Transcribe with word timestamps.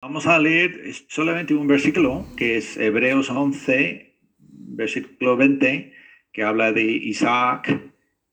Vamos 0.00 0.28
a 0.28 0.38
leer 0.38 0.94
solamente 1.08 1.54
un 1.54 1.66
versículo, 1.66 2.24
que 2.36 2.56
es 2.56 2.76
Hebreos 2.76 3.30
11, 3.30 4.14
versículo 4.38 5.36
20, 5.36 5.92
que 6.32 6.44
habla 6.44 6.70
de 6.70 6.84
Isaac 6.84 7.80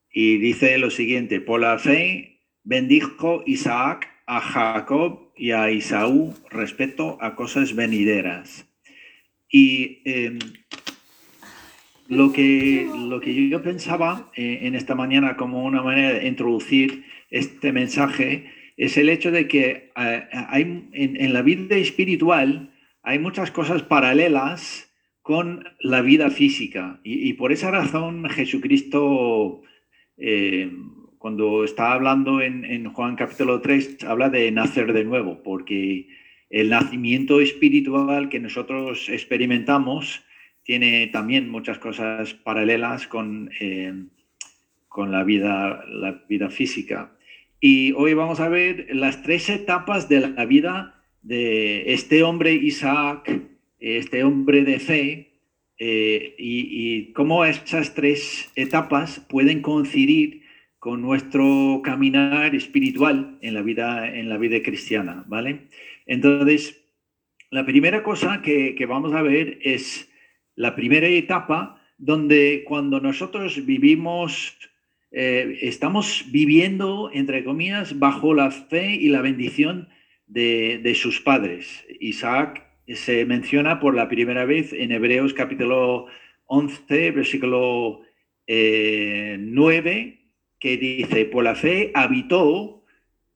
y 0.08 0.38
dice 0.38 0.78
lo 0.78 0.90
siguiente, 0.90 1.40
por 1.40 1.60
la 1.60 1.76
fe 1.80 2.38
bendijo 2.62 3.42
Isaac 3.46 4.08
a 4.26 4.40
Jacob 4.40 5.32
y 5.36 5.50
a 5.50 5.68
Isaú 5.72 6.34
respecto 6.50 7.18
a 7.20 7.34
cosas 7.34 7.74
venideras. 7.74 8.72
Y 9.50 10.02
em, 10.04 10.38
lo, 12.06 12.32
que, 12.32 12.88
lo 12.96 13.20
que 13.20 13.48
yo 13.48 13.60
pensaba 13.60 14.30
eh, 14.36 14.60
en 14.62 14.76
esta 14.76 14.94
mañana 14.94 15.36
como 15.36 15.64
una 15.64 15.82
manera 15.82 16.12
de 16.12 16.28
introducir 16.28 17.06
este 17.28 17.72
mensaje 17.72 18.54
es 18.76 18.96
el 18.96 19.08
hecho 19.08 19.30
de 19.30 19.48
que 19.48 19.92
eh, 19.96 20.28
hay, 20.30 20.88
en, 20.92 21.32
la 21.32 21.42
vida 21.42 21.76
espiritual 21.76 22.72
hay 23.02 23.18
muchas 23.18 23.50
cosas 23.50 23.82
paralelas 23.82 24.92
con 25.22 25.64
la 25.80 26.02
vida 26.02 26.30
física. 26.30 27.00
Y, 27.02 27.32
por 27.34 27.52
esa 27.52 27.70
razón 27.70 28.28
Jesucristo, 28.28 29.62
eh, 30.16 30.70
cuando 31.18 31.64
está 31.64 31.92
hablando 31.92 32.40
en, 32.40 32.84
Juan 32.92 33.16
capítulo 33.16 33.60
3, 33.60 34.04
habla 34.04 34.28
de 34.28 34.50
nacer 34.52 34.92
de 34.92 35.04
nuevo, 35.04 35.42
porque 35.42 36.08
el 36.50 36.68
nacimiento 36.68 37.40
espiritual 37.40 38.28
que 38.28 38.38
nosotros 38.38 39.08
experimentamos 39.08 40.22
tiene 40.62 41.06
también 41.08 41.48
muchas 41.48 41.78
cosas 41.78 42.34
paralelas 42.34 43.06
con, 43.06 43.50
eh, 43.60 43.94
con 44.88 45.10
la, 45.10 45.24
vida, 45.24 45.84
la 45.88 46.24
vida 46.28 46.50
física. 46.50 47.15
Y 47.68 47.90
hoy 47.96 48.14
vamos 48.14 48.38
a 48.38 48.48
ver 48.48 48.86
las 48.90 49.24
tres 49.24 49.48
etapas 49.48 50.08
de 50.08 50.20
la 50.20 50.44
vida 50.44 51.02
de 51.22 51.94
este 51.94 52.22
hombre 52.22 52.52
Isaac, 52.52 53.42
este 53.80 54.22
hombre 54.22 54.62
de 54.62 54.78
fe, 54.78 55.40
eh, 55.76 56.36
y, 56.38 57.12
cómo 57.12 57.44
esas 57.44 57.92
tres 57.92 58.52
etapas 58.54 59.18
pueden 59.28 59.62
coincidir 59.62 60.42
con 60.78 61.02
nuestro 61.02 61.80
caminar 61.82 62.54
espiritual 62.54 63.36
en 63.42 63.54
la 63.54 63.62
vida, 63.62 64.14
en 64.14 64.28
la 64.28 64.38
vida 64.38 64.62
cristiana, 64.62 65.24
¿vale? 65.26 65.66
Entonces, 66.06 66.86
la 67.50 67.66
primera 67.66 68.04
cosa 68.04 68.42
que, 68.42 68.76
que 68.76 68.86
vamos 68.86 69.12
a 69.12 69.22
ver 69.22 69.58
es 69.60 70.08
la 70.54 70.76
primera 70.76 71.08
etapa 71.08 71.82
donde 71.98 72.62
cuando 72.64 73.00
nosotros 73.00 73.66
vivimos 73.66 74.56
eh, 75.12 75.58
estamos 75.62 76.26
viviendo, 76.30 77.10
entre 77.12 77.44
comillas, 77.44 77.98
bajo 77.98 78.34
la 78.34 78.50
fe 78.50 78.94
y 78.94 79.08
la 79.08 79.22
bendición 79.22 79.88
de, 80.26 80.92
sus 80.94 81.20
padres. 81.20 81.84
Isaac 82.00 82.66
se 82.88 83.24
menciona 83.24 83.80
por 83.80 83.94
la 83.94 84.08
primera 84.08 84.44
vez 84.44 84.72
en 84.72 84.92
Hebreos 84.92 85.34
capítulo 85.34 86.06
11, 86.46 87.10
versículo 87.12 88.02
9, 88.46 88.46
eh, 88.46 90.18
que 90.58 90.76
dice, 90.76 91.24
por 91.26 91.44
la 91.44 91.54
fe 91.54 91.92
habitó, 91.94 92.84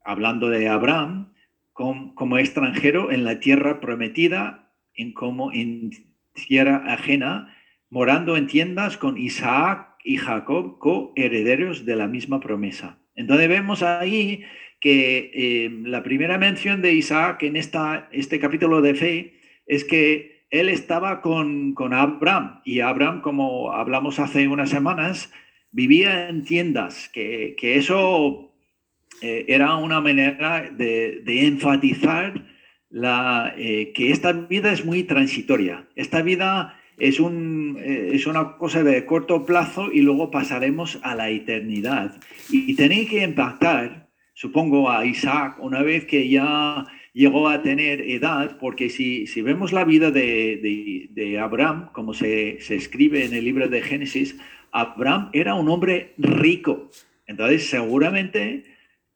hablando 0.05 0.49
de 0.49 0.69
Abraham, 0.69 1.33
como, 1.73 2.39
extranjero 2.39 3.11
en 3.11 3.25
la 3.25 3.41
tierra 3.41 3.81
prometida, 3.81 4.71
en 4.95 5.13
como 5.13 5.53
en 5.53 5.91
tierra 6.35 6.83
ajena, 6.93 7.57
morando 7.89 8.37
en 8.37 8.47
tiendas 8.47 8.99
con 8.99 9.17
Isaac 9.17 9.90
y 10.05 10.17
Jacob 10.17 10.79
coherederos 10.79 11.85
de 11.85 11.97
la 11.97 12.07
misma 12.07 12.41
promesa. 12.41 12.99
Entonces 13.15 13.49
vemos 13.49 13.83
ahí 13.83 14.45
que 14.81 15.31
eh, 15.35 15.71
la 15.85 16.03
primera 16.03 16.39
mención 16.39 16.81
de 16.83 16.95
Isaac 16.95 17.43
en 17.43 17.57
esta, 17.57 18.09
este 18.13 18.41
capítulo 18.41 18.81
de 18.81 18.95
fe 18.95 19.35
es 19.67 19.85
que 19.85 20.47
él 20.51 20.69
estaba 20.69 21.21
con, 21.21 21.75
con 21.75 21.93
Abraham 21.93 22.61
y 22.65 22.81
Abraham, 22.81 23.21
como 23.21 23.73
hablamos 23.73 24.19
hace 24.19 24.49
unas 24.49 24.71
semanas, 24.71 25.33
vivía 25.71 26.29
en 26.29 26.43
tiendas, 26.43 27.09
que, 27.13 27.55
que 27.57 27.77
eso 27.77 28.53
eh, 29.23 29.45
era 29.49 29.77
una 29.77 30.01
manera 30.01 30.71
de, 30.71 31.21
de 31.25 31.47
enfatizar 31.47 32.47
la, 32.89 33.55
eh, 33.57 33.93
que 33.95 34.11
esta 34.11 34.33
vida 34.33 34.73
es 34.73 34.85
muy 34.85 35.05
transitoria. 35.05 35.87
Esta 35.95 36.23
vida 36.23 36.80
es, 37.01 37.19
un, 37.19 37.79
eh, 37.81 38.11
es 38.13 38.27
una 38.27 38.57
cosa 38.57 38.85
de 38.85 39.05
corto 39.07 39.45
plazo 39.45 39.91
y 39.93 40.03
luego 40.03 40.31
pasaremos 40.31 40.99
a 41.03 41.15
la 41.15 41.31
eternidad. 41.31 42.21
Y, 42.51 42.75
tenéis 42.75 43.09
que 43.09 43.25
impactar, 43.25 44.09
supongo, 44.35 44.91
a 44.91 45.05
Isaac 45.07 45.57
una 45.61 45.83
vez 45.83 46.05
que 46.05 46.29
ya 46.29 46.87
llegó 47.13 47.49
a 47.49 47.63
tener 47.63 48.03
edad, 48.03 48.59
porque 48.59 48.91
si, 48.91 49.27
si 49.27 49.43
vemos 49.43 49.73
la 49.73 49.85
vida 49.85 50.11
de, 50.11 51.09
de, 51.11 51.39
Abraham, 51.39 51.89
como 51.93 52.15
se, 52.15 52.61
se, 52.61 52.77
escribe 52.77 53.25
en 53.25 53.35
el 53.35 53.45
libro 53.45 53.69
de 53.69 53.83
Génesis, 53.83 54.39
Abraham 54.71 55.31
era 55.33 55.55
un 55.55 55.69
hombre 55.69 56.15
rico. 56.19 56.91
Entonces, 57.27 57.69
seguramente 57.69 58.65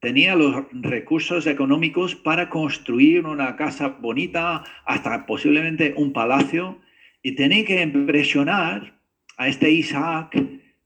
tenía 0.01 0.35
los 0.35 0.67
recursos 0.73 1.47
económicos 1.47 2.15
para 2.15 2.51
construir 2.51 3.25
una 3.27 3.57
casa 3.57 3.89
bonita, 3.89 4.65
hasta 4.85 5.27
posiblemente 5.27 5.95
un 5.97 6.13
palacio 6.13 6.79
y 7.25 7.33
tenía 7.33 7.65
que 7.65 7.81
impresionar 7.81 9.01
a 9.39 9.49
este 9.49 9.71
Isaac 9.71 10.37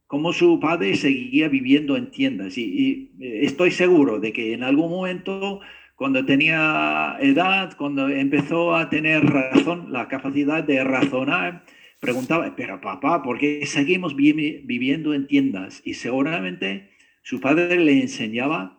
como 0.07 0.33
su 0.33 0.61
padre 0.61 0.95
seguía 0.95 1.49
viviendo 1.49 1.97
en 1.97 2.13
tiendas. 2.13 2.57
Y, 2.57 3.11
estoy 3.19 3.73
seguro 3.73 4.21
de 4.21 4.33
que 4.33 4.55
en 4.55 4.63
algún 4.63 4.89
momento, 4.89 5.61
cuando 5.97 6.25
tenía 6.25 7.17
edad, 7.21 7.77
cuando 7.77 8.09
empezó 8.09 8.77
a 8.77 8.89
tener 8.89 9.27
razón, 9.27 9.93
la 9.93 10.07
capacidad 10.07 10.63
de 10.63 10.83
razonar, 10.85 11.65
preguntaba, 12.01 12.55
pero 12.57 12.81
papá, 12.81 13.25
¿por 13.25 13.39
qué 13.39 13.67
seguimos 13.67 14.15
viviendo 14.15 15.15
en 15.15 15.27
tiendas? 15.27 15.83
Y 15.85 15.95
seguramente 15.95 16.89
su 17.23 17.41
padre 17.41 17.81
le 17.81 18.01
enseñaba 18.01 18.79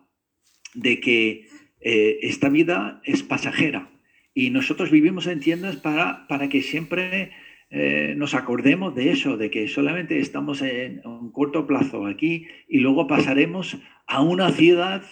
de 0.72 0.98
que 0.98 1.46
eh, 1.82 2.20
esta 2.22 2.48
vida 2.48 3.02
es 3.04 3.22
pasajera 3.22 3.90
y 4.32 4.48
nosotros 4.48 4.90
vivimos 4.90 5.26
en 5.26 5.40
tiendas 5.40 5.76
para, 5.76 6.26
para 6.26 6.48
que 6.48 6.62
siempre 6.62 7.32
eh, 7.72 8.14
nos 8.16 8.34
acordemos 8.34 8.96
de 8.96 9.12
eso, 9.12 9.36
de 9.36 9.48
que 9.48 9.68
solamente 9.68 10.18
estamos 10.18 10.60
en 10.60 11.02
un 11.04 11.30
corto 11.30 11.68
plazo 11.68 12.06
aquí 12.06 12.48
y 12.68 12.80
luego 12.80 13.06
pasaremos 13.06 13.78
a 14.08 14.22
una 14.22 14.50
ciudad, 14.50 15.04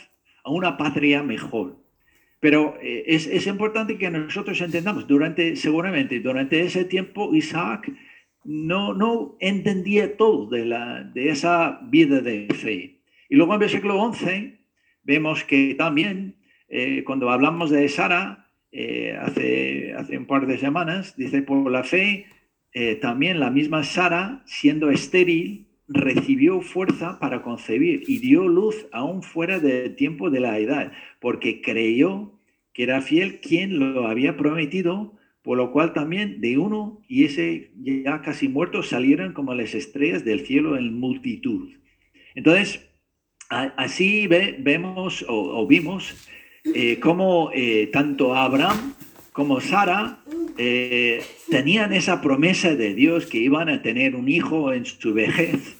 a 0.42 0.50
una 0.50 0.76
patria 0.76 1.22
mejor. 1.22 1.76
Pero 2.40 2.76
eh, 2.82 3.04
es, 3.06 3.46
importante 3.46 3.96
que 3.96 4.10
nosotros 4.10 4.60
entendamos, 4.60 5.06
durante, 5.06 5.54
seguramente 5.54 6.18
durante 6.18 6.60
ese 6.60 6.84
tiempo 6.84 7.32
Isaac 7.32 7.92
no, 8.44 8.92
no 8.92 9.36
entendía 9.38 10.16
todo 10.16 10.48
de, 10.48 10.64
la, 10.64 11.04
de 11.04 11.28
esa 11.28 11.78
vida 11.84 12.20
de 12.20 12.48
fe. 12.54 13.02
Y 13.28 13.36
luego 13.36 13.54
en 13.54 13.60
versículo 13.60 14.00
11 14.00 14.58
vemos 15.04 15.44
que 15.44 15.76
también 15.76 16.38
eh, 16.68 17.04
cuando 17.04 17.30
hablamos 17.30 17.70
de 17.70 17.88
Sara, 17.88 18.46
hace, 19.20 19.94
hace 19.94 20.18
un 20.18 20.26
par 20.26 20.46
de 20.46 20.58
semanas, 20.58 21.16
dice, 21.16 21.40
por 21.42 21.70
la 21.70 21.84
fe 21.84 22.26
eh, 22.72 22.96
también 22.96 23.40
la 23.40 23.50
misma 23.50 23.84
Sara, 23.84 24.42
siendo 24.46 24.90
estéril, 24.90 25.66
recibió 25.88 26.60
fuerza 26.60 27.18
para 27.18 27.42
concebir 27.42 28.02
y 28.06 28.18
dio 28.18 28.46
luz 28.46 28.86
aún 28.92 29.22
fuera 29.22 29.58
del 29.58 29.96
tiempo 29.96 30.30
de 30.30 30.40
la 30.40 30.58
edad, 30.58 30.92
porque 31.18 31.62
creyó 31.62 32.38
que 32.74 32.82
era 32.82 33.00
fiel 33.00 33.40
quien 33.40 33.78
lo 33.78 34.06
había 34.06 34.36
prometido, 34.36 35.14
por 35.42 35.56
lo 35.56 35.72
cual 35.72 35.94
también 35.94 36.40
de 36.40 36.58
uno 36.58 37.00
y 37.08 37.24
ese 37.24 37.72
ya 37.74 38.20
casi 38.20 38.48
muerto 38.48 38.82
salieron 38.82 39.32
como 39.32 39.54
las 39.54 39.74
estrellas 39.74 40.24
del 40.24 40.46
cielo 40.46 40.76
en 40.76 41.00
multitud. 41.00 41.70
Entonces, 42.34 42.86
así 43.48 44.26
vemos 44.26 45.24
o, 45.26 45.66
vimos 45.66 46.28
eh, 46.74 47.00
cómo 47.00 47.50
eh, 47.54 47.88
tanto 47.92 48.34
Abraham 48.34 48.94
como 49.38 49.60
Sara 49.60 50.18
eh, 50.56 51.22
tenían 51.48 51.92
esa 51.92 52.20
promesa 52.20 52.74
de 52.74 52.92
Dios 52.92 53.26
que 53.26 53.38
iban 53.38 53.68
a 53.68 53.82
tener 53.82 54.16
un 54.16 54.28
hijo 54.28 54.72
en 54.72 54.84
su 54.84 55.14
vejez. 55.14 55.76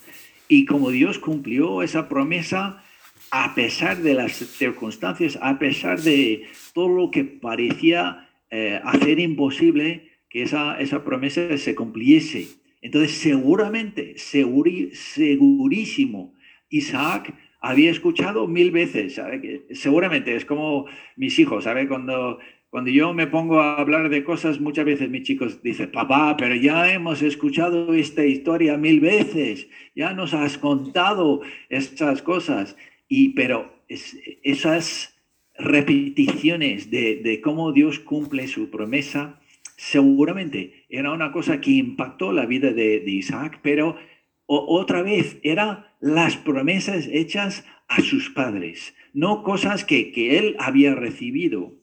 Y 0.47 0.65
como 0.65 0.93
Dios 0.93 1.19
cumplió 1.19 1.83
esa 1.83 2.09
promesa, 2.09 2.85
a 3.33 3.57
pesar 3.57 3.97
de 3.97 4.15
las 4.15 4.35
circunstancias, 4.35 5.41
a 5.43 5.59
pesar 5.59 6.01
de 6.01 6.45
todo 6.73 6.89
lo 6.89 7.11
que 7.11 7.25
parecía 7.25 8.29
eh, 8.53 8.81
hacer 8.85 9.19
imposible 9.19 10.09
que 10.31 10.45
esa, 10.45 10.79
esa 10.79 11.03
promesa 11.03 11.59
se 11.59 11.75
cumpliese. 11.75 12.47
Entonces, 12.81 13.19
seguramente, 13.19 14.15
segurísimo, 14.19 16.33
Isaac 16.71 17.35
había 17.61 17.91
escuchado 17.91 18.47
mil 18.47 18.71
veces, 18.71 19.21
seguramente 19.73 20.37
es 20.37 20.45
como 20.45 20.87
mis 21.17 21.37
hijos, 21.41 21.65
¿sabe? 21.65 21.89
Cuando 21.89 22.39
cuando 22.71 22.91
yo 22.91 23.15
me 23.15 23.27
pongo 23.27 23.61
a 23.61 23.77
hablar 23.77 24.11
de 24.11 24.25
cosas, 24.25 24.61
muchas 24.61 24.85
veces 24.85 25.09
mis 25.09 25.23
chicos 25.23 25.63
dicen, 25.63 25.91
papá, 25.91 26.37
pero 26.37 26.55
ya 26.55 26.93
hemos 26.93 27.23
escuchado 27.23 27.95
esta 27.95 28.25
historia 28.25 28.77
mil 28.77 29.01
veces, 29.01 29.69
ya 29.95 30.13
nos 30.13 30.35
has 30.35 30.59
contado 30.59 31.41
estas 31.71 32.21
cosas. 32.21 32.77
Y, 33.09 33.31
pero 33.31 33.73
esas 34.43 35.19
repeticiones 35.59 36.91
de, 36.91 37.41
cómo 37.43 37.73
Dios 37.73 37.99
cumple 37.99 38.47
su 38.47 38.71
promesa, 38.71 39.41
seguramente 39.77 40.85
era 40.89 41.11
una 41.13 41.33
cosa 41.33 41.61
que 41.61 41.71
impactó 41.71 42.33
la 42.33 42.45
vida 42.47 42.73
de, 42.73 43.03
Isaac, 43.07 43.61
pero 43.63 43.97
otra 44.47 45.03
vez 45.03 45.39
era 45.43 45.97
las 46.01 46.37
promesas 46.37 47.09
hechas 47.11 47.65
a 47.89 48.03
sus 48.03 48.31
padres, 48.31 48.95
no 49.15 49.43
cosas 49.43 49.85
que, 49.85 50.39
él 50.39 50.57
había 50.59 50.95
recibido. 50.95 51.78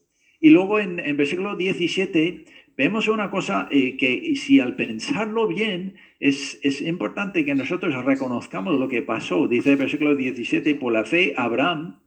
Y 0.46 0.52
luego 0.52 0.80
en, 0.80 1.00
en 1.00 1.18
versículo 1.18 1.56
17 1.56 2.46
vemos 2.78 3.08
una 3.08 3.32
cosa 3.32 3.68
eh, 3.72 3.98
que 3.98 4.36
si 4.36 4.60
al 4.60 4.76
pensarlo 4.76 5.48
bien 5.48 5.96
es, 6.20 6.60
es, 6.62 6.82
importante 6.82 7.44
que 7.46 7.56
nosotros 7.56 8.06
reconozcamos 8.06 8.80
lo 8.80 8.88
que 8.88 9.02
pasó. 9.02 9.48
Dice 9.48 9.72
el 9.72 9.78
versículo 9.78 10.16
17, 10.16 10.76
por 10.76 10.94
la 10.94 11.04
fe 11.04 11.34
Abraham, 11.36 12.00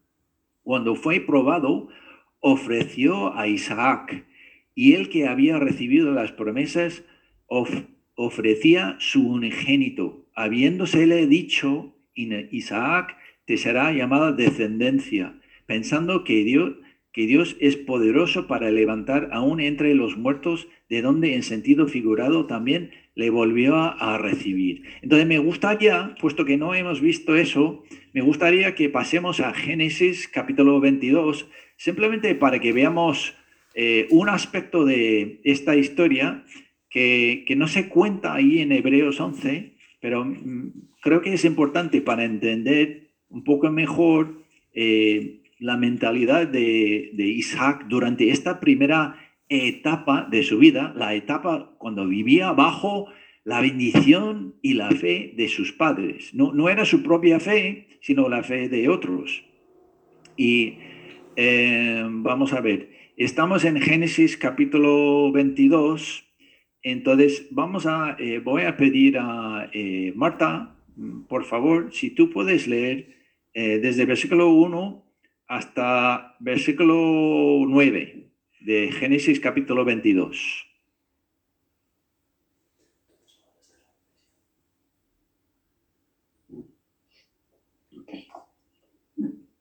cuando 0.62 0.94
fue 0.94 1.18
probado, 1.18 1.88
ofreció 2.38 3.36
a 3.36 3.48
Isaac 3.48 4.24
y 4.72 4.92
el 4.92 5.08
que 5.08 5.26
había 5.26 5.58
recibido 5.58 6.12
las 6.12 6.30
promesas 6.30 7.02
ofrecía 8.14 8.94
su 9.00 9.28
unigénito, 9.28 10.28
habiéndosele 10.36 11.26
dicho, 11.26 11.96
Isaac 12.14 13.16
te 13.46 13.56
será 13.56 13.90
llamada 13.90 14.30
descendencia, 14.30 15.40
pensando 15.66 16.22
que 16.22 16.44
Dios 16.44 16.76
que 17.18 17.26
Dios 17.26 17.56
es 17.58 17.74
poderoso 17.74 18.46
para 18.46 18.70
levantar 18.70 19.30
aún 19.32 19.58
entre 19.58 19.92
los 19.96 20.16
muertos, 20.16 20.68
de 20.88 21.02
donde 21.02 21.34
en 21.34 21.42
sentido 21.42 21.88
figurado 21.88 22.46
también 22.46 22.92
le 23.16 23.28
volvió 23.30 23.74
a, 23.74 24.18
recibir. 24.18 24.84
Entonces 25.02 25.26
me 25.26 25.40
gustaría, 25.40 26.14
puesto 26.20 26.44
que 26.44 26.56
no 26.56 26.76
hemos 26.76 27.00
visto 27.00 27.34
eso, 27.34 27.82
me 28.12 28.20
gustaría 28.20 28.76
que 28.76 28.88
pasemos 28.88 29.40
a 29.40 29.52
Génesis 29.52 30.28
capítulo 30.28 30.78
22, 30.78 31.48
simplemente 31.76 32.36
para 32.36 32.60
que 32.60 32.72
veamos 32.72 33.34
eh, 33.74 34.06
un 34.10 34.28
aspecto 34.28 34.84
de 34.84 35.40
esta 35.42 35.74
historia 35.74 36.44
que, 36.88 37.52
no 37.56 37.66
se 37.66 37.88
cuenta 37.88 38.34
ahí 38.34 38.60
en 38.60 38.70
Hebreos 38.70 39.18
11, 39.18 39.74
pero 40.00 40.24
mm, 40.24 40.72
creo 41.02 41.20
que 41.20 41.34
es 41.34 41.44
importante 41.44 42.00
para 42.00 42.22
entender 42.22 43.08
un 43.28 43.42
poco 43.42 43.72
mejor 43.72 44.44
eh, 44.72 45.37
la 45.58 45.76
mentalidad 45.76 46.46
de, 46.46 47.10
Isaac 47.16 47.86
durante 47.88 48.30
esta 48.30 48.60
primera 48.60 49.16
etapa 49.48 50.26
de 50.30 50.42
su 50.42 50.58
vida, 50.58 50.92
la 50.96 51.14
etapa 51.14 51.74
cuando 51.78 52.06
vivía 52.06 52.52
bajo 52.52 53.06
la 53.44 53.60
bendición 53.60 54.56
y 54.62 54.74
la 54.74 54.90
fe 54.90 55.32
de 55.36 55.48
sus 55.48 55.72
padres. 55.72 56.34
No, 56.34 56.52
no 56.52 56.68
era 56.68 56.84
su 56.84 57.02
propia 57.02 57.40
fe, 57.40 57.98
sino 58.00 58.28
la 58.28 58.42
fe 58.42 58.68
de 58.68 58.88
otros. 58.88 59.44
Y 60.36 60.78
eh, 61.36 62.04
vamos 62.08 62.52
a 62.52 62.60
ver, 62.60 62.90
estamos 63.16 63.64
en 63.64 63.80
Génesis 63.80 64.36
capítulo 64.36 65.32
22, 65.32 66.24
entonces 66.82 67.48
vamos 67.50 67.86
a, 67.86 68.16
eh, 68.18 68.38
voy 68.38 68.62
a 68.62 68.76
pedir 68.76 69.18
a 69.18 69.70
eh, 69.72 70.12
Marta, 70.14 70.76
por 71.28 71.44
favor, 71.44 71.92
si 71.92 72.10
tú 72.10 72.30
puedes 72.30 72.66
leer 72.66 73.16
desde 73.54 74.04
versículo 74.04 74.50
1 74.50 75.07
hasta 75.48 76.36
versículo 76.40 77.64
9 77.66 78.30
de 78.60 78.92
Génesis 78.92 79.40
capítulo 79.40 79.84
22. 79.84 80.66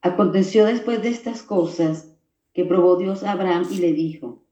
Aconteció 0.01 0.65
después 0.65 1.01
de 1.01 1.09
estas 1.09 1.41
cosas 1.41 2.13
que 2.53 2.65
probó 2.65 2.97
Dios 2.97 3.23
a 3.23 3.31
Abraham 3.31 3.67
y 3.71 3.77
le 3.77 3.93
dijo, 3.93 4.43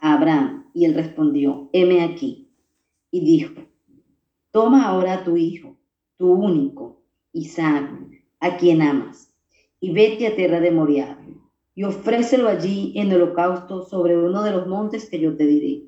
a 0.00 0.14
Abraham, 0.14 0.70
y 0.74 0.84
él 0.84 0.94
respondió, 0.94 1.70
heme 1.72 2.02
aquí. 2.02 2.48
Y 3.10 3.24
dijo, 3.24 3.54
toma 4.50 4.86
ahora 4.86 5.14
a 5.14 5.24
tu 5.24 5.36
hijo, 5.36 5.76
tu 6.18 6.32
único, 6.32 7.02
Isaac, 7.32 7.90
a 8.40 8.56
quien 8.56 8.82
amas 8.82 9.35
y 9.80 9.92
vete 9.92 10.26
a 10.26 10.36
tierra 10.36 10.60
de 10.60 10.70
Moriah 10.70 11.18
y 11.74 11.84
ofrécelo 11.84 12.48
allí 12.48 12.92
en 12.96 13.12
holocausto 13.12 13.82
sobre 13.82 14.16
uno 14.16 14.42
de 14.42 14.50
los 14.52 14.66
montes 14.66 15.08
que 15.10 15.20
yo 15.20 15.36
te 15.36 15.46
diré. 15.46 15.84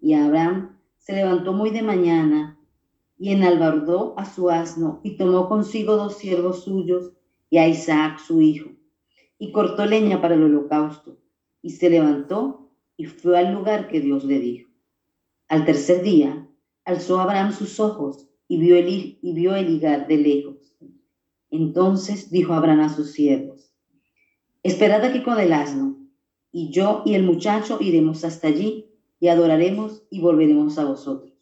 Y 0.00 0.14
Abraham 0.14 0.78
se 0.96 1.12
levantó 1.12 1.52
muy 1.52 1.70
de 1.70 1.82
mañana 1.82 2.58
y 3.18 3.32
enalbardó 3.32 4.14
a 4.18 4.24
su 4.24 4.48
asno 4.48 5.00
y 5.04 5.18
tomó 5.18 5.48
consigo 5.48 5.96
dos 5.96 6.16
siervos 6.16 6.64
suyos 6.64 7.12
y 7.50 7.58
a 7.58 7.68
Isaac 7.68 8.18
su 8.18 8.40
hijo 8.40 8.70
y 9.38 9.52
cortó 9.52 9.84
leña 9.84 10.22
para 10.22 10.34
el 10.34 10.42
holocausto 10.42 11.18
y 11.60 11.70
se 11.70 11.90
levantó 11.90 12.70
y 12.96 13.04
fue 13.04 13.38
al 13.38 13.52
lugar 13.52 13.88
que 13.88 14.00
Dios 14.00 14.24
le 14.24 14.38
dijo. 14.38 14.70
Al 15.48 15.66
tercer 15.66 16.02
día 16.02 16.48
alzó 16.84 17.20
Abraham 17.20 17.52
sus 17.52 17.78
ojos 17.78 18.28
y 18.48 18.58
vio 18.58 18.76
el, 18.76 19.18
y 19.20 19.32
vio 19.34 19.54
el 19.54 19.68
higar 19.68 20.06
de 20.06 20.16
lejos 20.16 20.59
entonces 21.50 22.30
dijo 22.30 22.52
Abraham 22.52 22.80
a 22.80 22.88
sus 22.88 23.12
siervos, 23.12 23.72
esperad 24.62 25.04
aquí 25.04 25.22
con 25.22 25.38
el 25.38 25.52
asno, 25.52 25.98
y 26.52 26.70
yo 26.70 27.02
y 27.04 27.14
el 27.14 27.22
muchacho 27.22 27.78
iremos 27.80 28.24
hasta 28.24 28.48
allí 28.48 28.90
y 29.20 29.28
adoraremos 29.28 30.02
y 30.10 30.20
volveremos 30.20 30.78
a 30.78 30.84
vosotros. 30.84 31.32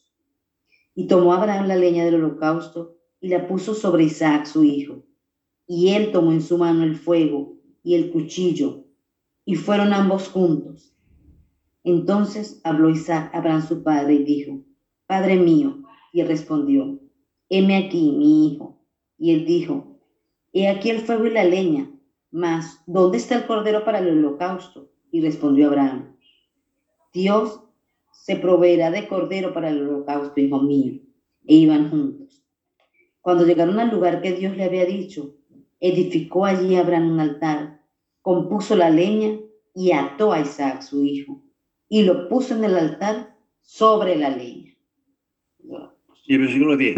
Y 0.94 1.06
tomó 1.06 1.32
Abraham 1.32 1.68
la 1.68 1.76
leña 1.76 2.04
del 2.04 2.16
holocausto 2.16 2.96
y 3.20 3.28
la 3.28 3.46
puso 3.46 3.74
sobre 3.74 4.04
Isaac 4.04 4.46
su 4.46 4.64
hijo. 4.64 5.04
Y 5.66 5.90
él 5.90 6.12
tomó 6.12 6.32
en 6.32 6.42
su 6.42 6.58
mano 6.58 6.82
el 6.82 6.96
fuego 6.96 7.56
y 7.82 7.94
el 7.94 8.10
cuchillo, 8.10 8.84
y 9.44 9.54
fueron 9.54 9.92
ambos 9.92 10.28
juntos. 10.28 10.94
Entonces 11.84 12.60
habló 12.64 12.90
Isaac 12.90 13.34
a 13.34 13.38
Abraham 13.38 13.66
su 13.66 13.82
padre 13.82 14.14
y 14.14 14.24
dijo, 14.24 14.64
Padre 15.06 15.36
mío, 15.36 15.82
y 16.12 16.22
respondió, 16.22 17.00
heme 17.48 17.76
aquí 17.76 18.12
mi 18.12 18.48
hijo. 18.48 18.82
Y 19.16 19.32
él 19.32 19.46
dijo, 19.46 19.97
He 20.58 20.66
aquí 20.66 20.90
el 20.90 21.02
fuego 21.02 21.24
y 21.26 21.30
la 21.30 21.44
leña, 21.44 21.88
mas 22.32 22.82
¿dónde 22.84 23.18
está 23.18 23.36
el 23.36 23.46
cordero 23.46 23.84
para 23.84 24.00
el 24.00 24.08
holocausto? 24.08 24.90
Y 25.12 25.20
respondió 25.20 25.68
Abraham, 25.68 26.16
Dios 27.12 27.62
se 28.10 28.34
proveerá 28.34 28.90
de 28.90 29.06
cordero 29.06 29.52
para 29.52 29.70
el 29.70 29.82
holocausto, 29.82 30.40
hijo 30.40 30.60
mío. 30.60 31.00
E 31.46 31.54
iban 31.54 31.88
juntos. 31.90 32.44
Cuando 33.20 33.46
llegaron 33.46 33.78
al 33.78 33.92
lugar 33.92 34.20
que 34.20 34.32
Dios 34.32 34.56
le 34.56 34.64
había 34.64 34.84
dicho, 34.84 35.36
edificó 35.78 36.44
allí 36.44 36.74
Abraham 36.74 37.12
un 37.12 37.20
altar, 37.20 37.80
compuso 38.20 38.74
la 38.74 38.90
leña 38.90 39.38
y 39.76 39.92
ató 39.92 40.32
a 40.32 40.40
Isaac 40.40 40.82
su 40.82 41.04
hijo, 41.04 41.40
y 41.88 42.02
lo 42.02 42.28
puso 42.28 42.56
en 42.56 42.64
el 42.64 42.76
altar 42.76 43.36
sobre 43.60 44.16
la 44.16 44.30
leña. 44.30 44.74
Y 46.26 46.34
el 46.34 46.40
versículo 46.40 46.76
10, 46.76 46.96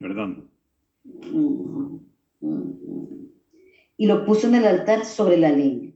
perdón. 0.00 0.50
Mm 1.04 1.95
y 2.40 4.06
lo 4.06 4.24
puso 4.24 4.46
en 4.48 4.56
el 4.56 4.66
altar 4.66 5.04
sobre 5.04 5.36
la 5.36 5.50
leña. 5.50 5.92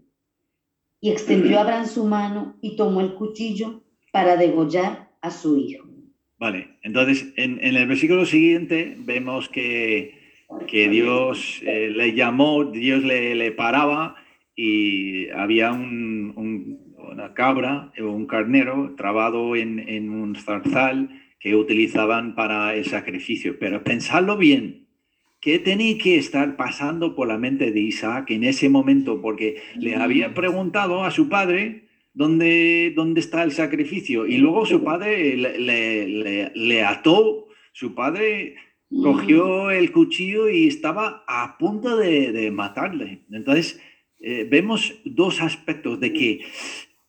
Y 1.01 1.11
extendió 1.11 1.61
Abraham 1.61 1.87
su 1.87 2.05
mano 2.05 2.59
y 2.61 2.77
tomó 2.77 3.01
el 3.01 3.15
cuchillo 3.15 3.83
para 4.13 4.37
degollar 4.37 5.11
a 5.23 5.31
su 5.31 5.57
hijo. 5.57 5.87
Vale, 6.39 6.79
entonces 6.83 7.33
en, 7.37 7.59
el 7.63 7.87
versículo 7.87 8.25
siguiente 8.25 8.97
vemos 8.99 9.49
que, 9.49 10.15
que 10.67 10.89
Dios 10.89 11.61
eh, 11.63 11.91
le 11.95 12.15
llamó, 12.15 12.65
Dios 12.65 13.05
le, 13.05 13.35
le, 13.35 13.53
paraba 13.53 14.17
y 14.57 15.29
había 15.31 15.73
un, 15.73 16.95
una 16.97 17.35
cabra 17.35 17.93
o 18.01 18.05
un 18.05 18.27
carnero 18.27 18.95
trabado 18.97 19.55
en, 19.57 19.79
en 19.87 20.11
un 20.11 20.35
zarzal 20.35 21.11
que 21.39 21.57
utilizaban 21.57 22.35
para 22.35 22.75
el 22.75 22.85
sacrificio. 22.85 23.59
Pero 23.59 23.83
pensarlo 23.83 24.37
bien, 24.37 24.87
¿Qué 25.41 25.59
tenía 25.59 25.97
que 25.97 26.19
estar 26.19 26.57
pasando 26.57 27.15
por 27.15 27.29
la 27.29 27.39
mente 27.39 27.71
de 27.71 27.81
Isaac 27.81 28.31
en 28.31 28.45
ese 28.45 28.69
momento? 28.69 29.23
Porque 29.23 29.63
le 29.77 29.97
había 29.97 30.35
preguntado 30.35 31.03
a 31.03 31.11
su 31.11 31.31
padre 31.31 31.89
dónde, 32.13 32.93
dónde 32.95 33.21
está 33.21 33.43
el 33.43 33.53
sacrificio 33.53 34.27
y 34.27 34.37
luego 34.37 34.67
su 34.67 34.85
padre 34.85 35.37
le, 35.39 36.51
le, 36.55 36.83
ató, 36.83 37.47
su 37.73 37.95
padre 37.95 38.57
cogió 38.91 39.71
el 39.71 39.93
cuchillo 39.93 40.51
y 40.51 40.67
estaba 40.67 41.25
a 41.27 41.57
punto 41.57 41.97
de, 41.97 42.51
matarle. 42.51 43.25
Entonces, 43.31 43.81
eh, 44.19 44.47
vemos 44.51 45.01
dos 45.07 45.41
aspectos 45.41 46.01
de 46.01 46.13
que, 46.13 46.41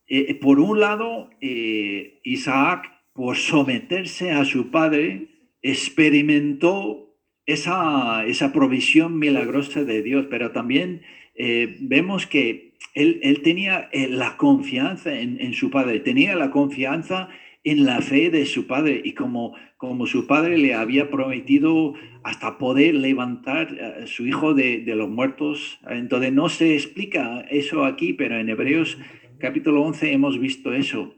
eh, 0.08 0.36
por 0.36 0.62
un 0.62 0.80
lado, 0.80 1.32
eh, 1.42 2.22
Isaac, 2.24 2.90
por 3.14 3.36
someterse 3.36 4.32
a 4.32 4.46
su 4.46 4.72
padre, 4.72 5.28
experimentó 5.62 7.11
esa, 7.52 8.26
esa 8.26 8.54
provisión 8.54 9.20
milagrosa 9.20 9.84
de 9.84 10.02
Dios, 10.02 10.28
pero 10.30 10.52
también 10.52 11.02
eh, 11.36 11.78
vemos 11.80 12.28
que 12.28 12.74
él, 12.94 13.20
él 13.24 13.42
tenía 13.42 13.90
eh, 13.92 14.08
la 14.08 14.38
confianza 14.38 15.20
en, 15.20 15.40
en, 15.40 15.54
su 15.54 15.70
padre, 15.70 16.00
tenía 16.00 16.36
la 16.36 16.52
confianza 16.52 17.30
en 17.64 17.86
la 17.86 18.02
fe 18.02 18.30
de 18.30 18.46
su 18.46 18.68
padre 18.68 19.02
y 19.04 19.14
como, 19.14 19.56
como 19.78 20.08
su 20.08 20.28
padre 20.28 20.58
le 20.58 20.74
había 20.74 21.10
prometido 21.10 21.94
hasta 22.24 22.58
poder 22.58 22.96
levantar 22.96 23.78
a 24.04 24.08
su 24.08 24.26
hijo 24.26 24.54
de, 24.54 24.80
de, 24.80 24.96
los 24.96 25.10
muertos. 25.10 25.80
Entonces 25.88 26.34
no 26.34 26.50
se 26.50 26.74
explica 26.74 27.42
eso 27.50 27.86
aquí, 27.86 28.14
pero 28.14 28.40
en 28.40 28.50
Hebreos 28.50 28.98
capítulo 29.40 29.84
11 29.84 30.12
hemos 30.14 30.40
visto 30.40 30.74
eso. 30.74 31.16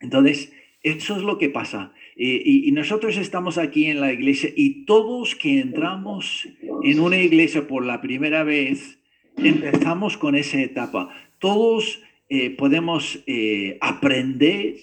Entonces, 0.00 0.52
eso 0.82 1.16
es 1.16 1.22
lo 1.22 1.38
que 1.38 1.48
pasa. 1.48 1.92
Y, 2.18 2.72
nosotros 2.72 3.18
estamos 3.18 3.58
aquí 3.58 3.86
en 3.86 4.00
la 4.00 4.10
iglesia 4.10 4.50
y 4.56 4.86
todos 4.86 5.34
que 5.34 5.60
entramos 5.60 6.48
en 6.82 7.00
una 7.00 7.18
iglesia 7.18 7.68
por 7.68 7.84
la 7.84 8.00
primera 8.00 8.42
vez, 8.42 8.98
empezamos 9.36 10.16
con 10.16 10.34
esa 10.34 10.58
etapa. 10.62 11.10
Todos 11.38 12.00
eh, 12.30 12.48
podemos 12.50 13.22
eh, 13.26 13.76
aprender 13.82 14.76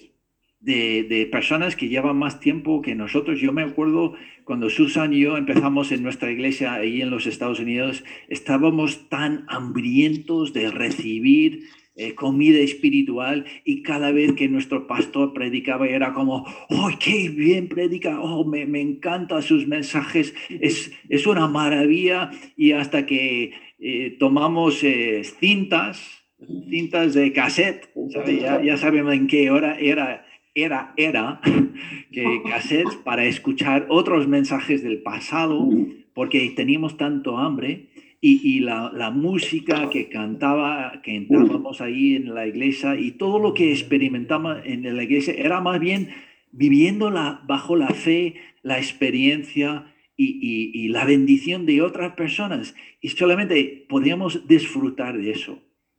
de, 0.60 1.02
de, 1.02 1.26
personas 1.26 1.74
que 1.74 1.88
llevan 1.88 2.16
más 2.16 2.38
tiempo 2.38 2.80
que 2.82 2.94
nosotros. 2.94 3.40
Yo 3.40 3.52
me 3.52 3.62
acuerdo 3.62 4.14
cuando 4.44 4.70
Susan 4.70 5.12
y 5.12 5.20
yo 5.20 5.36
empezamos 5.36 5.90
en 5.90 6.04
nuestra 6.04 6.30
iglesia 6.30 6.74
ahí 6.74 7.02
en 7.02 7.10
los 7.10 7.26
Estados 7.26 7.58
Unidos, 7.58 8.04
estábamos 8.28 9.08
tan 9.08 9.44
hambrientos 9.48 10.52
de 10.52 10.70
recibir 10.70 11.64
eh, 11.96 12.14
comida 12.14 12.58
espiritual 12.58 13.44
y 13.64 13.82
cada 13.82 14.10
vez 14.10 14.32
que 14.32 14.48
nuestro 14.48 14.88
pastor 14.88 15.32
predicaba 15.32 15.86
era 15.86 16.12
como, 16.12 16.44
¡oh, 16.68 16.90
qué 16.98 17.28
bien 17.28 17.68
predica! 17.68 18.20
¡Oh, 18.20 18.44
me, 18.44 18.66
me 18.66 18.80
encanta 18.80 19.40
sus 19.42 19.68
mensajes! 19.68 20.34
Es, 20.48 20.90
es 21.08 21.26
una 21.28 21.46
maravilla 21.46 22.32
y 22.56 22.72
hasta 22.72 23.06
que 23.06 23.52
eh, 23.78 24.16
tomamos 24.18 24.82
eh, 24.82 25.22
cintas, 25.38 26.24
cintas 26.68 27.14
de 27.14 27.32
cassette, 27.32 27.88
Ya, 28.26 28.62
ya, 28.62 28.76
sabemos 28.76 29.14
en 29.14 29.26
qué 29.26 29.50
hora 29.50 29.78
era, 29.78 30.26
era, 30.54 30.94
era, 30.96 31.40
que 32.10 32.42
cassette 32.48 33.02
para 33.04 33.24
escuchar 33.24 33.86
otros 33.88 34.26
mensajes 34.26 34.82
del 34.82 35.02
pasado, 35.02 35.68
porque 36.12 36.52
teníamos 36.56 36.96
tanto 36.96 37.38
hambre. 37.38 37.88
Y, 38.26 38.40
y 38.42 38.60
la, 38.60 38.90
la, 38.94 39.10
música 39.10 39.90
que 39.90 40.08
cantaba, 40.08 41.02
que 41.02 41.14
entrábamos 41.14 41.82
ahí 41.82 42.14
en 42.14 42.32
la 42.32 42.46
iglesia 42.46 42.96
y 42.98 43.10
todo 43.10 43.38
lo 43.38 43.52
que 43.52 43.70
experimentamos 43.70 44.62
en 44.64 44.96
la 44.96 45.02
iglesia 45.02 45.34
era 45.36 45.60
más 45.60 45.78
bien 45.78 46.08
viviendo 46.50 47.10
la, 47.10 47.42
bajo 47.46 47.76
la 47.76 47.90
fe, 47.90 48.36
la 48.62 48.78
experiencia 48.78 49.92
y, 50.16 50.38
y, 50.40 50.84
y 50.84 50.88
la 50.88 51.04
bendición 51.04 51.66
de 51.66 51.82
otras 51.82 52.14
personas. 52.14 52.74
Y 53.02 53.08
solamente 53.08 53.84
podíamos 53.90 54.48
disfrutar 54.48 55.18
de 55.18 55.30
eso. 55.30 55.58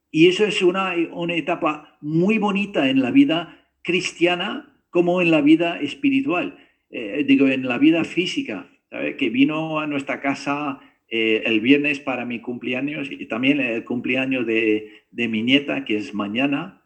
Y 0.10 0.28
eso 0.28 0.46
es 0.46 0.64
una, 0.64 0.96
una 1.12 1.36
etapa 1.36 1.98
muy 2.02 2.40
bonita 2.40 2.90
en 2.90 3.02
la 3.02 3.12
vida 3.12 3.68
cristiana 3.84 4.74
como 4.90 5.22
en 5.22 5.30
la 5.30 5.42
vida 5.42 5.80
espiritual, 5.82 6.58
eh, 6.90 7.26
digo, 7.28 7.50
en 7.50 7.68
la 7.68 7.78
vida 7.78 8.06
física, 8.06 8.70
¿sabe? 8.90 9.18
que 9.18 9.30
vino 9.30 9.80
a 9.80 9.88
nuestra 9.88 10.22
casa 10.22 10.80
eh, 11.18 11.44
el 11.46 11.62
viernes 11.62 12.02
para 12.02 12.26
mi 12.26 12.42
cumpleaños 12.42 13.08
y 13.10 13.26
también 13.28 13.62
el 13.62 13.86
cumpleaños 13.86 14.46
de, 14.46 15.06
de 15.12 15.28
mi 15.30 15.44
nieta, 15.44 15.86
que 15.86 15.96
es 15.96 16.14
mañana. 16.14 16.82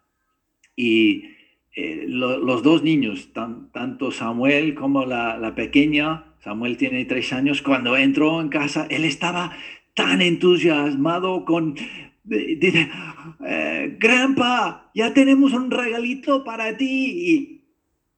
Y 0.76 1.24
eh, 1.76 2.06
lo, 2.08 2.38
los 2.38 2.62
dos 2.62 2.84
niños, 2.84 3.34
tan, 3.34 3.72
tanto 3.72 4.12
Samuel 4.12 4.76
como 4.76 5.04
la, 5.04 5.40
la, 5.40 5.56
pequeña, 5.56 6.36
Samuel 6.44 6.78
tiene 6.78 7.06
tres 7.06 7.34
años, 7.34 7.64
cuando 7.64 7.98
entró 7.98 8.40
en 8.40 8.50
casa, 8.50 8.86
él 8.92 9.04
estaba 9.04 9.58
tan 9.96 10.22
entusiasmado 10.22 11.44
con 11.44 11.74
dice, 12.24 12.88
eh, 13.48 13.98
Grandpa, 14.00 14.92
ya 14.94 15.12
tenemos 15.12 15.54
un 15.54 15.72
regalito 15.72 16.44
para 16.44 16.78
ti. 16.78 17.59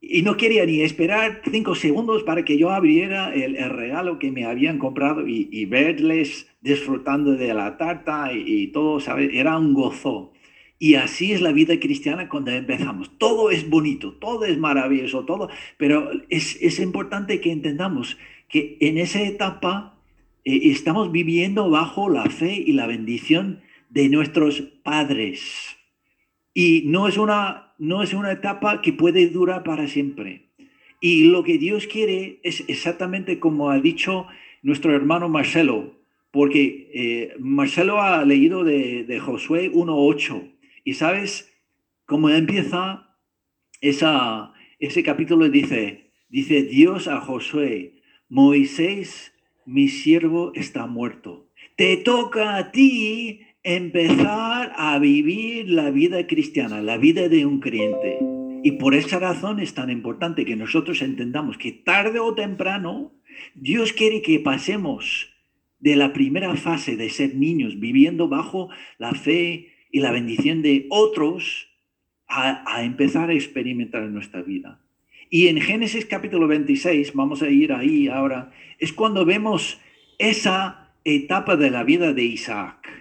Y, 0.01 0.23
no 0.23 0.35
quería 0.35 0.65
ni 0.65 0.81
esperar 0.81 1.41
cinco 1.49 1.75
segundos 1.75 2.23
para 2.23 2.43
que 2.43 2.57
yo 2.57 2.71
abriera 2.71 3.33
el, 3.33 3.55
regalo 3.69 4.19
que 4.19 4.31
me 4.31 4.45
habían 4.45 4.79
comprado 4.79 5.27
y, 5.27 5.65
verles 5.65 6.47
disfrutando 6.59 7.35
de 7.35 7.53
la 7.53 7.77
tarta 7.77 8.33
y, 8.33 8.63
y 8.63 8.67
todo, 8.67 8.99
¿sabes? 8.99 9.29
Era 9.33 9.57
un 9.57 9.73
gozo. 9.73 10.33
Y 10.79 10.95
así 10.95 11.31
es 11.31 11.41
la 11.41 11.51
vida 11.51 11.79
cristiana 11.79 12.27
cuando 12.27 12.49
empezamos. 12.49 13.15
Todo 13.19 13.51
es 13.51 13.69
bonito, 13.69 14.13
todo 14.13 14.45
es 14.45 14.57
maravilloso, 14.57 15.25
todo, 15.25 15.47
pero 15.77 16.09
es, 16.29 16.57
es 16.59 16.79
importante 16.79 17.39
que 17.39 17.51
entendamos 17.51 18.17
que 18.49 18.77
en 18.81 18.97
esa 18.97 19.21
etapa 19.21 20.01
eh, 20.43 20.71
estamos 20.71 21.11
viviendo 21.11 21.69
bajo 21.69 22.09
la 22.09 22.25
fe 22.25 22.53
y 22.65 22.73
la 22.73 22.87
bendición 22.87 23.61
de 23.89 24.09
nuestros 24.09 24.61
padres. 24.83 25.77
Y 26.53 26.83
no 26.87 27.07
es 27.07 27.17
una, 27.17 27.70
no 27.81 28.03
es 28.03 28.13
una 28.13 28.31
etapa 28.31 28.79
que 28.83 28.93
puede 28.93 29.27
durar 29.29 29.63
para 29.63 29.87
siempre. 29.87 30.43
Y 30.99 31.23
lo 31.23 31.43
que 31.43 31.57
Dios 31.57 31.87
quiere 31.87 32.39
es 32.43 32.63
exactamente 32.67 33.39
como 33.39 33.71
ha 33.71 33.79
dicho 33.79 34.27
nuestro 34.61 34.95
hermano 34.95 35.29
Marcelo, 35.29 35.99
porque 36.29 36.91
eh, 36.93 37.33
Marcelo 37.39 37.99
ha 37.99 38.23
leído 38.23 38.63
de, 38.63 39.03
de 39.03 39.19
Josué 39.19 39.71
1.8 39.71 40.51
y 40.83 40.93
sabes 40.93 41.51
cómo 42.05 42.29
empieza 42.29 43.17
esa, 43.81 44.53
ese 44.77 45.01
capítulo, 45.01 45.49
dice, 45.49 46.11
dice 46.29 46.61
Dios 46.61 47.07
a 47.07 47.19
Josué, 47.19 48.03
Moisés, 48.29 49.33
mi 49.65 49.87
siervo 49.87 50.51
está 50.53 50.85
muerto. 50.85 51.49
Te 51.77 51.97
toca 51.97 52.57
a 52.57 52.71
ti 52.71 53.41
empezar 53.63 54.73
a 54.75 54.97
vivir 54.97 55.69
la 55.69 55.91
vida 55.91 56.25
cristiana, 56.25 56.81
la 56.81 56.97
vida 56.97 57.29
de 57.29 57.45
un 57.45 57.59
creyente. 57.59 58.17
Y 58.63 58.73
por 58.73 58.95
esa 58.95 59.19
razón 59.19 59.59
es 59.59 59.73
tan 59.73 59.89
importante 59.89 60.45
que 60.45 60.55
nosotros 60.55 61.01
entendamos 61.01 61.57
que 61.57 61.71
tarde 61.71 62.19
o 62.19 62.33
temprano 62.33 63.11
Dios 63.53 63.93
quiere 63.93 64.21
que 64.21 64.39
pasemos 64.39 65.29
de 65.79 65.95
la 65.95 66.13
primera 66.13 66.55
fase 66.55 66.95
de 66.95 67.09
ser 67.09 67.35
niños 67.35 67.79
viviendo 67.79 68.27
bajo 68.27 68.69
la 68.97 69.13
fe 69.13 69.73
y 69.91 69.99
la 69.99 70.11
bendición 70.11 70.61
de 70.61 70.87
otros 70.89 71.69
a, 72.27 72.83
empezar 72.83 73.29
a 73.29 73.33
experimentar 73.33 74.03
en 74.03 74.13
nuestra 74.13 74.41
vida. 74.41 74.79
Y 75.29 75.47
en 75.47 75.59
Génesis 75.59 76.05
capítulo 76.05 76.47
26, 76.47 77.13
vamos 77.13 77.41
a 77.41 77.49
ir 77.49 77.73
ahí 77.73 78.07
ahora, 78.07 78.51
es 78.79 78.93
cuando 78.93 79.25
vemos 79.25 79.79
esa 80.17 80.93
etapa 81.03 81.57
de 81.57 81.71
la 81.71 81.83
vida 81.83 82.13
de 82.13 82.23
Isaac 82.23 83.00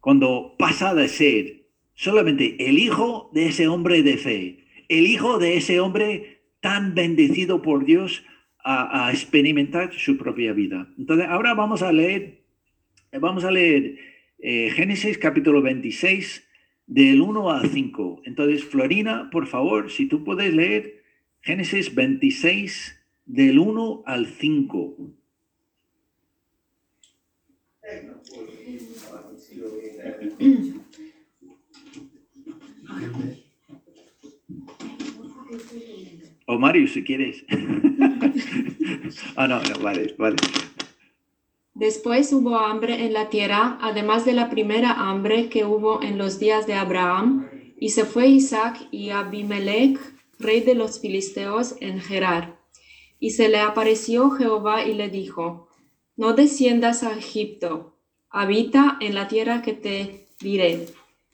cuando 0.00 0.54
pasa 0.58 0.94
de 0.94 1.08
ser 1.08 1.66
solamente 1.94 2.68
el 2.68 2.78
hijo 2.78 3.30
de 3.34 3.46
ese 3.46 3.68
hombre 3.68 4.02
de 4.02 4.16
fe, 4.16 4.64
el 4.88 5.06
hijo 5.06 5.38
de 5.38 5.56
ese 5.56 5.80
hombre 5.80 6.42
tan 6.60 6.94
bendecido 6.94 7.62
por 7.62 7.84
Dios 7.84 8.24
a, 8.62 9.10
experimentar 9.12 9.92
su 9.94 10.18
propia 10.18 10.52
vida. 10.52 10.86
Entonces, 10.98 11.26
ahora 11.28 11.54
vamos 11.54 11.82
a 11.82 11.92
leer, 11.92 12.42
vamos 13.12 13.44
a 13.44 13.50
leer 13.50 13.96
eh, 14.38 14.70
Génesis 14.70 15.16
capítulo 15.16 15.62
26, 15.62 16.46
del 16.86 17.20
1 17.20 17.50
al 17.50 17.68
5. 17.70 18.22
Entonces, 18.24 18.64
Florina, 18.64 19.30
por 19.30 19.46
favor, 19.46 19.90
si 19.90 20.06
tú 20.06 20.24
puedes 20.24 20.52
leer 20.52 21.02
Génesis 21.40 21.94
26, 21.94 23.00
del 23.26 23.58
1 23.58 24.02
al 24.06 24.26
5. 24.26 24.96
O 36.46 36.58
Mario, 36.58 36.88
si 36.88 37.04
quieres. 37.04 37.44
ah, 39.36 39.46
no, 39.46 39.62
no, 39.62 39.78
vale, 39.80 40.14
vale. 40.18 40.36
Después 41.74 42.32
hubo 42.32 42.58
hambre 42.58 43.06
en 43.06 43.12
la 43.12 43.30
tierra, 43.30 43.78
además 43.80 44.24
de 44.24 44.32
la 44.32 44.50
primera 44.50 44.92
hambre 45.08 45.48
que 45.48 45.64
hubo 45.64 46.02
en 46.02 46.18
los 46.18 46.40
días 46.40 46.66
de 46.66 46.74
Abraham, 46.74 47.48
y 47.78 47.90
se 47.90 48.04
fue 48.04 48.26
Isaac 48.28 48.88
y 48.90 49.10
Abimelech, 49.10 49.98
rey 50.38 50.60
de 50.60 50.74
los 50.74 51.00
filisteos, 51.00 51.76
en 51.80 52.00
Gerar. 52.00 52.58
Y 53.20 53.30
se 53.30 53.48
le 53.48 53.60
apareció 53.60 54.30
Jehová 54.30 54.84
y 54.84 54.94
le 54.94 55.08
dijo, 55.08 55.68
No 56.16 56.32
desciendas 56.32 57.02
a 57.02 57.16
Egipto, 57.16 57.96
habita 58.30 58.96
en 59.00 59.14
la 59.16 59.26
tierra 59.26 59.60
que 59.60 59.72
te 59.72 60.28
diré. 60.40 60.86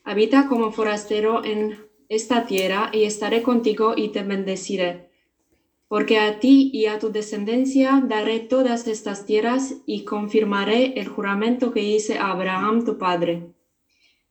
Habita 0.02 0.48
como 0.48 0.72
forastero 0.72 1.44
en 1.44 1.78
esta 2.08 2.46
tierra 2.46 2.90
y 2.92 3.04
estaré 3.04 3.42
contigo 3.42 3.94
y 3.96 4.08
te 4.08 4.22
bendeciré. 4.22 5.10
Porque 5.88 6.18
a 6.18 6.40
ti 6.40 6.70
y 6.72 6.86
a 6.86 6.98
tu 6.98 7.12
descendencia 7.12 8.02
daré 8.06 8.40
todas 8.40 8.88
estas 8.88 9.26
tierras 9.26 9.76
y 9.84 10.04
confirmaré 10.04 10.98
el 10.98 11.06
juramento 11.06 11.70
que 11.70 11.82
hice 11.82 12.18
a 12.18 12.30
Abraham 12.30 12.84
tu 12.84 12.98
padre. 12.98 13.54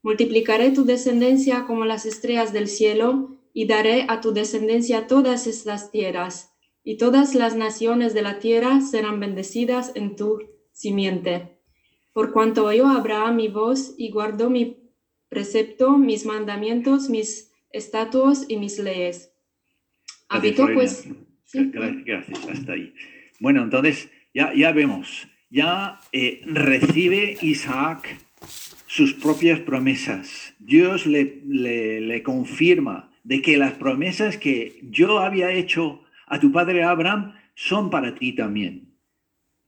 Multiplicaré 0.02 0.72
tu 0.72 0.86
descendencia 0.86 1.66
como 1.66 1.86
las 1.86 2.06
estrellas 2.06 2.52
del 2.52 2.68
cielo 2.68 3.30
y 3.54 3.68
daré 3.68 4.06
a 4.10 4.22
tu 4.22 4.34
descendencia 4.34 5.08
todas 5.08 5.48
estas 5.48 5.92
tierras, 5.92 6.52
y 6.84 6.98
todas 6.98 7.36
las 7.36 7.56
naciones 7.56 8.14
de 8.14 8.22
la 8.22 8.40
tierra 8.40 8.82
serán 8.82 9.20
bendecidas 9.20 9.94
en 9.96 10.16
tu 10.16 10.40
simiente 10.74 11.55
por 12.16 12.32
cuanto 12.32 12.64
oyó 12.64 12.88
Abraham 12.88 13.36
mi 13.36 13.50
voz 13.50 13.94
y 13.98 14.10
guardó 14.10 14.50
mi 14.50 14.78
precepto, 15.28 15.98
mis 15.98 16.26
mandamientos, 16.26 17.10
mis 17.10 17.52
estatutos 17.72 18.46
y 18.48 18.56
mis 18.56 18.80
leyes. 18.80 19.34
Habitó 20.30 20.66
pues... 20.74 21.10
sí. 21.44 21.72
Gracias, 21.74 22.48
hasta 22.50 22.72
ahí. 22.72 22.94
Bueno, 23.42 23.64
entonces 23.64 24.10
ya, 24.34 24.54
ya 24.54 24.72
vemos, 24.72 25.28
ya 25.50 26.00
eh, 26.14 26.40
recibe 26.46 27.38
Isaac 27.42 28.18
sus 28.88 29.14
propias 29.14 29.60
promesas. 29.60 30.56
Dios 30.58 31.06
le, 31.06 31.42
le, 31.46 32.00
le 32.00 32.24
confirma 32.24 33.12
de 33.26 33.42
que 33.42 33.58
las 33.58 33.74
promesas 33.74 34.38
que 34.38 34.80
yo 34.84 35.20
había 35.20 35.52
hecho 35.52 36.02
a 36.28 36.40
tu 36.40 36.54
padre 36.54 36.82
Abraham 36.82 37.34
son 37.56 37.90
para 37.90 38.16
ti 38.16 38.32
también. 38.32 38.85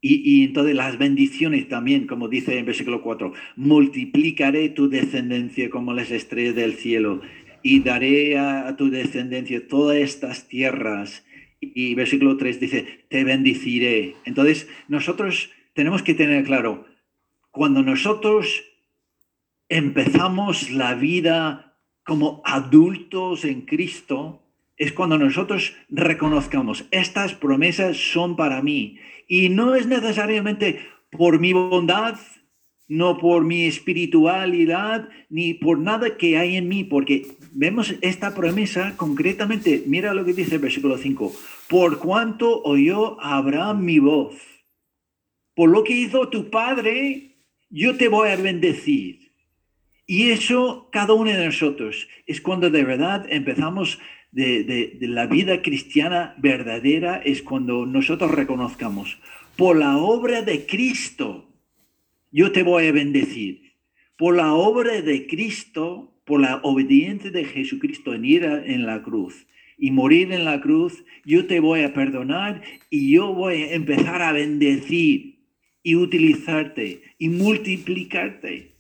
Y, 0.10 0.44
entonces 0.44 0.76
las 0.76 0.98
bendiciones 0.98 1.68
también, 1.68 2.08
como 2.08 2.30
dice 2.30 2.58
en 2.58 2.66
versículo 2.66 3.02
4, 3.02 3.34
multiplicaré 3.58 4.70
tu 4.70 4.90
descendencia 4.90 5.70
como 5.70 5.94
las 5.94 6.12
estrellas 6.12 6.56
del 6.56 6.76
cielo 6.76 7.22
y 7.62 7.82
daré 7.82 8.38
a, 8.38 8.76
tu 8.78 8.90
descendencia 8.90 9.68
todas 9.68 9.98
estas 9.98 10.48
tierras. 10.48 11.26
Y, 11.60 11.96
versículo 11.96 12.38
3 12.38 12.60
dice, 12.60 13.06
te 13.10 13.24
bendiciré. 13.24 14.16
Entonces 14.26 14.70
nosotros 14.88 15.52
tenemos 15.74 16.04
que 16.04 16.14
tener 16.14 16.46
claro, 16.46 16.86
cuando 17.52 17.84
nosotros 17.84 18.64
empezamos 19.68 20.72
la 20.72 20.96
vida 20.96 21.78
como 22.04 22.42
adultos 22.46 23.44
en 23.44 23.62
Cristo, 23.62 24.47
es 24.78 24.94
cuando 24.94 25.18
nosotros 25.18 25.76
reconozcamos, 25.90 26.86
estas 26.92 27.34
promesas 27.34 27.98
son 27.98 28.36
para 28.36 28.62
mí. 28.62 29.00
Y 29.28 29.50
no 29.50 29.76
es 29.76 29.88
necesariamente 29.88 30.80
por 31.12 31.40
mi 31.40 31.52
bondad, 31.54 32.18
no 32.88 33.18
por 33.18 33.44
mi 33.44 33.66
espiritualidad, 33.66 35.10
ni 35.30 35.56
por 35.56 35.80
nada 35.80 36.16
que 36.16 36.38
hay 36.38 36.56
en 36.56 36.68
mí, 36.70 36.84
porque 36.84 37.28
vemos 37.52 37.96
esta 38.02 38.34
promesa 38.34 38.96
concretamente, 38.96 39.84
mira 39.88 40.14
lo 40.14 40.24
que 40.24 40.34
dice 40.34 40.56
el 40.56 40.62
versículo 40.62 40.98
5, 40.98 41.34
por 41.70 42.00
cuanto 42.00 42.62
oyó 42.64 43.20
Abraham 43.20 43.84
mi 43.84 44.00
voz, 44.00 44.36
por 45.54 45.70
lo 45.70 45.84
que 45.84 45.94
hizo 45.94 46.30
tu 46.30 46.50
padre, 46.50 47.36
yo 47.70 47.98
te 47.98 48.08
voy 48.08 48.30
a 48.30 48.36
bendecir. 48.36 49.32
Y 50.06 50.30
eso, 50.30 50.88
cada 50.92 51.14
uno 51.14 51.32
de 51.32 51.46
nosotros, 51.46 52.08
es 52.26 52.40
cuando 52.40 52.70
de 52.70 52.84
verdad 52.86 53.26
empezamos 53.30 54.00
de, 54.38 54.98
la 55.02 55.26
vida 55.26 55.64
cristiana 55.64 56.36
verdadera, 56.38 57.18
es 57.18 57.42
cuando 57.42 57.88
nosotros 57.88 58.30
reconozcamos, 58.32 59.18
por 59.56 59.76
la 59.76 59.98
obra 59.98 60.44
de 60.44 60.68
Cristo, 60.68 61.50
yo 62.32 62.52
te 62.52 62.62
voy 62.62 62.86
a 62.86 62.92
bendecir. 62.92 63.74
Por 64.16 64.36
la 64.36 64.54
obra 64.54 65.02
de 65.02 65.26
Cristo, 65.26 66.14
por 66.24 66.42
la 66.42 66.58
obediencia 66.58 67.32
de 67.32 67.46
Jesucristo 67.46 68.14
en 68.14 68.26
ir 68.26 68.44
en 68.44 68.86
la 68.86 69.02
cruz 69.02 69.48
y 69.78 69.90
morir 69.90 70.32
en 70.32 70.46
la 70.46 70.62
cruz, 70.62 71.04
yo 71.26 71.48
te 71.48 71.60
voy 71.60 71.82
a 71.82 71.94
perdonar 71.94 72.62
y 72.92 73.12
yo 73.12 73.34
voy 73.34 73.64
a 73.64 73.74
empezar 73.74 74.22
a 74.22 74.34
bendecir 74.34 75.40
y 75.82 75.96
utilizarte 75.96 77.02
y 77.18 77.30
multiplicarte. 77.30 78.74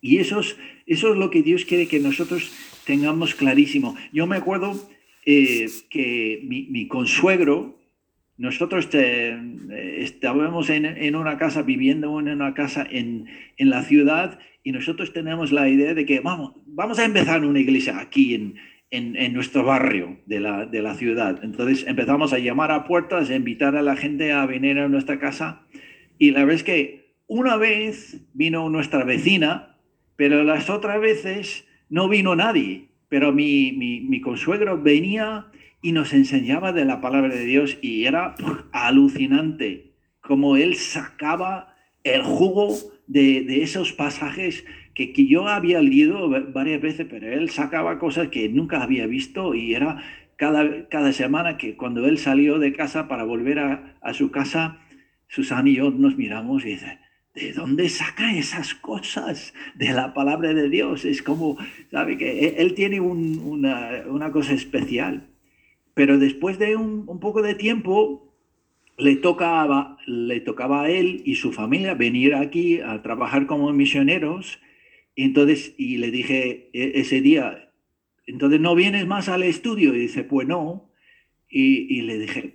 Y 0.00 0.18
eso 0.18 0.40
es, 0.40 0.56
eso 0.86 1.12
es 1.12 1.18
lo 1.18 1.30
que 1.30 1.42
Dios 1.42 1.64
quiere 1.64 1.88
que 1.88 1.98
nosotros 1.98 2.52
tengamos 2.86 3.34
clarísimo. 3.34 3.96
Yo 4.12 4.26
me 4.26 4.36
acuerdo 4.36 4.88
eh, 5.26 5.66
que 5.90 6.40
mi, 6.44 6.86
consuegro, 6.86 7.78
nosotros 8.38 8.88
eh, 8.92 9.98
estábamos 9.98 10.70
en, 10.70 10.86
en, 10.86 11.16
una 11.16 11.36
casa, 11.36 11.62
viviendo 11.62 12.18
en 12.20 12.28
una 12.28 12.54
casa 12.54 12.86
en, 12.88 13.26
en, 13.56 13.70
la 13.70 13.82
ciudad, 13.82 14.38
y 14.62 14.72
nosotros 14.72 15.12
tenemos 15.12 15.52
la 15.52 15.68
idea 15.68 15.94
de 15.94 16.06
que 16.06 16.20
vamos, 16.20 16.52
vamos 16.64 16.98
a 16.98 17.04
empezar 17.04 17.44
una 17.44 17.60
iglesia 17.60 17.98
aquí 17.98 18.34
en, 18.34 18.54
en 18.90 19.32
nuestro 19.32 19.64
barrio 19.64 20.18
de 20.26 20.40
la, 20.40 20.64
de 20.64 20.80
la, 20.80 20.94
ciudad. 20.94 21.40
Entonces 21.42 21.84
empezamos 21.88 22.32
a 22.32 22.38
llamar 22.38 22.70
a 22.70 22.84
puertas, 22.84 23.30
a 23.30 23.34
invitar 23.34 23.74
a 23.74 23.82
la 23.82 23.96
gente 23.96 24.32
a 24.32 24.46
venir 24.46 24.78
a 24.78 24.88
nuestra 24.88 25.18
casa, 25.18 25.66
y 26.18 26.30
la 26.30 26.40
verdad 26.40 26.54
es 26.54 26.62
que 26.62 27.16
una 27.26 27.56
vez 27.56 28.24
vino 28.32 28.70
nuestra 28.70 29.02
vecina, 29.02 29.76
pero 30.14 30.44
las 30.44 30.70
otras 30.70 31.00
veces 31.00 31.65
no 31.88 32.08
vino 32.08 32.34
nadie, 32.34 32.88
pero 33.08 33.32
mi, 33.32 33.72
mi, 33.72 34.00
mi, 34.00 34.20
consuegro 34.20 34.80
venía 34.80 35.46
y 35.82 35.92
nos 35.92 36.12
enseñaba 36.12 36.72
de 36.72 36.84
la 36.84 37.00
palabra 37.00 37.34
de 37.34 37.44
Dios 37.44 37.78
y 37.80 38.04
era 38.04 38.34
alucinante 38.72 39.92
como 40.20 40.56
él 40.56 40.74
sacaba 40.74 41.74
el 42.04 42.22
jugo 42.22 42.74
de, 43.06 43.42
de 43.42 43.62
esos 43.62 43.92
pasajes 43.92 44.64
que, 44.94 45.12
que, 45.12 45.26
yo 45.26 45.46
había 45.46 45.80
leído 45.80 46.28
varias 46.52 46.80
veces, 46.80 47.06
pero 47.08 47.30
él 47.30 47.50
sacaba 47.50 47.98
cosas 47.98 48.28
que 48.28 48.48
nunca 48.48 48.82
había 48.82 49.06
visto 49.06 49.54
y 49.54 49.74
era 49.74 50.02
cada, 50.36 50.88
cada 50.88 51.12
semana 51.12 51.56
que 51.56 51.76
cuando 51.76 52.06
él 52.06 52.18
salió 52.18 52.58
de 52.58 52.72
casa 52.72 53.08
para 53.08 53.24
volver 53.24 53.58
a, 53.58 53.96
a 54.00 54.14
su 54.14 54.30
casa, 54.30 54.78
Susana 55.28 55.68
y 55.68 55.76
yo 55.76 55.90
nos 55.90 56.16
miramos 56.16 56.64
y 56.64 56.70
dice, 56.70 56.98
¿De 57.36 57.52
dónde 57.52 57.90
saca 57.90 58.34
esas 58.34 58.74
cosas 58.74 59.52
de 59.74 59.92
la 59.92 60.14
palabra 60.14 60.54
de 60.54 60.70
Dios? 60.70 61.04
Es 61.04 61.20
como, 61.22 61.58
¿sabe? 61.90 62.16
Que 62.16 62.56
él 62.56 62.72
tiene 62.72 62.98
un, 62.98 63.38
una, 63.44 64.04
una, 64.06 64.32
cosa 64.32 64.54
especial. 64.54 65.28
Pero 65.92 66.16
después 66.18 66.58
de 66.58 66.76
un, 66.76 67.04
un, 67.06 67.20
poco 67.20 67.42
de 67.42 67.54
tiempo, 67.54 68.32
le 68.96 69.16
tocaba, 69.16 69.98
le 70.06 70.40
tocaba 70.40 70.84
a 70.84 70.90
él 70.90 71.20
y 71.26 71.34
su 71.34 71.52
familia 71.52 71.92
venir 71.92 72.34
aquí 72.34 72.80
a 72.80 73.02
trabajar 73.02 73.46
como 73.46 73.70
misioneros. 73.70 74.58
Y 75.14 75.24
entonces, 75.24 75.74
y 75.76 75.98
le 75.98 76.10
dije 76.10 76.70
e, 76.72 76.92
ese 77.00 77.20
día, 77.20 77.70
entonces 78.26 78.60
no 78.60 78.74
vienes 78.74 79.06
más 79.06 79.28
al 79.28 79.42
estudio. 79.42 79.94
Y 79.94 79.98
dice, 79.98 80.24
pues 80.24 80.48
no. 80.48 80.90
Y, 81.50 81.98
y 81.98 82.00
le 82.00 82.18
dije, 82.18 82.54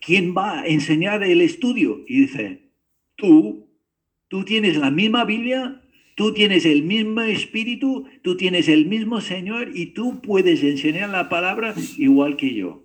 ¿quién 0.00 0.34
va 0.34 0.60
a 0.60 0.66
enseñar 0.66 1.22
el 1.22 1.42
estudio? 1.42 2.06
Y 2.08 2.20
dice, 2.22 2.70
tú. 3.16 3.63
Tú 4.28 4.44
tienes 4.44 4.76
la 4.76 4.90
misma 4.90 5.24
Biblia, 5.24 5.82
tú 6.14 6.32
tienes 6.32 6.64
el 6.64 6.82
mismo 6.82 7.20
Espíritu, 7.22 8.06
tú 8.22 8.36
tienes 8.36 8.68
el 8.68 8.86
mismo 8.86 9.20
Señor 9.20 9.70
y 9.74 9.86
tú 9.86 10.20
puedes 10.20 10.62
enseñar 10.62 11.10
la 11.10 11.28
palabra 11.28 11.74
igual 11.98 12.36
que 12.36 12.54
yo. 12.54 12.84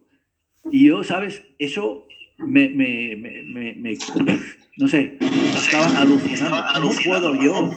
Y 0.71 0.87
yo, 0.87 1.03
¿sabes? 1.03 1.43
Eso 1.57 2.07
me, 2.37 2.69
me, 2.69 3.15
me, 3.15 3.73
me 3.73 3.97
no 4.77 4.87
sé, 4.87 5.17
estaba 5.19 6.01
alucinando. 6.01 6.63
¿Cómo 6.73 6.93
puedo 6.95 7.35
yo? 7.35 7.71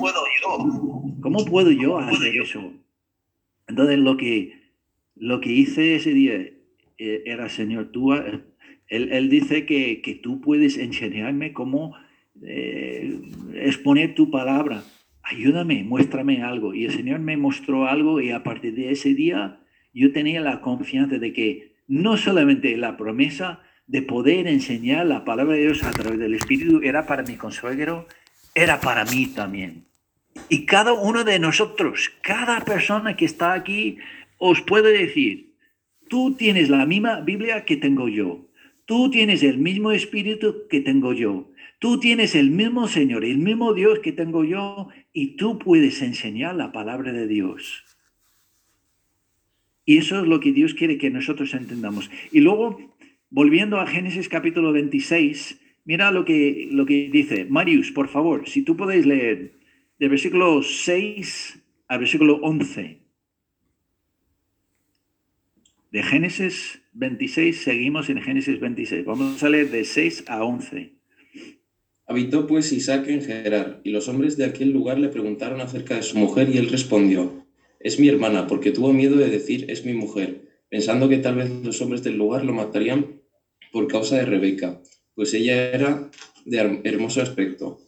¿Cómo 1.20 1.44
puedo 1.44 1.70
yo 1.72 1.98
hacer 1.98 2.36
eso? 2.36 2.72
Entonces 3.66 3.98
lo 3.98 4.16
que, 4.16 4.60
lo 5.16 5.40
que 5.40 5.50
hice 5.50 5.96
ese 5.96 6.12
día 6.12 6.34
eh, 6.98 7.22
era, 7.26 7.48
Señor, 7.48 7.90
tú, 7.90 8.12
él, 8.12 8.44
él 8.88 9.28
dice 9.28 9.66
que, 9.66 10.00
que 10.00 10.14
tú 10.14 10.40
puedes 10.40 10.78
enseñarme 10.78 11.52
cómo 11.52 11.96
eh, 12.44 13.20
exponer 13.54 14.14
tu 14.14 14.30
palabra. 14.30 14.82
Ayúdame, 15.22 15.84
muéstrame 15.84 16.42
algo. 16.42 16.74
Y 16.74 16.84
el 16.84 16.92
Señor 16.92 17.20
me 17.20 17.36
mostró 17.36 17.86
algo 17.86 18.20
y 18.20 18.30
a 18.30 18.42
partir 18.42 18.74
de 18.74 18.90
ese 18.90 19.14
día 19.14 19.60
yo 19.92 20.12
tenía 20.12 20.40
la 20.40 20.60
confianza 20.60 21.18
de 21.18 21.32
que 21.32 21.74
no 21.86 22.16
solamente 22.16 22.76
la 22.76 22.96
promesa 22.96 23.60
de 23.86 24.02
poder 24.02 24.46
enseñar 24.46 25.06
la 25.06 25.24
palabra 25.24 25.54
de 25.54 25.62
Dios 25.62 25.82
a 25.82 25.90
través 25.90 26.18
del 26.18 26.34
Espíritu 26.34 26.80
era 26.82 27.06
para 27.06 27.22
mi 27.22 27.36
consuegro, 27.36 28.06
era 28.54 28.80
para 28.80 29.04
mí 29.04 29.26
también. 29.26 29.86
Y 30.48 30.64
cada 30.64 30.92
uno 30.94 31.24
de 31.24 31.38
nosotros, 31.38 32.10
cada 32.22 32.60
persona 32.64 33.16
que 33.16 33.26
está 33.26 33.52
aquí, 33.52 33.98
os 34.38 34.62
puede 34.62 34.92
decir, 34.92 35.54
tú 36.08 36.34
tienes 36.34 36.70
la 36.70 36.86
misma 36.86 37.20
Biblia 37.20 37.64
que 37.64 37.76
tengo 37.76 38.08
yo, 38.08 38.48
tú 38.86 39.10
tienes 39.10 39.42
el 39.42 39.58
mismo 39.58 39.92
Espíritu 39.92 40.66
que 40.68 40.80
tengo 40.80 41.12
yo, 41.12 41.51
Tú 41.82 41.98
tienes 41.98 42.36
el 42.36 42.50
mismo 42.50 42.86
Señor, 42.86 43.24
el 43.24 43.38
mismo 43.38 43.74
Dios 43.74 43.98
que 43.98 44.12
tengo 44.12 44.44
yo, 44.44 44.86
y 45.12 45.34
tú 45.34 45.58
puedes 45.58 46.00
enseñar 46.00 46.54
la 46.54 46.70
palabra 46.70 47.12
de 47.12 47.26
Dios. 47.26 47.82
Y 49.84 49.96
eso 49.96 50.20
es 50.20 50.28
lo 50.28 50.38
que 50.38 50.52
Dios 50.52 50.74
quiere 50.74 50.96
que 50.96 51.10
nosotros 51.10 51.54
entendamos. 51.54 52.08
Y 52.30 52.38
luego, 52.38 52.94
volviendo 53.30 53.80
a 53.80 53.88
Génesis 53.88 54.28
capítulo 54.28 54.70
26, 54.70 55.60
mira 55.84 56.12
lo 56.12 56.24
que, 56.24 56.68
lo 56.70 56.86
que 56.86 57.10
dice. 57.12 57.46
Marius, 57.46 57.90
por 57.90 58.06
favor, 58.06 58.48
si 58.48 58.62
tú 58.62 58.76
podéis 58.76 59.04
leer 59.04 59.54
del 59.98 60.10
versículo 60.10 60.62
6 60.62 61.64
al 61.88 61.98
versículo 61.98 62.36
11. 62.42 63.00
De 65.90 66.02
Génesis 66.04 66.80
26, 66.92 67.60
seguimos 67.60 68.08
en 68.08 68.22
Génesis 68.22 68.60
26. 68.60 69.04
Vamos 69.04 69.42
a 69.42 69.48
leer 69.48 69.68
de 69.72 69.82
6 69.82 70.26
a 70.28 70.44
11. 70.44 71.01
Habitó 72.12 72.46
pues 72.46 72.72
Isaac 72.72 73.08
en 73.08 73.22
Gerar, 73.22 73.80
y 73.84 73.88
los 73.88 74.06
hombres 74.06 74.36
de 74.36 74.44
aquel 74.44 74.68
lugar 74.68 74.98
le 74.98 75.08
preguntaron 75.08 75.62
acerca 75.62 75.96
de 75.96 76.02
su 76.02 76.18
mujer, 76.18 76.50
y 76.50 76.58
él 76.58 76.68
respondió, 76.68 77.46
Es 77.80 77.98
mi 77.98 78.06
hermana, 78.06 78.46
porque 78.46 78.70
tuvo 78.70 78.92
miedo 78.92 79.16
de 79.16 79.30
decir, 79.30 79.64
es 79.70 79.86
mi 79.86 79.94
mujer, 79.94 80.42
pensando 80.68 81.08
que 81.08 81.16
tal 81.16 81.36
vez 81.36 81.48
los 81.48 81.80
hombres 81.80 82.02
del 82.02 82.18
lugar 82.18 82.44
lo 82.44 82.52
matarían 82.52 83.22
por 83.72 83.86
causa 83.86 84.16
de 84.16 84.26
Rebeca, 84.26 84.82
pues 85.14 85.32
ella 85.32 85.70
era 85.70 86.10
de 86.44 86.82
hermoso 86.84 87.22
aspecto. 87.22 87.78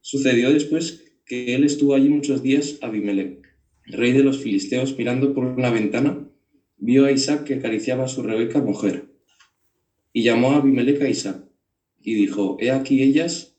Sucedió 0.00 0.50
después 0.54 1.04
que 1.26 1.54
él 1.54 1.62
estuvo 1.62 1.94
allí 1.94 2.08
muchos 2.08 2.42
días 2.42 2.78
Abimelech, 2.80 3.46
rey 3.84 4.12
de 4.12 4.22
los 4.22 4.38
filisteos, 4.38 4.96
mirando 4.96 5.34
por 5.34 5.44
una 5.44 5.68
ventana, 5.68 6.26
vio 6.78 7.04
a 7.04 7.12
Isaac 7.12 7.44
que 7.44 7.56
acariciaba 7.56 8.04
a 8.04 8.08
su 8.08 8.22
Rebeca 8.22 8.58
mujer. 8.58 9.04
Y 10.14 10.22
llamó 10.22 10.52
a 10.52 10.56
Abimelech 10.56 11.02
a 11.02 11.10
Isaac, 11.10 11.44
y 12.00 12.14
dijo, 12.14 12.56
He 12.58 12.70
aquí 12.70 13.02
ellas, 13.02 13.55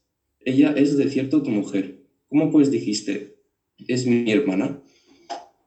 ella 0.47 0.73
es 0.77 0.95
de 0.95 1.09
cierto 1.09 1.43
tu 1.43 1.49
mujer. 1.49 1.97
¿Cómo 2.29 2.51
pues 2.51 2.71
dijiste, 2.71 3.35
es 3.85 4.07
mi 4.07 4.31
hermana? 4.31 4.81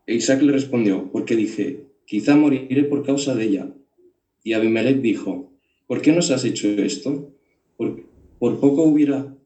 Isaac 0.07 0.41
le 0.41 0.53
respondió, 0.53 1.11
porque 1.13 1.37
dije, 1.37 1.85
quizá 2.07 2.35
moriré 2.35 2.85
por 2.85 3.05
causa 3.05 3.35
de 3.35 3.45
ella. 3.45 3.75
Y 4.43 4.55
Abimelech 4.55 5.03
dijo, 5.03 5.53
¿por 5.87 6.01
qué 6.01 6.13
nos 6.13 6.31
has 6.31 6.47
hecho 6.47 6.67
esto? 6.69 7.31
Por, 7.77 8.07
por 8.39 8.59
poco 8.59 8.85
hubiera 8.85 9.37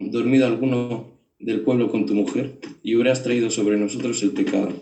dormido 0.00 0.46
alguno 0.46 1.12
del 1.38 1.60
pueblo 1.60 1.88
con 1.88 2.04
tu 2.04 2.16
mujer 2.16 2.58
y 2.82 2.96
hubieras 2.96 3.22
traído 3.22 3.50
sobre 3.50 3.76
nosotros 3.76 4.20
el 4.24 4.32
pecado. 4.32 4.72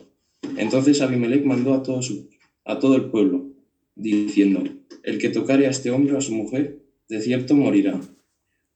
Entonces 0.57 1.03
Abimelech 1.03 1.45
mandó 1.45 1.75
a 1.75 1.83
todo, 1.83 2.01
su, 2.01 2.31
a 2.65 2.79
todo 2.79 2.97
el 2.97 3.11
pueblo, 3.11 3.51
diciendo, 3.97 4.65
el 5.03 5.19
que 5.19 5.29
tocare 5.29 5.67
a 5.67 5.71
este 5.71 5.91
hombre 5.91 6.15
o 6.15 6.19
a 6.19 6.23
su 6.23 6.35
mujer, 6.35 6.81
de 7.11 7.21
cierto 7.21 7.55
morirá. 7.55 8.01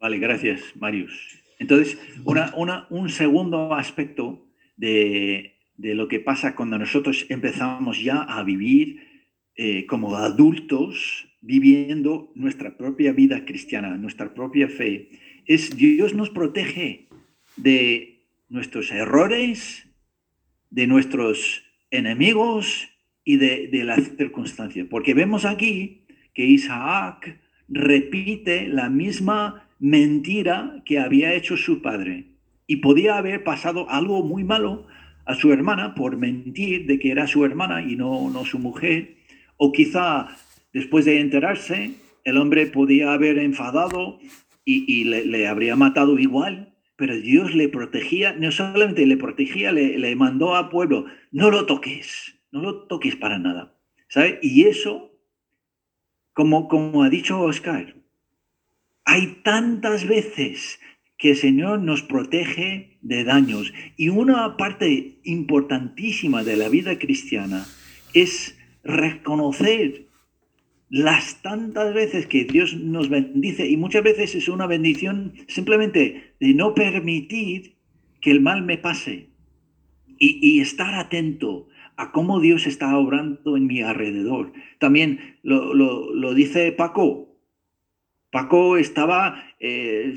Vale, 0.05 0.19
gracias, 0.19 0.61
Marius. 0.77 1.41
Entonces, 1.59 1.99
una, 2.27 2.53
una, 2.59 2.87
un 2.91 3.09
segundo 3.09 3.73
aspecto 3.73 4.47
de, 4.77 5.55
de, 5.79 5.95
lo 5.95 6.09
que 6.09 6.21
pasa 6.21 6.55
cuando 6.55 6.79
nosotros 6.79 7.25
empezamos 7.31 8.03
ya 8.03 8.21
a 8.21 8.43
vivir 8.43 9.01
eh, 9.57 9.87
como 9.87 10.15
adultos, 10.15 11.27
viviendo 11.41 12.31
nuestra 12.35 12.77
propia 12.77 13.15
vida 13.15 13.47
cristiana, 13.47 13.97
nuestra 13.97 14.35
propia 14.35 14.69
fe, 14.69 15.09
es 15.47 15.75
Dios 15.75 16.13
nos 16.13 16.29
protege 16.29 17.09
de 17.57 18.27
nuestros 18.51 18.91
errores, 18.91 19.89
de 20.69 20.87
nuestros 20.87 21.65
enemigos 21.91 22.91
y 23.25 23.39
de, 23.39 23.69
de 23.69 23.85
las 23.85 24.15
circunstancias. 24.19 24.87
Porque 24.91 25.15
vemos 25.15 25.47
aquí 25.47 26.05
que 26.35 26.45
Isaac 26.45 27.41
repite 27.69 28.69
la 28.69 28.91
misma 28.91 29.63
mentira 29.85 30.83
que 30.87 30.99
había 30.99 31.35
hecho 31.35 31.59
su 31.59 31.83
padre. 31.83 32.25
Y 32.67 32.77
podía 32.77 33.19
haber 33.19 33.45
pasado 33.45 33.91
algo 33.91 34.25
muy 34.25 34.43
malo 34.43 34.87
a 35.27 35.35
su 35.35 35.53
hermana 35.53 35.95
por 35.95 36.17
mentir 36.17 36.87
de 36.87 36.99
que 36.99 37.11
era 37.11 37.27
su 37.27 37.45
hermana 37.45 37.83
y 37.83 37.95
no, 37.95 38.31
no 38.31 38.47
su 38.47 38.59
mujer. 38.59 39.17
O 39.59 39.73
quizá 39.73 40.29
después 40.73 41.05
de 41.05 41.21
enterarse, 41.21 41.97
el 42.25 42.39
hombre 42.39 42.67
podía 42.67 43.13
haber 43.13 43.39
enfadado 43.39 44.19
y, 44.65 44.91
y 44.91 45.05
le, 45.05 45.27
le, 45.27 45.47
habría 45.47 45.77
matado 45.77 46.19
igual. 46.19 46.75
Pero 46.97 47.15
Dios 47.17 47.55
le 47.55 47.69
protegía, 47.69 48.33
no 48.33 48.51
solamente 48.53 49.05
le 49.05 49.19
protegía, 49.19 49.71
le, 49.71 49.99
le 49.99 50.17
mandó 50.17 50.57
a 50.57 50.71
pueblo, 50.71 51.05
no 51.31 51.51
lo 51.51 51.67
toques, 51.67 52.41
no 52.53 52.63
lo 52.63 52.87
toques 52.87 53.17
para 53.17 53.39
nada. 53.39 53.77
¿Sabe? 54.09 54.39
Y 54.41 54.65
eso 54.65 55.13
como, 56.33 56.69
como 56.69 57.03
ha 57.03 57.11
dicho 57.11 57.39
Oscar, 57.43 57.95
hay 59.05 59.39
tantas 59.43 60.07
veces 60.07 60.81
que 61.19 61.31
el 61.31 61.37
Señor 61.37 61.81
nos 61.81 62.03
protege 62.03 62.99
de 63.03 63.25
daños 63.25 63.73
y 63.97 64.09
una 64.09 64.57
parte 64.57 65.21
importantísima 65.25 66.43
de 66.43 66.57
la 66.57 66.69
vida 66.69 66.99
cristiana 66.99 67.67
es 68.15 68.59
reconocer 68.83 70.09
las 70.91 71.43
tantas 71.43 71.95
veces 71.95 72.27
que 72.27 72.45
Dios 72.45 72.75
nos 72.75 73.09
bendice 73.09 73.69
y 73.69 73.77
muchas 73.77 74.03
veces 74.03 74.35
es 74.35 74.49
una 74.49 74.67
bendición 74.67 75.35
simplemente 75.49 76.35
de 76.41 76.55
no 76.55 76.75
permitir 76.75 77.77
que 78.21 78.31
el 78.31 78.41
mal 78.41 78.63
me 78.63 78.79
pase 78.79 79.31
y, 80.19 80.61
estar 80.61 80.95
atento 80.95 81.69
a 81.97 82.13
cómo 82.13 82.41
Dios 82.41 82.67
está 82.67 82.97
obrando 82.97 83.57
en 83.57 83.67
mi 83.67 83.83
alrededor. 83.83 84.53
También 84.79 85.39
lo 85.43 86.35
dice 86.35 86.73
Paco. 86.73 87.34
Paco 88.35 88.77
estaba, 88.77 89.45
eh, 89.61 90.13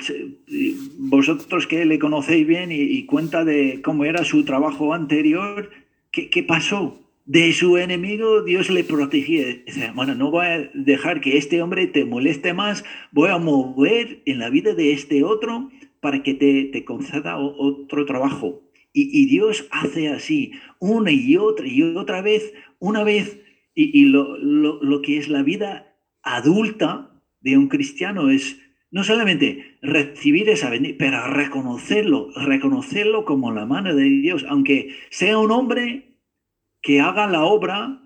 vosotros 0.98 1.68
que 1.68 1.86
le 1.86 2.00
conocéis 2.00 2.48
bien 2.48 2.72
y, 2.72 3.06
cuenta 3.06 3.46
de 3.46 3.80
cómo 3.84 4.06
era 4.06 4.24
su 4.24 4.44
trabajo 4.44 4.96
anterior, 4.96 5.70
¿qué, 6.10 6.28
qué 6.32 6.42
pasó? 6.42 7.00
De 7.28 7.54
su 7.54 7.78
enemigo 7.78 8.42
Dios 8.42 8.72
le 8.72 8.84
protegía. 8.84 9.46
Bueno, 9.94 10.16
no 10.16 10.32
voy 10.32 10.48
a 10.48 10.72
dejar 10.74 11.22
que 11.22 11.38
este 11.38 11.62
hombre 11.62 11.86
te 11.86 12.06
moleste 12.06 12.56
más, 12.56 12.84
voy 13.12 13.30
a 13.30 13.38
mover 13.38 14.24
en 14.26 14.40
la 14.40 14.50
vida 14.50 14.74
de 14.74 14.94
este 14.94 15.24
otro 15.24 15.70
para 16.00 16.24
que 16.24 16.34
te, 16.34 16.64
te 16.74 16.86
conceda 16.86 17.38
otro 17.38 18.08
trabajo. 18.08 18.64
Y, 18.94 19.12
y, 19.14 19.28
Dios 19.28 19.68
hace 19.70 20.10
así, 20.10 20.54
una 20.80 21.12
y 21.12 21.38
otra 21.38 21.68
y 21.68 21.84
otra 21.84 22.24
vez, 22.24 22.52
una 22.80 23.04
vez, 23.04 23.40
y, 23.76 24.02
y 24.02 24.06
lo, 24.06 24.40
lo, 24.40 24.82
lo, 24.82 25.04
que 25.04 25.20
es 25.20 25.30
la 25.30 25.44
vida 25.44 25.96
adulta 26.24 27.17
de 27.42 27.58
un 27.58 27.68
cristiano 27.68 28.30
es 28.30 28.60
no 28.90 29.04
solamente 29.04 29.78
recibir 29.82 30.50
esa 30.50 30.70
bendición, 30.70 30.98
pero 30.98 31.28
reconocerlo, 31.28 32.30
reconocerlo 32.36 33.26
como 33.26 33.52
la 33.52 33.66
mano 33.66 33.94
de 33.94 34.04
Dios, 34.04 34.46
aunque 34.48 34.96
sea 35.10 35.38
un 35.38 35.52
hombre 35.52 36.18
que 36.82 37.02
haga 37.02 37.28
la 37.28 37.44
obra, 37.44 38.02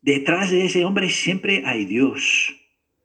detrás 0.00 0.50
de 0.50 0.66
ese 0.66 0.84
hombre 0.84 1.08
siempre 1.08 1.62
hay 1.66 1.84
Dios, 1.84 2.54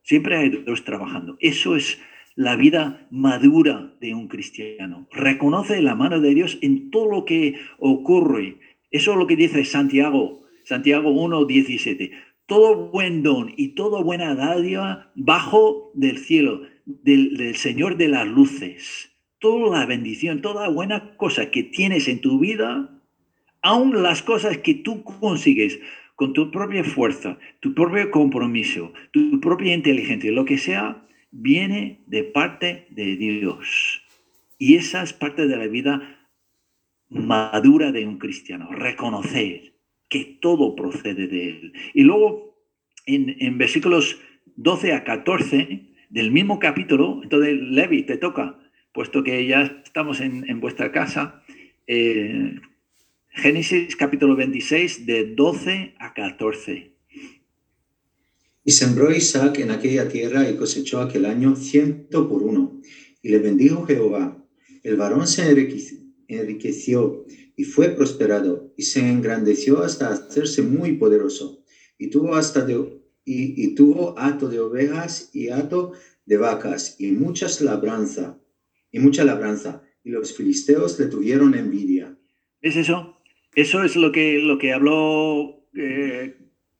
siempre 0.03 0.37
hay 0.37 0.49
Dios 0.49 0.83
trabajando. 0.83 1.37
Eso 1.39 1.75
es 1.75 1.99
la 2.35 2.55
vida 2.55 3.07
madura 3.09 3.95
de 3.99 4.13
un 4.13 4.27
cristiano. 4.27 5.07
Reconoce 5.11 5.81
la 5.81 5.95
mano 5.95 6.21
de 6.21 6.33
Dios 6.33 6.57
en 6.61 6.89
todo 6.89 7.09
lo 7.09 7.25
que 7.25 7.55
ocurre. 7.79 8.59
Eso 8.91 9.11
es 9.11 9.17
lo 9.17 9.27
que 9.27 9.35
dice 9.35 9.65
Santiago, 9.65 10.41
Santiago 10.63 11.09
1, 11.09 11.45
17. 11.45 12.11
Todo 12.49 12.89
buen 12.89 13.21
don 13.21 13.53
y 13.55 13.69
toda 13.69 14.01
buena 14.01 14.33
dádiva 14.33 15.11
bajo 15.13 15.91
del 15.93 16.17
cielo, 16.17 16.63
del, 16.85 17.37
del 17.37 17.55
Señor 17.55 17.95
de 17.95 18.07
las 18.07 18.27
luces. 18.27 19.11
Toda 19.37 19.79
la 19.79 19.85
bendición, 19.85 20.41
toda 20.41 20.67
buena 20.67 21.15
cosa 21.15 21.51
que 21.51 21.61
tienes 21.61 22.07
en 22.07 22.21
tu 22.21 22.39
vida, 22.39 22.89
aun 23.61 24.01
las 24.01 24.23
cosas 24.23 24.57
que 24.57 24.73
tú 24.73 25.03
consigues 25.03 25.79
con 26.15 26.33
tu 26.33 26.49
propia 26.49 26.83
fuerza, 26.83 27.37
tu 27.59 27.75
propio 27.75 28.09
compromiso, 28.09 28.93
tu 29.11 29.39
propia 29.39 29.75
inteligencia, 29.75 30.31
lo 30.31 30.45
que 30.45 30.57
sea, 30.57 31.05
viene 31.29 32.01
de 32.07 32.23
parte 32.23 32.87
de 32.89 33.15
Dios. 33.15 34.01
Y 34.57 34.75
esa 34.75 35.03
es 35.03 35.13
parte 35.13 35.47
de 35.47 35.55
la 35.55 35.67
vida 35.67 36.27
madura 37.09 37.91
de 37.91 38.07
un 38.07 38.17
cristiano, 38.17 38.71
reconocer 38.71 39.68
que 40.09 40.39
todo 40.41 40.75
procede 40.75 41.27
de 41.27 41.49
Él. 41.49 41.73
Y 41.93 42.03
luego, 42.03 42.57
en, 43.05 43.35
en 43.39 43.57
versículos 43.57 44.19
12 44.55 44.93
a 44.93 45.03
14 45.03 45.87
del 46.09 46.31
mismo 46.31 46.59
capítulo, 46.59 47.21
entonces 47.23 47.57
Levi 47.59 48.03
te 48.03 48.17
toca, 48.17 48.59
puesto 48.93 49.23
que 49.23 49.45
ya 49.47 49.81
estamos 49.85 50.19
en, 50.19 50.49
en 50.49 50.59
vuestra 50.59 50.91
casa, 50.91 51.43
eh, 51.87 52.59
Génesis 53.31 53.95
capítulo 53.95 54.35
26 54.35 55.05
de 55.05 55.33
12 55.33 55.95
a 55.99 56.13
14. 56.13 56.93
Y 58.65 58.71
sembró 58.71 59.15
Isaac 59.15 59.59
en 59.59 59.71
aquella 59.71 60.09
tierra 60.09 60.49
y 60.49 60.57
cosechó 60.57 60.99
aquel 60.99 61.25
año 61.25 61.55
ciento 61.55 62.27
por 62.27 62.43
uno. 62.43 62.81
Y 63.21 63.29
le 63.29 63.39
bendijo 63.39 63.85
Jehová. 63.85 64.45
El 64.83 64.97
varón 64.97 65.27
se 65.27 65.49
enriqueció 66.27 67.25
y 67.59 67.65
fue 67.65 67.89
prosperado 67.89 68.73
y 68.77 68.83
se 68.83 69.01
engrandeció 69.01 69.83
hasta 69.83 70.13
hacerse 70.13 70.61
muy 70.61 70.93
poderoso. 70.93 71.61
Y 71.97 72.09
tuvo 72.09 72.35
hasta 72.35 72.63
de, 72.63 72.75
y, 73.25 73.65
y 73.65 73.75
tuvo 73.75 74.17
hato 74.17 74.47
de 74.47 74.61
ovejas 74.61 75.29
y 75.33 75.49
hato 75.49 75.91
de 76.25 76.37
vacas 76.37 76.95
y 77.01 77.11
muchas 77.11 77.59
labranza 77.59 78.39
y 78.93 78.99
mucha 78.99 79.25
labranza. 79.25 79.83
Y 80.05 80.09
los 80.11 80.37
filisteos 80.37 80.97
le 81.01 81.07
tuvieron 81.07 81.53
envidia. 81.53 82.17
¿Es 82.61 82.77
eso? 82.77 83.17
Eso 83.53 83.83
es 83.83 83.97
lo 83.97 84.13
que, 84.13 84.39
lo 84.39 84.57
que 84.57 84.71
habló 84.71 85.67
eh, 85.75 86.37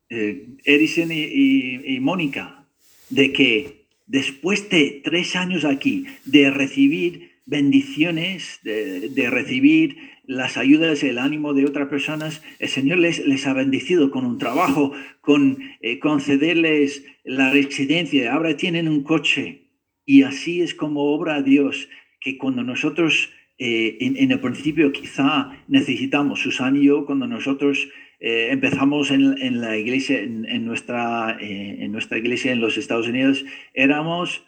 eh, 0.09 0.47
Edison 0.63 1.11
y, 1.11 1.23
y, 1.25 1.95
y, 1.95 1.99
Mónica, 1.99 2.65
de 3.09 3.33
que 3.33 3.85
después 4.07 4.69
de 4.69 5.01
tres 5.03 5.35
años 5.35 5.65
aquí, 5.65 6.05
de 6.23 6.51
recibir 6.51 7.28
bendiciones, 7.49 8.59
de, 8.63 9.29
recibir 9.29 9.97
las 10.25 10.57
ayudas, 10.57 11.03
el 11.03 11.17
ánimo 11.17 11.53
de 11.53 11.65
otras 11.65 11.89
personas, 11.89 12.43
el 12.59 12.69
Señor 12.69 12.99
les, 12.99 13.47
ha 13.47 13.53
bendecido 13.53 14.11
con 14.11 14.25
un 14.25 14.37
trabajo, 14.37 14.93
con 15.21 15.57
eh, 15.81 15.97
concederles 15.99 17.03
la 17.23 17.51
residencia, 17.51 18.33
ahora 18.33 18.55
tienen 18.55 18.87
un 18.87 19.03
coche. 19.03 19.63
Y 20.05 20.21
así 20.21 20.61
es 20.61 20.75
como 20.75 21.11
obra 21.13 21.41
Dios, 21.41 21.89
que 22.21 22.37
cuando 22.37 22.63
nosotros 22.63 23.31
eh, 23.57 23.97
en, 23.99 24.31
el 24.31 24.39
principio 24.39 24.91
quizá 24.91 25.51
necesitamos, 25.67 26.41
Susana 26.41 26.77
y 26.77 26.85
yo, 26.85 27.05
cuando 27.05 27.27
nosotros 27.27 27.89
eh, 28.19 28.49
empezamos 28.51 29.09
en, 29.11 29.61
la 29.61 29.77
iglesia, 29.77 30.19
en, 30.19 30.65
nuestra, 30.65 31.37
en 31.39 31.91
nuestra 31.91 32.17
iglesia 32.19 32.51
en 32.51 32.61
los 32.61 32.77
Estados 32.77 33.07
Unidos, 33.07 33.43
éramos, 33.73 34.43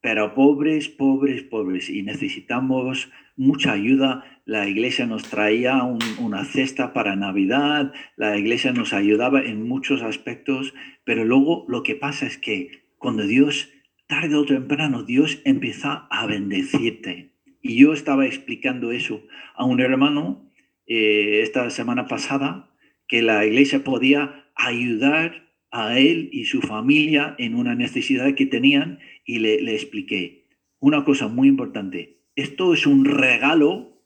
pero 0.00 0.34
pobres, 0.34 0.88
pobres, 0.88 1.42
pobres, 1.42 1.90
y 1.90 2.02
necesitamos 2.02 3.10
mucha 3.36 3.72
ayuda. 3.72 4.24
La 4.44 4.68
iglesia 4.68 5.06
nos 5.06 5.24
traía 5.24 5.82
un- 5.82 5.98
una 6.18 6.44
cesta 6.44 6.92
para 6.92 7.16
Navidad, 7.16 7.92
la 8.16 8.36
iglesia 8.38 8.72
nos 8.72 8.92
ayudaba 8.92 9.42
en 9.42 9.66
muchos 9.66 10.02
aspectos, 10.02 10.74
pero 11.04 11.24
luego 11.24 11.64
lo 11.68 11.82
que 11.82 11.94
pasa 11.94 12.26
es 12.26 12.38
que 12.38 12.84
cuando 12.98 13.26
Dios, 13.26 13.70
tarde 14.06 14.36
o 14.36 14.44
temprano, 14.44 15.02
Dios 15.04 15.40
empieza 15.44 16.06
a 16.10 16.26
bendecirte. 16.26 17.32
Y 17.62 17.76
yo 17.76 17.92
estaba 17.92 18.26
explicando 18.26 18.92
eso 18.92 19.22
a 19.54 19.64
un 19.64 19.80
hermano 19.80 20.44
eh, 20.86 21.40
esta 21.42 21.68
semana 21.68 22.06
pasada, 22.06 22.70
que 23.08 23.20
la 23.20 23.44
iglesia 23.44 23.84
podía 23.84 24.46
ayudar 24.54 25.48
a 25.70 25.98
él 25.98 26.30
y 26.32 26.46
su 26.46 26.62
familia 26.62 27.34
en 27.38 27.54
una 27.54 27.74
necesidad 27.74 28.34
que 28.34 28.46
tenían 28.46 28.98
y 29.28 29.38
le, 29.38 29.60
le 29.60 29.74
expliqué 29.74 30.48
una 30.80 31.04
cosa 31.04 31.28
muy 31.28 31.48
importante. 31.48 32.22
Esto 32.34 32.72
es 32.72 32.86
un 32.86 33.04
regalo. 33.04 34.02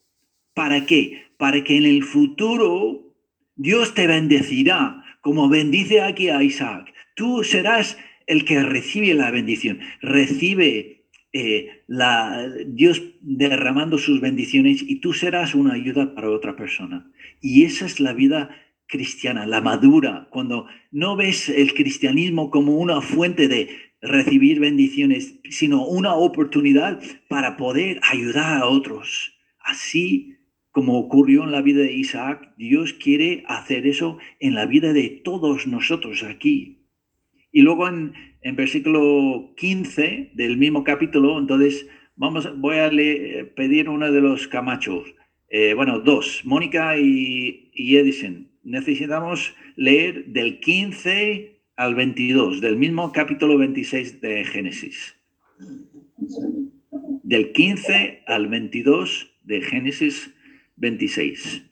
¿Para 0.52 0.84
qué? 0.84 1.22
Para 1.38 1.64
que 1.64 1.76
en 1.76 1.84
el 1.84 2.02
futuro 2.02 3.14
Dios 3.54 3.94
te 3.94 4.06
bendecirá, 4.06 5.04
como 5.20 5.48
bendice 5.48 6.02
aquí 6.02 6.28
a 6.28 6.42
Isaac. 6.42 6.92
Tú 7.14 7.44
serás 7.44 7.96
el 8.26 8.44
que 8.44 8.62
recibe 8.62 9.14
la 9.14 9.30
bendición. 9.30 9.78
Recibe 10.00 11.06
eh, 11.32 11.84
la, 11.86 12.48
Dios 12.66 13.00
derramando 13.20 13.98
sus 13.98 14.20
bendiciones 14.20 14.82
y 14.82 15.00
tú 15.00 15.12
serás 15.12 15.54
una 15.54 15.74
ayuda 15.74 16.14
para 16.14 16.30
otra 16.30 16.56
persona. 16.56 17.10
Y 17.40 17.62
esa 17.62 17.86
es 17.86 18.00
la 18.00 18.12
vida 18.12 18.50
cristiana, 18.86 19.46
la 19.46 19.60
madura, 19.60 20.28
cuando 20.30 20.66
no 20.90 21.16
ves 21.16 21.48
el 21.48 21.72
cristianismo 21.72 22.50
como 22.50 22.76
una 22.76 23.00
fuente 23.00 23.48
de 23.48 23.70
recibir 24.02 24.58
bendiciones, 24.60 25.38
sino 25.48 25.86
una 25.86 26.14
oportunidad 26.14 27.00
para 27.28 27.56
poder 27.56 28.00
ayudar 28.02 28.58
a 28.62 28.66
otros. 28.66 29.38
Así 29.60 30.36
como 30.72 30.98
ocurrió 30.98 31.44
en 31.44 31.52
la 31.52 31.62
vida 31.62 31.82
de 31.82 31.92
Isaac, 31.92 32.52
Dios 32.56 32.94
quiere 32.94 33.44
hacer 33.46 33.86
eso 33.86 34.18
en 34.40 34.54
la 34.54 34.66
vida 34.66 34.92
de 34.92 35.08
todos 35.22 35.66
nosotros 35.66 36.22
aquí. 36.24 36.86
Y 37.52 37.60
luego 37.62 37.86
en, 37.88 38.14
en 38.40 38.56
versículo 38.56 39.52
15 39.56 40.30
del 40.34 40.56
mismo 40.56 40.82
capítulo, 40.82 41.38
entonces 41.38 41.86
vamos, 42.16 42.58
voy 42.58 42.78
a 42.78 42.90
le- 42.90 43.44
pedir 43.54 43.88
uno 43.88 44.10
de 44.10 44.20
los 44.20 44.48
camachos. 44.48 45.14
Eh, 45.50 45.74
bueno, 45.74 46.00
dos, 46.00 46.40
Mónica 46.44 46.96
y, 46.98 47.70
y 47.74 47.96
Edison. 47.96 48.48
Necesitamos 48.64 49.54
leer 49.76 50.24
del 50.28 50.60
15 50.60 51.61
al 51.82 51.96
22, 51.96 52.60
del 52.60 52.76
mismo 52.76 53.10
capítulo 53.10 53.58
26 53.58 54.20
de 54.20 54.44
Génesis. 54.44 55.16
Del 57.24 57.50
15 57.50 58.22
al 58.28 58.46
22 58.46 59.34
de 59.42 59.60
Génesis 59.62 60.32
26. 60.76 61.64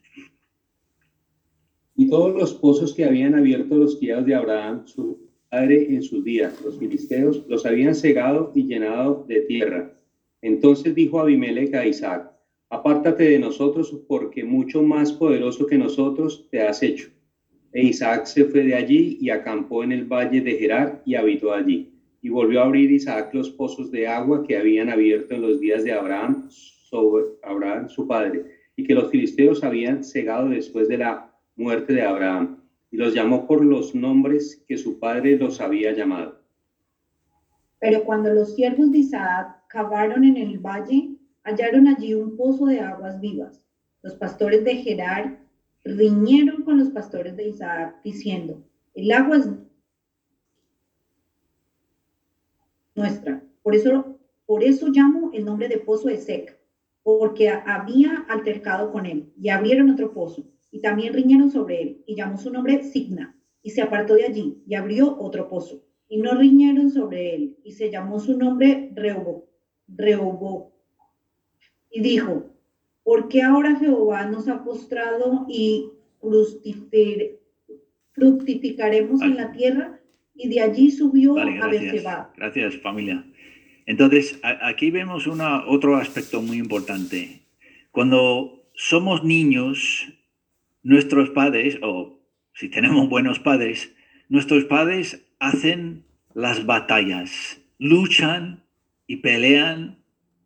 Y 1.95 2.11
todos 2.11 2.35
los 2.35 2.55
pozos 2.55 2.93
que 2.93 3.05
habían 3.05 3.37
abierto 3.37 3.77
los 3.77 4.01
criados 4.01 4.27
de 4.27 4.35
Abraham, 4.35 4.85
su 4.85 5.31
padre, 5.49 5.95
en 5.95 6.03
sus 6.03 6.25
días, 6.25 6.61
los 6.65 6.77
filisteos, 6.77 7.47
los 7.47 7.65
habían 7.65 7.95
cegado 7.95 8.51
y 8.53 8.65
llenado 8.65 9.25
de 9.29 9.43
tierra. 9.43 9.97
Entonces 10.43 10.93
dijo 10.93 11.21
Abimelech 11.21 11.73
a 11.75 11.87
Isaac, 11.87 12.33
apártate 12.69 13.29
de 13.29 13.39
nosotros, 13.39 13.97
porque 14.09 14.43
mucho 14.43 14.83
más 14.83 15.13
poderoso 15.13 15.67
que 15.67 15.79
nosotros 15.79 16.49
te 16.51 16.63
has 16.63 16.83
hecho. 16.83 17.11
E 17.73 17.85
Isaac 17.85 18.27
se 18.27 18.45
fue 18.47 18.65
de 18.65 18.75
allí 18.75 19.19
y 19.21 19.31
acampó 19.31 19.85
en 19.85 19.93
el 19.93 20.05
valle 20.05 20.41
de 20.41 20.57
Gerar 20.57 21.03
y 21.05 21.15
habitó 21.15 21.53
allí. 21.53 21.93
Y 22.21 22.29
volvió 22.29 22.61
a 22.61 22.65
abrir 22.65 22.91
Isaac 22.91 23.31
los 23.33 23.51
pozos 23.51 23.91
de 23.91 24.07
agua 24.09 24.45
que 24.47 24.57
habían 24.57 24.91
abierto 24.91 25.35
en 25.35 25.43
los 25.43 25.61
días 25.61 25.85
de 25.85 25.93
Abraham, 25.93 26.49
Abraham 27.43 27.89
su 27.89 28.07
padre, 28.07 28.45
y 28.77 28.85
que 28.85 28.95
los 28.95 29.11
filisteos 29.11 29.63
habían 29.63 30.03
cegado 30.03 30.49
después 30.49 30.89
de 30.89 30.99
la 30.99 31.33
muerte 31.57 31.93
de 31.93 32.03
Abraham, 32.03 32.61
y 32.91 32.97
los 32.97 33.15
llamó 33.15 33.47
por 33.47 33.65
los 33.65 33.95
nombres 33.95 34.65
que 34.67 34.77
su 34.77 34.99
padre 34.99 35.37
los 35.37 35.61
había 35.61 35.93
llamado. 35.93 36.41
Pero 37.79 38.05
cuando 38.05 38.33
los 38.35 38.57
siervos 38.57 38.91
de 38.91 38.99
Isaac 38.99 39.63
cavaron 39.69 40.25
en 40.25 40.37
el 40.37 40.59
valle, 40.59 41.17
hallaron 41.45 41.87
allí 41.87 42.15
un 42.15 42.37
pozo 42.37 42.67
de 42.67 42.81
aguas 42.81 43.21
vivas. 43.21 43.65
Los 44.03 44.15
pastores 44.15 44.65
de 44.65 44.77
Gerar 44.77 45.40
riñeron 45.85 46.63
con 46.63 46.79
los 46.79 46.91
pastores 46.91 47.37
de 47.37 47.49
Isaac, 47.49 48.01
diciendo, 48.05 48.63
el 48.95 49.11
agua 49.13 49.39
es 49.39 49.49
nuestra. 52.95 53.43
Por 53.63 53.75
eso, 53.75 54.19
por 54.47 54.65
eso 54.65 54.89
llamo 54.89 55.31
el 55.33 55.45
nombre 55.45 55.69
de 55.69 55.79
pozo 55.79 56.09
de 56.09 56.19
Sec, 56.19 56.59
porque 57.03 57.49
había 57.49 58.27
altercado 58.29 58.93
con 58.93 59.07
él, 59.07 59.33
y 59.41 59.49
abrieron 59.49 59.91
otro 59.91 60.13
pozo, 60.13 60.45
y 60.71 60.81
también 60.81 61.15
riñeron 61.15 61.51
sobre 61.51 61.83
él, 61.83 62.05
y 62.07 62.15
llamó 62.15 62.37
su 62.37 62.51
nombre 62.51 62.83
Signa, 62.83 63.37
y 63.63 63.71
se 63.71 63.83
apartó 63.83 64.15
de 64.15 64.25
allí, 64.25 64.63
y 64.67 64.75
abrió 64.75 65.19
otro 65.19 65.49
pozo, 65.49 65.83
y 66.09 66.19
no 66.19 66.35
riñeron 66.35 66.91
sobre 66.91 67.35
él, 67.35 67.57
y 67.65 67.73
se 67.73 67.91
llamó 67.91 68.21
su 68.21 68.37
nombre 68.37 68.91
Rehobo, 68.95 69.49
Rehobo. 69.89 70.73
Y 71.91 72.03
dijo, 72.03 72.50
¿por 73.11 73.29
qué 73.29 73.43
ahora 73.43 73.75
Jehová 73.75 74.27
nos 74.27 74.47
ha 74.47 74.63
postrado 74.63 75.45
y 75.49 75.91
fructificaremos 78.13 79.21
en 79.21 79.35
la 79.35 79.51
tierra? 79.51 79.99
Y 80.33 80.49
de 80.49 80.61
allí 80.61 80.93
subió 80.93 81.35
Vale, 81.35 81.59
a. 81.61 81.67
Berseba. 81.67 82.33
Gracias, 82.37 82.77
familia. 82.77 83.25
Entonces, 83.87 84.39
a- 84.45 84.69
aquí 84.69 84.93
vemos 84.93 85.27
una, 85.27 85.67
otro 85.67 85.97
aspecto 85.97 86.41
muy 86.41 86.59
importante. 86.59 87.41
Cuando 87.91 88.63
somos 88.75 89.25
niños, 89.25 90.07
nuestros 90.85 91.31
padres, 91.31 91.81
o 91.83 92.21
si 92.55 92.69
tenemos 92.69 93.09
buenos 93.09 93.41
padres, 93.41 93.93
nuestros 94.29 94.67
padres 94.67 95.27
hacen 95.41 96.05
las 96.33 96.65
batallas, 96.65 97.61
luchan 97.81 98.63
y 99.09 99.17
pelean 99.17 100.00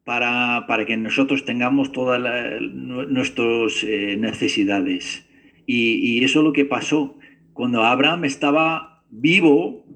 para, 0.05 0.67
para 0.67 0.85
que 0.87 0.97
nosotros 0.97 1.45
tengamos 1.45 1.93
todas 1.93 2.21
la- 2.21 2.61
nu- 2.61 3.07
nuestras 3.07 3.83
eh, 3.85 4.17
necesidades. 4.19 5.27
Y, 5.67 6.23
eso 6.25 6.41
es 6.41 6.45
lo 6.45 6.53
que 6.53 6.65
pasó. 6.67 7.19
Cuando 7.53 7.85
Abraham 7.85 8.25
estaba 8.25 9.05
vivo, 9.11 9.87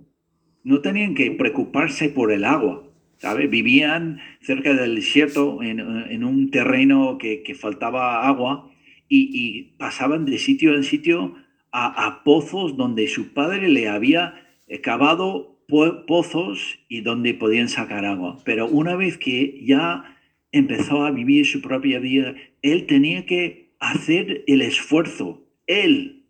no 0.64 0.80
tenían 0.80 1.14
que 1.14 1.30
preocuparse 1.32 2.08
por 2.08 2.32
el 2.32 2.44
agua. 2.44 2.84
¿sabe? 3.18 3.48
Vivían 3.48 4.20
cerca 4.40 4.74
del 4.74 4.94
desierto, 4.94 5.62
en, 5.62 5.80
en 5.80 6.24
un 6.24 6.50
terreno 6.50 7.18
que, 7.18 7.42
que 7.42 7.54
faltaba 7.54 8.26
agua, 8.26 8.70
y, 9.08 9.74
pasaban 9.78 10.24
de 10.24 10.38
sitio 10.38 10.74
en 10.74 10.84
sitio 10.84 11.34
a, 11.72 12.22
pozos 12.24 12.76
donde 12.76 13.08
su 13.08 13.32
padre 13.34 13.68
le 13.68 13.88
había 13.88 14.34
cavado 14.82 15.57
pozos 15.68 16.78
y 16.88 17.02
donde 17.02 17.34
podían 17.34 17.68
sacar 17.68 18.04
agua. 18.04 18.38
Pero 18.44 18.66
una 18.66 18.96
vez 18.96 19.18
que 19.18 19.60
ya 19.64 20.16
empezó 20.50 21.04
a 21.04 21.10
vivir 21.10 21.46
su 21.46 21.60
propia 21.60 21.98
vida, 21.98 22.34
él 22.62 22.86
tenía 22.86 23.26
que 23.26 23.68
hacer 23.78 24.44
el 24.46 24.62
esfuerzo, 24.62 25.46
él, 25.66 26.24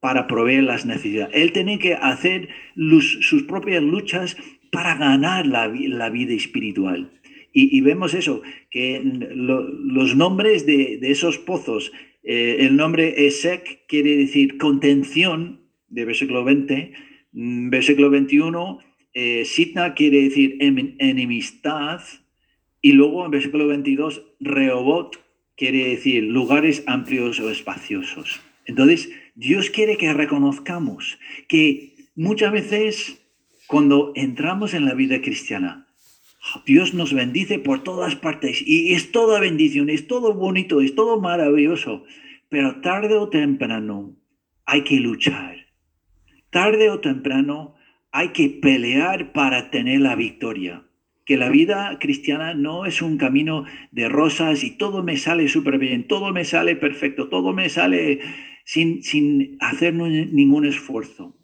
para 0.00 0.26
proveer 0.26 0.64
las 0.64 0.84
necesidades. 0.84 1.34
Él 1.34 1.52
tenía 1.52 1.78
que 1.78 1.94
hacer 1.94 2.48
sus 3.20 3.44
propias 3.44 3.82
luchas 3.82 4.36
para 4.70 4.96
ganar 4.96 5.46
la, 5.46 5.68
vi- 5.68 5.86
la 5.88 6.10
vida 6.10 6.34
espiritual. 6.34 7.12
Y, 7.58 7.80
vemos 7.80 8.12
eso, 8.12 8.42
que 8.70 9.00
lo- 9.34 9.62
los 9.66 10.14
nombres 10.14 10.66
de, 10.66 10.98
esos 11.02 11.38
pozos, 11.38 11.90
eh, 12.22 12.56
el 12.60 12.76
nombre 12.76 13.26
Esek 13.26 13.86
quiere 13.88 14.14
decir 14.16 14.58
contención, 14.58 15.60
de 15.88 16.04
versículo 16.04 16.44
20, 16.44 16.92
mm, 17.36 17.70
versículo 17.70 18.10
21, 18.10 18.80
eh, 19.14 19.44
Sitna 19.44 19.94
quiere 19.94 20.22
decir 20.22 20.56
em- 20.60 20.96
enemistad, 20.98 22.00
y 22.82 22.92
luego 22.92 23.24
en 23.24 23.30
versículo 23.30 23.66
22, 23.68 24.22
Rehobot 24.40 25.24
quiere 25.56 25.88
decir 25.88 26.24
lugares 26.24 26.82
amplios 26.86 27.40
o 27.40 27.50
espaciosos. 27.50 28.40
Entonces, 28.66 29.10
Dios 29.34 29.70
quiere 29.70 29.96
que 29.96 30.12
reconozcamos 30.12 31.18
que 31.48 31.94
muchas 32.14 32.52
veces 32.52 33.22
cuando 33.66 34.12
entramos 34.14 34.74
en 34.74 34.84
la 34.84 34.94
vida 34.94 35.20
cristiana, 35.20 35.86
Dios 36.64 36.94
nos 36.94 37.12
bendice 37.12 37.58
por 37.58 37.82
todas 37.82 38.14
partes 38.14 38.62
y 38.64 38.92
es 38.92 39.10
toda 39.10 39.40
bendición, 39.40 39.90
es 39.90 40.06
todo 40.06 40.34
bonito, 40.34 40.80
es 40.80 40.94
todo 40.94 41.20
maravilloso, 41.20 42.04
pero 42.48 42.80
tarde 42.80 43.16
o 43.16 43.28
temprano 43.28 44.16
hay 44.64 44.82
que 44.84 45.00
luchar. 45.00 45.65
Tarde 46.50 46.90
o 46.90 47.00
temprano 47.00 47.74
hay 48.12 48.28
que 48.28 48.48
pelear 48.48 49.32
para 49.32 49.70
tener 49.70 50.00
la 50.00 50.16
victoria. 50.16 50.84
Que 51.24 51.36
la 51.36 51.50
vida 51.50 51.98
cristiana 52.00 52.54
no 52.54 52.86
es 52.86 53.02
un 53.02 53.18
camino 53.18 53.64
de 53.90 54.08
rosas 54.08 54.62
y 54.62 54.76
todo 54.76 55.02
me 55.02 55.16
sale 55.16 55.48
súper 55.48 55.78
bien, 55.78 56.06
todo 56.06 56.32
me 56.32 56.44
sale 56.44 56.76
perfecto, 56.76 57.28
todo 57.28 57.52
me 57.52 57.68
sale 57.68 58.20
sin, 58.64 59.02
sin 59.02 59.56
hacer 59.60 59.92
ningún 59.94 60.64
esfuerzo. 60.66 61.36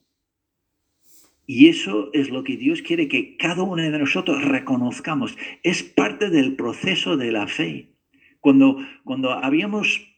Y 1.47 1.69
eso 1.69 2.11
es 2.12 2.31
lo 2.31 2.45
que 2.45 2.57
Dios 2.57 2.83
quiere 2.83 3.09
que 3.09 3.37
cada 3.37 3.62
uno 3.62 3.83
de 3.83 3.91
nosotros 3.91 4.45
reconozcamos. 4.45 5.37
Es 5.62 5.83
parte 5.83 6.31
del 6.31 6.55
proceso 6.55 7.17
de 7.17 7.33
la 7.33 7.49
fe. 7.49 7.97
Cuando, 8.41 8.79
cuando 9.05 9.33
habíamos 9.33 10.09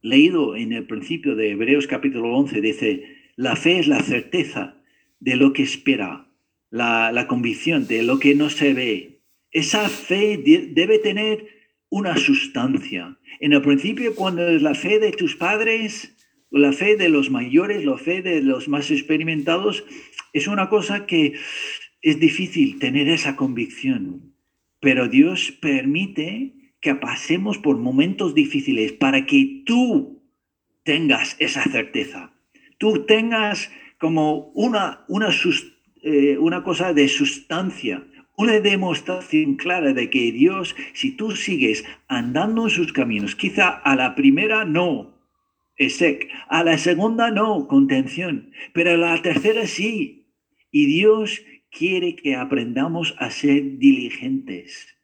leído 0.00 0.54
en 0.54 0.72
el 0.72 0.86
principio 0.86 1.34
de 1.34 1.50
Hebreos 1.50 1.86
capítulo 1.86 2.36
11, 2.36 2.60
dice, 2.60 3.13
la 3.36 3.56
fe 3.56 3.78
es 3.78 3.88
la 3.88 4.02
certeza 4.02 4.80
de 5.20 5.36
lo 5.36 5.52
que 5.52 5.62
espera, 5.62 6.28
la, 6.70 7.26
convicción 7.28 7.86
de 7.86 8.02
lo 8.02 8.18
que 8.18 8.34
no 8.34 8.50
se 8.50 8.74
ve. 8.74 9.20
Esa 9.50 9.88
fe 9.88 10.42
debe 10.72 10.98
tener 10.98 11.46
una 11.88 12.16
sustancia. 12.16 13.18
En 13.40 13.52
el 13.52 13.62
principio, 13.62 14.14
cuando 14.14 14.46
es 14.48 14.62
la 14.62 14.74
fe 14.74 14.98
de 14.98 15.12
tus 15.12 15.36
padres, 15.36 16.16
la 16.50 16.72
fe 16.72 16.96
de 16.96 17.08
los 17.08 17.30
mayores, 17.30 17.84
la 17.84 17.96
fe 17.96 18.22
de 18.22 18.42
los 18.42 18.68
más 18.68 18.90
experimentados, 18.90 19.84
es 20.32 20.48
una 20.48 20.68
cosa 20.68 21.06
que 21.06 21.34
es 22.02 22.20
difícil 22.20 22.78
tener 22.78 23.08
esa 23.08 23.36
convicción. 23.36 24.34
Pero 24.80 25.08
Dios 25.08 25.52
permite 25.52 26.54
que 26.80 26.94
pasemos 26.94 27.58
por 27.58 27.78
momentos 27.78 28.34
difíciles 28.34 28.92
para 28.92 29.24
que 29.24 29.62
tú 29.64 30.22
tengas 30.82 31.36
esa 31.38 31.64
certeza. 31.64 32.33
Tú 32.84 33.06
tengas 33.06 33.70
como 33.98 34.50
una, 34.52 35.06
una, 35.08 35.30
eh, 36.02 36.36
una 36.36 36.62
cosa 36.62 36.92
de 36.92 37.08
sustancia, 37.08 38.04
una 38.36 38.60
demostración 38.60 39.54
clara 39.54 39.94
de 39.94 40.10
que 40.10 40.32
Dios, 40.32 40.76
si 40.92 41.12
tú 41.12 41.30
sigues 41.30 41.86
andando 42.08 42.64
en 42.64 42.68
sus 42.68 42.92
caminos, 42.92 43.36
quizá 43.36 43.70
a 43.70 43.96
la 43.96 44.14
primera 44.14 44.66
no, 44.66 45.18
es 45.76 45.96
sec, 45.96 46.28
a 46.50 46.62
la 46.62 46.76
segunda 46.76 47.30
no, 47.30 47.68
contención, 47.68 48.50
pero 48.74 48.90
a 48.90 48.96
la 48.98 49.22
tercera 49.22 49.66
sí. 49.66 50.28
Y 50.70 50.84
Dios 50.84 51.40
quiere 51.70 52.16
que 52.16 52.36
aprendamos 52.36 53.14
a 53.18 53.30
ser 53.30 53.78
diligentes, 53.78 54.94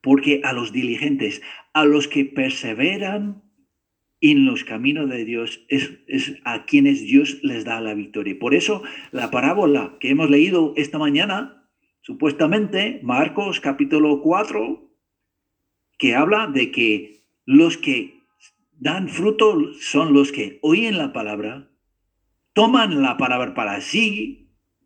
porque 0.00 0.40
a 0.44 0.52
los 0.52 0.70
diligentes, 0.70 1.42
a 1.72 1.84
los 1.84 2.06
que 2.06 2.26
perseveran 2.26 3.42
en 4.30 4.46
los 4.46 4.64
caminos 4.64 5.10
de 5.10 5.26
Dios, 5.26 5.60
es, 5.68 5.98
es 6.06 6.40
a 6.44 6.64
quienes 6.64 7.02
Dios 7.02 7.40
les 7.42 7.66
da 7.66 7.82
la 7.82 7.92
victoria. 7.92 8.34
Por 8.38 8.54
eso 8.54 8.82
la 9.12 9.30
parábola 9.30 9.98
que 10.00 10.08
hemos 10.08 10.30
leído 10.30 10.72
esta 10.76 10.98
mañana 10.98 11.68
supuestamente 12.00 13.00
Marcos 13.02 13.60
capítulo 13.60 14.22
4, 14.22 14.90
que 15.98 16.14
habla 16.14 16.46
de 16.46 16.70
que 16.70 17.24
los 17.44 17.76
que 17.76 18.22
dan 18.72 19.08
fruto 19.08 19.74
son 19.74 20.14
los 20.14 20.32
que 20.32 20.58
oyen 20.62 20.96
la 20.96 21.12
palabra, 21.12 21.70
toman 22.54 23.02
la 23.02 23.18
palabra 23.18 23.52
para 23.52 23.82
sí, 23.82 24.43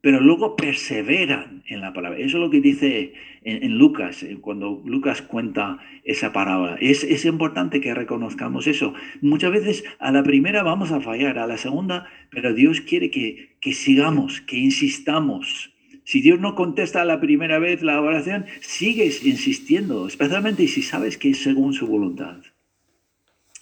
pero 0.08 0.20
luego 0.20 0.56
perseveran 0.56 1.62
en 1.66 1.82
la 1.82 1.92
palabra. 1.92 2.18
Eso 2.18 2.38
es 2.38 2.42
lo 2.42 2.48
que 2.48 2.62
dice 2.62 3.12
en, 3.42 3.76
Lucas, 3.76 4.22
eh, 4.22 4.38
cuando 4.40 4.82
Lucas 4.86 5.20
cuenta 5.20 5.80
esa 6.02 6.32
parábola. 6.32 6.78
Es, 6.80 7.04
es, 7.04 7.26
importante 7.26 7.82
que 7.82 7.92
reconozcamos 7.92 8.66
eso. 8.66 8.94
Muchas 9.20 9.52
veces 9.52 9.84
a 9.98 10.10
la 10.10 10.22
primera 10.22 10.62
vamos 10.62 10.92
a 10.92 11.02
fallar, 11.02 11.38
a 11.38 11.46
la 11.46 11.58
segunda, 11.58 12.06
pero 12.30 12.54
Dios 12.54 12.80
quiere 12.80 13.10
que, 13.10 13.58
que 13.60 13.74
sigamos, 13.74 14.40
que 14.40 14.56
insistamos 14.56 15.74
si 16.04 16.22
Dios 16.22 16.40
no 16.40 16.54
contesta 16.54 17.04
la 17.04 17.20
primera 17.20 17.58
vez 17.58 17.82
la 17.82 18.00
oración, 18.00 18.46
sigues 18.62 19.26
insistiendo, 19.26 20.06
especialmente 20.06 20.66
si 20.68 20.80
sabes 20.80 21.18
que 21.18 21.32
es 21.32 21.42
según 21.42 21.74
su 21.74 21.86
voluntad. 21.86 22.38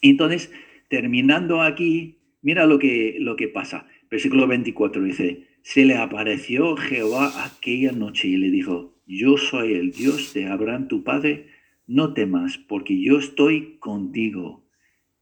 Entonces, 0.01 0.53
terminando 0.89 1.61
aquí, 1.61 2.19
mira 2.41 2.67
lo 2.67 2.79
que, 2.79 3.17
lo 3.19 3.35
que 3.35 3.49
pasa. 3.49 3.89
Versículo 4.09 4.47
24 4.47 5.03
dice, 5.03 5.56
se 5.67 5.85
le 5.85 5.97
apareció 5.97 6.77
Jehová 6.77 7.45
aquella 7.45 7.91
noche 7.91 8.29
y 8.29 8.37
le 8.37 8.51
dijo, 8.51 8.95
yo 9.05 9.37
soy 9.37 9.73
el 9.75 9.91
Dios 9.91 10.33
de 10.33 10.47
Abraham 10.47 10.87
tu 10.87 11.03
padre, 11.03 11.49
no 11.89 12.15
temas, 12.15 12.57
porque 12.57 13.03
yo 13.03 13.19
estoy 13.19 13.77
contigo. 13.81 14.65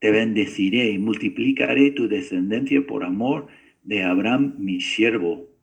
Te 0.00 0.10
bendeciré 0.10 0.90
y 0.90 0.98
multiplicaré 0.98 1.92
tu 1.92 2.08
descendencia 2.08 2.86
por 2.86 3.04
amor 3.04 3.46
de 3.82 4.02
Abraham 4.02 4.56
mi 4.58 4.82
siervo 4.82 5.54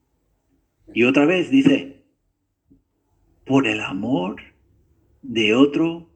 y 0.94 1.04
otra 1.04 1.26
vez 1.26 1.50
dice, 1.50 2.04
por 3.46 3.68
el 3.68 3.80
amor 3.82 4.42
de 5.22 5.54
otro, 5.54 6.10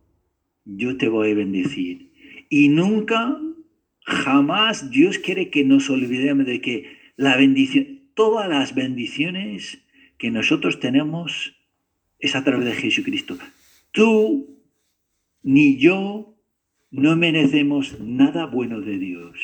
yo 0.66 0.98
te 0.98 1.08
voy 1.08 1.32
a 1.32 1.36
bendecir. 1.36 2.12
Y 2.50 2.70
nunca, 2.70 3.40
jamás 4.02 4.90
Dios 4.90 5.18
quiere 5.20 5.50
que 5.50 5.64
nos 5.64 5.90
olvidemos 5.90 6.46
de 6.46 6.62
que 6.62 6.98
la 7.16 7.38
bendición, 7.38 7.95
todas 8.16 8.50
las 8.50 8.74
bendiciones 8.74 9.86
que 10.18 10.32
nosotros 10.32 10.80
tenemos 10.80 11.56
es 12.20 12.36
a 12.36 12.44
través 12.44 12.66
de 12.66 12.74
Jesucristo. 12.74 13.38
Tú 13.92 14.60
ni 15.44 15.78
yo 15.78 16.36
no 16.90 17.16
merecemos 17.16 18.00
nada 18.00 18.46
bueno 18.48 18.82
de 18.82 18.98
Dios. 18.98 19.38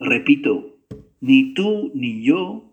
Repito, 0.00 0.78
ni 1.20 1.54
tú 1.54 1.92
ni 1.94 2.24
yo 2.24 2.72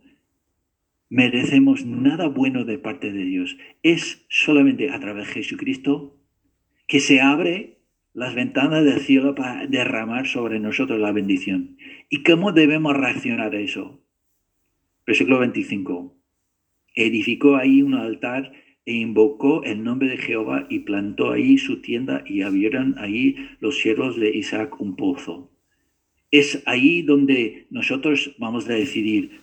merecemos 1.09 1.85
nada 1.85 2.27
bueno 2.27 2.65
de 2.65 2.77
parte 2.77 3.11
de 3.11 3.23
Dios. 3.23 3.57
Es 3.83 4.25
solamente 4.29 4.91
a 4.91 4.99
través 4.99 5.27
de 5.27 5.33
Jesucristo 5.33 6.15
que 6.87 6.99
se 6.99 7.21
abre 7.21 7.78
las 8.13 8.35
ventanas 8.35 8.83
del 8.83 8.99
cielo 9.01 9.35
para 9.35 9.67
derramar 9.67 10.27
sobre 10.27 10.59
nosotros 10.59 10.99
la 10.99 11.11
bendición. 11.11 11.77
¿Y 12.09 12.23
cómo 12.23 12.51
debemos 12.51 12.95
reaccionar 12.95 13.55
a 13.55 13.59
eso? 13.59 14.03
Versículo 15.05 15.39
25. 15.39 16.15
Edificó 16.95 17.55
ahí 17.55 17.81
un 17.81 17.93
altar 17.93 18.51
e 18.85 18.93
invocó 18.93 19.63
el 19.63 19.83
nombre 19.83 20.09
de 20.09 20.17
Jehová 20.17 20.65
y 20.69 20.79
plantó 20.79 21.31
ahí 21.31 21.57
su 21.57 21.81
tienda 21.81 22.23
y 22.25 22.41
abrieron 22.41 22.95
ahí 22.97 23.35
los 23.59 23.77
siervos 23.77 24.19
de 24.19 24.35
Isaac 24.35 24.79
un 24.81 24.95
pozo 24.95 25.51
es 26.31 26.61
ahí 26.65 27.01
donde 27.01 27.67
nosotros 27.69 28.35
vamos 28.37 28.67
a 28.69 28.73
decidir, 28.73 29.41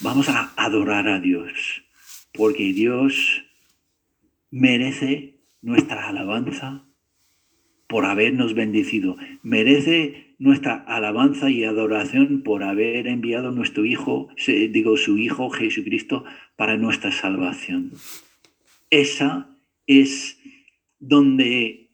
vamos 0.00 0.28
a 0.28 0.52
adorar 0.56 1.08
a 1.08 1.20
Dios, 1.20 1.84
porque 2.32 2.72
Dios 2.72 3.44
merece 4.50 5.40
nuestra 5.62 6.08
alabanza 6.08 6.84
por 7.88 8.04
habernos 8.04 8.54
bendecido, 8.54 9.16
merece 9.42 10.34
nuestra 10.38 10.74
alabanza 10.74 11.50
y 11.50 11.64
adoración 11.64 12.42
por 12.42 12.62
haber 12.62 13.08
enviado 13.08 13.50
nuestro 13.50 13.84
Hijo, 13.84 14.28
digo 14.46 14.96
su 14.96 15.18
Hijo 15.18 15.50
Jesucristo, 15.50 16.24
para 16.54 16.76
nuestra 16.76 17.10
salvación. 17.10 17.92
Esa 18.90 19.48
es 19.86 20.38
donde 21.00 21.88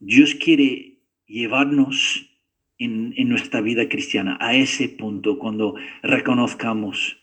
Dios 0.00 0.34
quiere 0.34 0.98
llevarnos 1.26 2.30
en, 2.78 3.14
nuestra 3.28 3.60
vida 3.60 3.88
cristiana, 3.88 4.36
a 4.40 4.54
ese 4.54 4.88
punto, 4.88 5.38
cuando 5.38 5.76
reconozcamos 6.02 7.18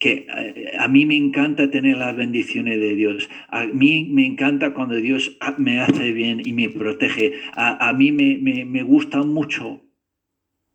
que 0.00 0.26
eh, 0.28 0.72
a, 0.76 0.88
mí 0.88 1.06
me 1.06 1.14
encanta 1.14 1.70
tener 1.70 1.98
las 1.98 2.16
bendiciones 2.16 2.80
de 2.80 2.96
Dios. 2.96 3.30
A 3.48 3.66
mí 3.66 4.08
me 4.10 4.26
encanta 4.26 4.74
cuando 4.74 4.96
Dios 4.96 5.36
me 5.58 5.80
hace 5.80 6.10
bien 6.10 6.42
y 6.44 6.52
me 6.52 6.68
protege. 6.68 7.34
A, 7.52 7.92
mí 7.92 8.10
me, 8.10 8.38
me, 8.38 8.64
me 8.64 8.82
gustan 8.82 9.28
mucho 9.28 9.82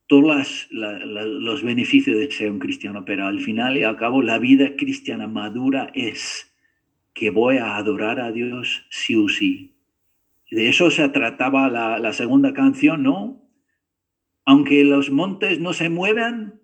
todos 0.07 0.69
los 0.71 1.63
beneficios 1.63 2.17
de 2.17 2.31
ser 2.31 2.51
un 2.51 2.59
cristiano, 2.59 3.03
pero 3.03 3.25
al 3.25 3.41
final 3.41 3.75
y 3.77 3.83
al 3.83 3.97
cabo 3.97 4.21
la 4.21 4.37
vida 4.37 4.77
cristiana 4.77 5.27
madura 5.27 5.91
es 5.93 6.55
que 7.13 7.31
voy 7.31 7.57
a 7.57 7.75
adorar 7.75 8.19
a 8.19 8.31
Dios 8.31 8.85
sí 8.89 9.15
o 9.15 9.27
sí. 9.27 9.73
De 10.49 10.69
eso 10.69 10.89
se 10.91 11.09
trataba 11.09 11.69
la, 11.69 11.97
la 11.97 12.13
segunda 12.13 12.53
canción, 12.53 13.03
¿no? 13.03 13.45
aunque 14.45 14.83
los 14.83 15.09
montes 15.09 15.59
no 15.59 15.73
se 15.73 15.89
muevan, 15.89 16.61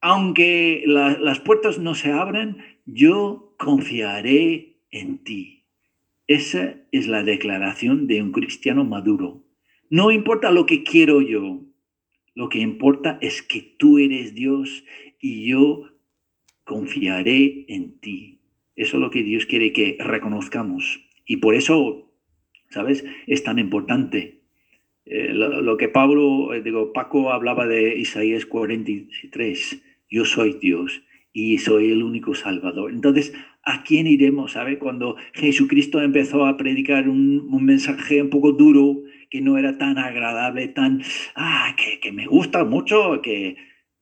aunque 0.00 0.84
las 0.86 1.40
puertas 1.40 1.78
no 1.78 1.94
se 1.94 2.12
abran, 2.12 2.58
yo 2.86 3.54
confiaré 3.58 4.78
en 4.90 5.18
ti. 5.18 5.64
Esa 6.26 6.76
es 6.92 7.08
la 7.08 7.22
declaración 7.22 8.06
de 8.06 8.22
un 8.22 8.32
cristiano 8.32 8.84
maduro. 8.84 9.44
No 9.88 10.10
importa 10.10 10.52
lo 10.52 10.66
que 10.66 10.82
quiero 10.82 11.20
yo, 11.20 11.60
lo 12.34 12.48
que 12.48 12.60
importa 12.60 13.18
es 13.20 13.42
que 13.42 13.60
tú 13.60 13.98
eres 13.98 14.34
Dios 14.34 14.84
y 15.20 15.46
yo 15.48 15.90
confiaré 16.64 17.66
en 17.68 17.98
ti. 17.98 18.40
Eso 18.76 18.96
es 18.96 19.00
lo 19.00 19.10
que 19.10 19.22
Dios 19.22 19.46
quiere 19.46 19.72
que 19.72 19.96
reconozcamos. 19.98 21.04
Y 21.26 21.38
por 21.38 21.54
eso, 21.54 22.10
¿sabes? 22.70 23.04
Es 23.26 23.42
tan 23.42 23.58
importante 23.58 24.40
eh, 25.06 25.32
lo, 25.32 25.76
que 25.76 25.88
Pablo, 25.88 26.54
eh, 26.54 26.62
digo, 26.62 26.92
Paco 26.92 27.32
hablaba 27.32 27.66
de 27.66 27.96
Isaías 27.98 28.46
43, 28.46 29.82
yo 30.10 30.24
soy 30.24 30.58
Dios 30.60 31.02
y 31.32 31.58
soy 31.58 31.92
el 31.92 32.02
único 32.02 32.34
Salvador. 32.34 32.92
Entonces, 32.92 33.32
¿a 33.62 33.82
quién 33.84 34.06
iremos? 34.06 34.52
¿Sabe? 34.52 34.78
Cuando 34.78 35.16
Jesucristo 35.32 36.02
empezó 36.02 36.44
a 36.44 36.56
predicar 36.56 37.08
un, 37.08 37.48
mensaje 37.64 38.20
un 38.22 38.30
poco 38.30 38.52
duro, 38.52 39.02
que 39.30 39.40
no 39.40 39.56
era 39.58 39.78
tan 39.78 39.98
agradable, 39.98 40.68
tan, 40.68 41.02
ah, 41.36 41.76
que, 42.00 42.10
me 42.10 42.26
gusta 42.26 42.64
mucho, 42.64 43.20
que, 43.22 43.56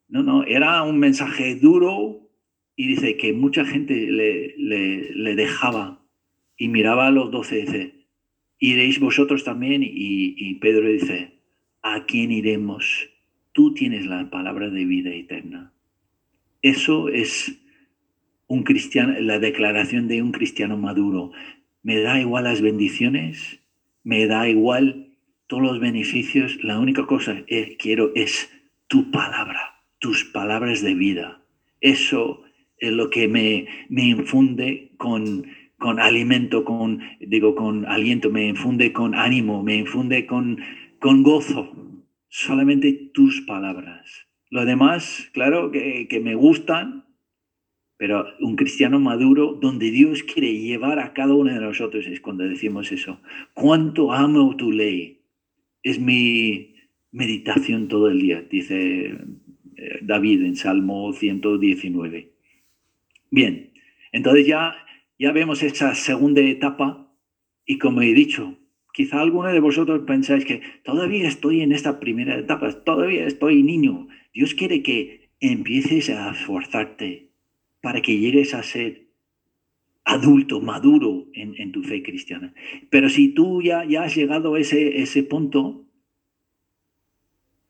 no, 0.08 0.22
no, 0.22 0.44
era 0.44 0.82
un 0.82 0.98
mensaje 0.98 1.54
duro 1.56 2.30
y 2.76 2.88
dice 2.88 3.16
que 3.16 3.34
mucha 3.34 3.64
gente 3.64 4.10
le, 4.10 4.54
le, 4.56 5.34
dejaba 5.34 6.06
y 6.56 6.68
miraba 6.68 7.08
a 7.08 7.10
los 7.10 7.30
doce 7.30 7.58
y 7.58 7.60
dice, 7.62 7.94
iréis 8.58 9.00
vosotros 9.00 9.44
también. 9.44 9.82
Y, 9.82 10.34
y 10.38 10.54
Pedro 10.54 10.88
dice, 10.88 11.40
¿a 11.82 12.06
quién 12.06 12.32
iremos? 12.32 13.10
Tú 13.52 13.74
tienes 13.74 14.06
la 14.06 14.30
palabra 14.30 14.70
de 14.70 14.84
vida 14.86 15.10
eterna. 15.10 15.74
Eso 16.62 17.08
es 17.08 17.60
un 18.48 18.64
cristiano, 18.64 19.14
la 19.20 19.38
declaración 19.38 20.08
de 20.08 20.22
un 20.22 20.32
cristiano 20.32 20.76
maduro. 20.76 21.30
Me 21.82 21.98
da 22.00 22.20
igual 22.20 22.44
las 22.44 22.60
bendiciones, 22.60 23.60
me 24.02 24.26
da 24.26 24.48
igual 24.48 25.16
todos 25.46 25.62
los 25.62 25.80
beneficios. 25.80 26.62
La 26.64 26.78
única 26.78 27.06
cosa 27.06 27.44
que 27.46 27.76
quiero 27.78 28.12
es 28.14 28.50
tu 28.88 29.10
palabra, 29.10 29.82
tus 29.98 30.24
palabras 30.24 30.82
de 30.82 30.94
vida. 30.94 31.42
Eso 31.80 32.42
es 32.78 32.92
lo 32.92 33.10
que 33.10 33.28
me, 33.28 33.66
me 33.88 34.06
infunde 34.06 34.92
con, 34.96 35.46
con 35.78 36.00
alimento, 36.00 36.64
con, 36.64 37.00
digo, 37.20 37.54
con 37.54 37.86
aliento, 37.86 38.30
me 38.30 38.48
infunde 38.48 38.92
con 38.92 39.14
ánimo, 39.14 39.62
me 39.62 39.76
infunde 39.76 40.26
con, 40.26 40.58
con 41.00 41.22
gozo. 41.22 41.72
Solamente 42.28 43.10
tus 43.14 43.42
palabras. 43.42 44.27
Lo 44.50 44.64
demás, 44.64 45.28
claro, 45.32 45.70
que, 45.70 46.20
me 46.22 46.34
gustan, 46.34 47.04
pero 47.96 48.26
un 48.40 48.56
cristiano 48.56 48.98
maduro, 48.98 49.58
donde 49.60 49.90
Dios 49.90 50.22
quiere 50.22 50.58
llevar 50.58 50.98
a 50.98 51.12
cada 51.12 51.34
uno 51.34 51.52
de 51.52 51.60
nosotros, 51.60 52.06
es 52.06 52.20
cuando 52.20 52.44
decimos 52.44 52.90
eso. 52.92 53.20
¿Cuánto 53.54 54.12
amo 54.12 54.56
tu 54.56 54.72
ley? 54.72 55.20
Es 55.82 56.00
mi 56.00 56.74
meditación 57.10 57.88
todo 57.88 58.08
el 58.08 58.20
día, 58.20 58.42
dice 58.42 59.18
eh, 59.76 59.98
David 60.02 60.44
en 60.44 60.56
Salmo 60.56 61.12
119. 61.12 62.32
Bien, 63.30 63.72
entonces 64.12 64.46
ya, 64.46 64.74
ya 65.18 65.32
vemos 65.32 65.62
esa 65.62 65.94
segunda 65.94 66.40
etapa 66.40 67.12
y 67.66 67.78
como 67.78 68.00
he 68.00 68.14
dicho, 68.14 68.56
quizá 68.94 69.20
alguno 69.20 69.48
de 69.52 69.60
vosotros 69.60 70.00
pensáis 70.06 70.44
que 70.46 70.62
todavía 70.84 71.28
estoy 71.28 71.60
en 71.60 71.72
esta 71.72 72.00
primera 72.00 72.36
etapa, 72.38 72.72
todavía 72.82 73.26
estoy 73.26 73.62
niño. 73.62 74.08
Dios 74.38 74.54
quiere 74.54 74.84
que 74.84 75.30
empieces 75.40 76.10
a 76.10 76.30
esforzarte 76.30 77.32
para 77.80 78.02
que 78.02 78.20
llegues 78.20 78.54
a 78.54 78.62
ser 78.62 79.08
adulto, 80.04 80.60
maduro 80.60 81.26
en, 81.32 81.72
tu 81.72 81.82
fe 81.82 82.04
cristiana. 82.04 82.54
Pero 82.88 83.08
si 83.08 83.30
tú 83.34 83.62
ya, 83.62 83.84
ya 83.84 84.04
has 84.04 84.14
llegado 84.14 84.54
a 84.54 84.60
ese, 84.60 85.02
ese 85.02 85.24
punto, 85.24 85.88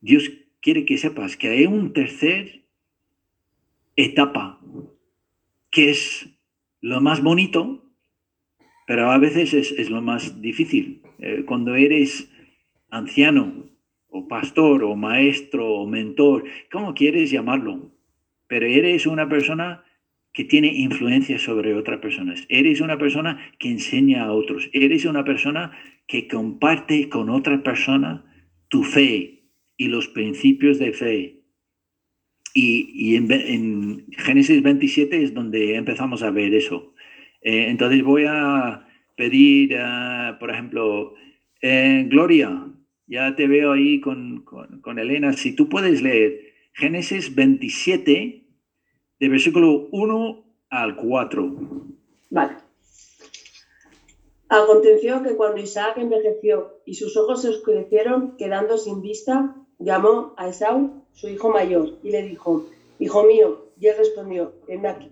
Dios 0.02 0.30
quiere 0.60 0.84
que 0.84 0.98
sepas 0.98 1.38
que 1.38 1.48
hay 1.48 1.64
un 1.64 1.94
tercer 1.94 2.66
etapa 3.96 4.60
que 5.70 5.88
es 5.88 6.28
lo 6.82 7.00
más 7.00 7.22
bonito, 7.22 7.90
pero 8.86 9.10
a 9.10 9.16
veces 9.16 9.54
es, 9.54 9.88
lo 9.88 10.02
más 10.02 10.42
difícil. 10.42 11.00
Eh, 11.18 11.44
cuando 11.46 11.76
eres 11.76 12.30
anciano 12.90 13.70
o 14.08 14.26
pastor 14.28 14.84
o 14.84 14.96
maestro 14.96 15.68
o 15.68 15.86
mentor, 15.86 16.44
como 16.70 16.94
quieres 16.94 17.30
llamarlo, 17.30 17.92
pero 18.46 18.66
eres 18.66 19.06
una 19.06 19.28
persona 19.28 19.84
que 20.32 20.44
tiene 20.44 20.68
influencia 20.68 21.38
sobre 21.38 21.74
otras 21.74 22.00
personas. 22.00 22.44
Eres 22.48 22.80
una 22.80 22.98
persona 22.98 23.52
que 23.58 23.70
enseña 23.70 24.24
a 24.24 24.32
otros. 24.32 24.70
Eres 24.72 25.04
una 25.04 25.24
persona 25.24 25.72
que 26.06 26.28
comparte 26.28 27.08
con 27.08 27.28
otra 27.28 27.62
persona 27.62 28.24
tu 28.68 28.84
fe, 28.84 29.38
y 29.78 29.86
los 29.86 30.08
principios 30.08 30.78
de 30.78 30.92
fe. 30.92 31.40
Y, 32.52 33.14
en, 33.14 34.06
Génesis 34.18 34.62
27 34.62 35.22
es 35.22 35.32
donde 35.32 35.76
empezamos 35.76 36.22
a 36.22 36.30
ver 36.30 36.52
eso. 36.52 36.92
Eh, 37.40 37.66
entonces 37.68 38.02
voy 38.02 38.24
a 38.26 38.86
pedir, 39.16 39.72
eh, 39.72 40.34
por 40.40 40.50
ejemplo, 40.50 41.14
eh, 41.62 42.04
Gloria, 42.08 42.66
ya 43.08 43.34
te 43.34 43.46
veo 43.46 43.72
ahí 43.72 44.00
con, 44.00 44.44
con, 44.44 44.98
Elena, 44.98 45.32
si 45.32 45.56
tú 45.56 45.68
puedes 45.68 46.02
leer 46.02 46.52
Génesis 46.72 47.34
27, 47.34 48.44
de 49.18 49.28
versículo 49.28 49.88
1 49.90 50.44
al 50.70 50.96
4. 50.96 51.56
Vale. 52.30 52.56
Aconteció 54.50 55.22
que 55.22 55.36
cuando 55.36 55.60
Isaac 55.60 55.98
envejeció 55.98 56.80
y 56.84 56.94
sus 56.94 57.16
ojos 57.16 57.42
se 57.42 57.48
oscurecieron, 57.48 58.36
quedando 58.36 58.78
sin 58.78 59.02
vista, 59.02 59.56
llamó 59.78 60.34
a 60.36 60.48
Esaú, 60.48 61.04
su 61.12 61.28
hijo 61.28 61.50
mayor, 61.50 61.98
y 62.02 62.10
le 62.10 62.22
dijo, 62.22 62.66
Hijo 62.98 63.24
mío, 63.24 63.66
y 63.78 63.86
él 63.86 63.96
respondió, 63.96 64.54
ven 64.66 64.86
aquí. 64.86 65.10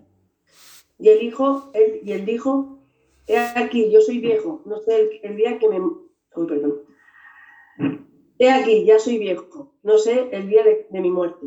Y 0.99 1.09
el 1.09 1.23
hijo, 1.23 1.71
él, 1.73 2.01
y 2.03 2.13
él 2.13 2.25
dijo, 2.25 2.79
he 3.27 3.39
aquí, 3.39 3.91
yo 3.91 4.01
soy 4.01 4.19
viejo, 4.19 4.63
no 4.65 4.79
sé 4.79 5.21
el, 5.23 5.37
día 5.37 5.59
que 5.59 5.69
me... 5.69 5.79
Uy, 5.79 6.47
perdón. 6.49 6.83
He 8.39 8.51
aquí, 8.51 8.85
ya 8.85 8.99
soy 8.99 9.19
viejo, 9.19 9.75
no 9.83 9.99
sé 9.99 10.29
el 10.33 10.49
día 10.49 10.63
de, 10.63 11.01
mi 11.01 11.11
muerte. 11.11 11.47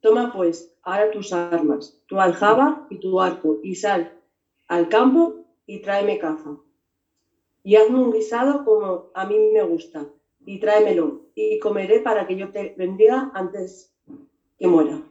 Toma 0.00 0.32
pues 0.32 0.74
ahora 0.82 1.10
tus 1.10 1.32
armas, 1.32 2.02
tu 2.06 2.18
aljaba 2.20 2.86
y 2.90 2.98
tu 2.98 3.20
arco, 3.20 3.60
y 3.62 3.74
sal 3.74 4.18
al 4.66 4.88
campo 4.88 5.46
y 5.66 5.80
tráeme 5.80 6.18
caza. 6.18 6.56
Y 7.62 7.76
hazme 7.76 7.98
un 7.98 8.12
guisado 8.12 8.64
como 8.64 9.10
a 9.14 9.26
mí 9.26 9.36
me 9.52 9.62
gusta, 9.62 10.08
y 10.46 10.58
tráemelo 10.58 11.30
y 11.34 11.58
comeré 11.58 12.00
para 12.00 12.26
que 12.26 12.36
yo 12.36 12.50
te 12.50 12.74
bendiga 12.76 13.30
antes 13.34 13.94
que 14.58 14.66
muera. 14.66 15.02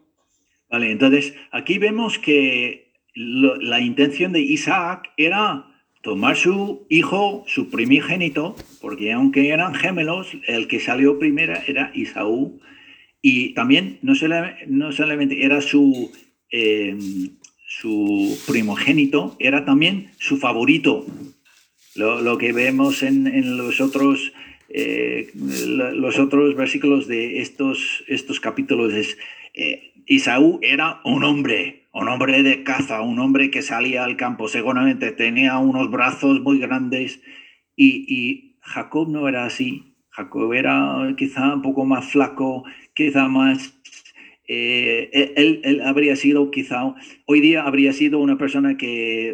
Vale, 0.69 0.91
entonces 0.91 1.35
aquí 1.51 1.77
vemos 1.77 2.17
que 2.17 2.93
la 3.13 3.79
intención 3.79 4.31
de 4.31 4.39
Isaac 4.39 5.11
era 5.17 5.70
tomar 6.01 6.35
su 6.35 6.85
hijo, 6.89 7.43
su 7.47 7.69
primogénito, 7.69 8.55
porque 8.81 9.11
aunque 9.11 9.49
eran 9.49 9.75
gemelos, 9.75 10.35
el 10.47 10.67
que 10.67 10.79
salió 10.79 11.19
primero 11.19 11.53
era 11.67 11.91
Isaú, 11.93 12.59
y 13.21 13.53
también 13.53 13.99
no 14.01 14.15
solamente, 14.15 14.65
no 14.67 14.91
solamente 14.91 15.45
era 15.45 15.61
su, 15.61 16.11
eh, 16.51 16.97
su 17.67 18.37
primogénito, 18.47 19.35
era 19.39 19.63
también 19.63 20.09
su 20.19 20.37
favorito. 20.37 21.05
Lo, 21.95 22.21
lo 22.21 22.37
que 22.37 22.53
vemos 22.53 23.03
en, 23.03 23.27
en 23.27 23.57
los 23.57 23.81
otros 23.81 24.31
eh, 24.73 25.29
los 25.35 26.17
otros 26.17 26.55
versículos 26.55 27.07
de 27.07 27.41
estos, 27.41 28.03
estos 28.07 28.39
capítulos 28.39 28.93
es, 28.93 29.17
eh, 29.53 29.91
Isaú 30.05 30.59
era 30.61 31.01
un 31.03 31.25
hombre, 31.25 31.80
un 31.93 32.07
hombre 32.07 32.43
de 32.43 32.63
caza, 32.63 33.01
un 33.01 33.19
hombre 33.19 33.51
que 33.51 33.61
salía 33.61 34.03
al 34.03 34.17
campo, 34.17 34.47
seguramente 34.47 35.11
tenía 35.11 35.57
unos 35.57 35.89
brazos 35.91 36.41
muy 36.41 36.59
grandes. 36.59 37.21
Y, 37.75 38.57
Jacob 38.63 39.09
no 39.09 39.27
era 39.27 39.45
así, 39.45 39.95
Jacob 40.11 40.53
era 40.53 41.15
quizá 41.17 41.55
un 41.55 41.63
poco 41.63 41.83
más 41.85 42.11
flaco, 42.11 42.63
quizá 42.93 43.27
más... 43.27 43.75
Eh, 44.47 45.33
él, 45.35 45.81
habría 45.83 46.15
sido 46.15 46.51
quizá, 46.51 46.93
hoy 47.25 47.39
día 47.39 47.63
habría 47.63 47.93
sido 47.93 48.19
una 48.19 48.37
persona 48.37 48.77
que 48.77 49.33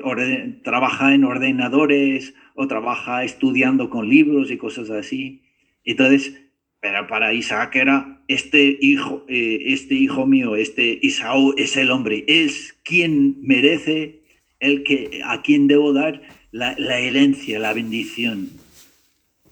trabaja 0.64 1.14
en 1.14 1.24
ordenadores, 1.26 2.36
o 2.60 2.68
trabaja 2.68 3.24
estudiando 3.24 3.90
con 3.90 4.10
libros 4.10 4.50
y 4.50 4.58
cosas 4.58 4.90
así. 4.90 5.44
Entonces, 5.86 6.42
pero 6.80 7.06
para 7.06 7.32
Isaac 7.32 7.76
era 7.76 8.17
este 8.28 8.78
hijo, 8.82 9.26
eh, 9.28 9.60
este 9.68 9.96
hijo 9.96 10.26
mío, 10.26 10.56
este 10.56 11.00
Isaú 11.02 11.54
es 11.58 11.78
el 11.78 11.92
hombre, 11.92 12.26
es 12.28 12.78
quien 12.84 13.38
merece 13.42 14.22
el 14.60 14.84
que 14.84 15.22
a 15.24 15.42
quien 15.42 15.68
debo 15.68 15.94
dar 15.94 16.22
la, 16.52 17.00
herencia, 17.00 17.60
la 17.60 17.74
bendición. 17.74 18.50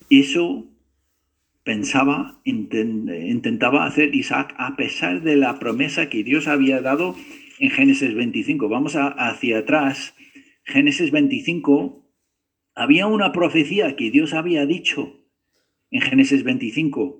Eso 0.10 0.66
pensaba, 1.64 2.40
intentaba 2.44 3.86
hacer 3.86 4.14
Isaac 4.14 4.54
a 4.58 4.76
pesar 4.76 5.22
de 5.22 5.36
la 5.36 5.60
promesa 5.60 6.10
que 6.10 6.24
Dios 6.24 6.48
había 6.48 6.82
dado 6.82 7.16
en 7.60 7.70
Génesis 7.70 8.14
25. 8.14 8.70
Vamos 8.70 8.96
hacia 8.96 9.60
atrás. 9.60 10.16
Génesis 10.64 11.12
25 11.12 12.04
había 12.74 13.08
una 13.08 13.32
profecía 13.32 13.96
que 13.96 14.12
Dios 14.12 14.34
había 14.34 14.66
dicho 14.66 15.22
en 15.92 16.02
Génesis 16.02 16.44
25 16.44 17.20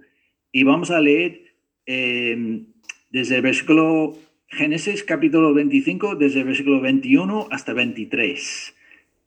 y 0.52 0.64
vamos 0.64 0.92
a 0.92 1.02
leer 1.02 1.45
em, 1.86 2.68
desde 3.12 3.38
el 3.38 3.42
versículo 3.42 4.18
Génesis 4.48 5.04
capítulo 5.04 5.54
25, 5.54 6.16
desde 6.16 6.40
el 6.40 6.46
versículo 6.46 6.82
21 6.82 7.48
hasta 7.52 7.74
23. 7.74 8.76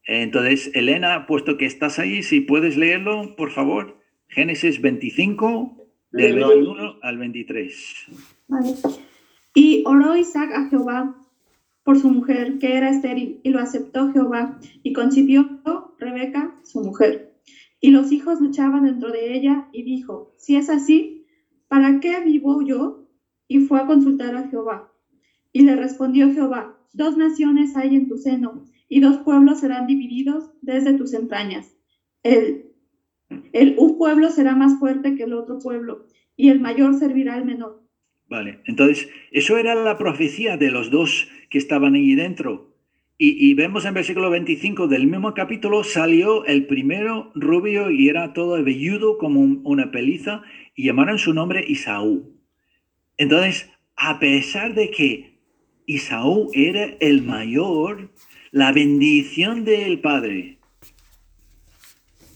Entonces, 0.07 0.71
Elena, 0.75 1.27
puesto 1.27 1.59
que 1.59 1.67
estás 1.67 1.99
ahí, 1.99 2.23
si 2.23 2.41
puedes 2.41 2.77
leerlo, 2.77 3.37
por 3.37 3.51
favor. 3.51 3.99
Génesis 4.29 4.81
25, 4.81 5.87
del 6.13 6.37
21 6.37 6.97
al 7.03 7.19
23. 7.19 8.07
Y 9.55 9.83
oró 9.87 10.17
Isaac 10.17 10.51
a 10.55 10.69
Jehová 10.69 11.15
por 11.83 11.99
su 11.99 12.11
mujer, 12.11 12.59
que 12.59 12.77
era 12.77 12.91
estéril, 12.91 13.41
y 13.43 13.51
lo 13.51 13.61
aceptó 13.61 14.13
Jehová, 14.13 14.59
y 14.83 14.93
concibió 14.93 15.61
Rebeca, 15.99 16.55
su 16.63 16.81
mujer. 16.81 17.35
Y 17.81 17.91
los 17.91 18.13
hijos 18.13 18.41
luchaban 18.41 18.85
dentro 18.85 19.11
de 19.11 19.35
ella, 19.35 19.69
y 19.73 19.83
dijo, 19.83 20.35
si 20.37 20.57
es 20.57 20.69
así, 20.69 21.18
¿para 21.69 22.01
qué 22.01 22.21
vivo 22.25 22.63
yo? 22.63 23.07
Y 23.47 23.61
fue 23.61 23.81
a 23.81 23.87
consultar 23.87 24.35
a 24.35 24.49
Jehová. 24.49 24.93
Y 25.53 25.63
le 25.63 25.77
respondió 25.77 26.33
Jehová, 26.33 26.77
dos 26.93 27.17
naciones 27.17 27.77
hay 27.77 27.97
en 27.97 28.09
tu 28.09 28.19
seno, 28.19 28.65
y 28.89 29.01
dos 29.01 29.19
pueblos 29.19 29.61
serán 29.61 29.87
divididos 29.87 30.51
desde 30.61 30.95
tus 30.95 31.15
entrañas. 31.15 31.77
El 32.23 32.67
El 33.53 33.75
un 33.79 33.99
pueblo 33.99 34.31
será 34.31 34.55
más 34.57 34.79
fuerte 34.79 35.15
que 35.15 35.25
el 35.25 35.35
otro 35.35 35.59
pueblo, 35.59 36.07
y 36.37 36.49
el 36.49 36.61
mayor 36.61 36.99
servirá 36.99 37.35
al 37.35 37.45
menor. 37.45 37.83
Vale, 38.29 38.61
entonces, 38.67 39.09
eso 39.33 39.57
era 39.57 39.75
la 39.75 39.97
profecía 39.97 40.57
de 40.57 40.71
los 40.71 40.91
dos 40.91 41.29
que 41.49 41.59
estaban 41.59 41.95
ahí 41.95 42.15
dentro. 42.15 42.68
Y, 43.21 43.53
vemos 43.55 43.85
en 43.85 43.95
versículo 43.95 44.31
25 44.31 44.87
del 44.87 45.09
mismo 45.09 45.35
capítulo, 45.35 45.83
salió 45.83 46.45
el 46.45 46.67
primero 46.67 47.33
rubio 47.35 47.91
y 47.91 48.09
era 48.09 48.33
todo 48.33 48.63
velludo 48.63 49.19
como 49.19 49.41
un- 49.41 49.61
una 49.65 49.91
peliza, 49.91 50.43
y 50.77 50.85
llamaron 50.85 51.19
su 51.19 51.35
nombre 51.35 51.65
Isaú. 51.67 52.33
Entonces, 53.17 53.69
a 53.97 54.21
pesar 54.21 54.75
de 54.75 54.93
que 54.93 55.41
Isaú 55.87 56.51
era 56.55 56.95
el 57.01 57.23
mayor, 57.23 58.13
la 58.53 58.71
bendición 58.71 59.65
del 59.65 59.99
Padre 59.99 60.59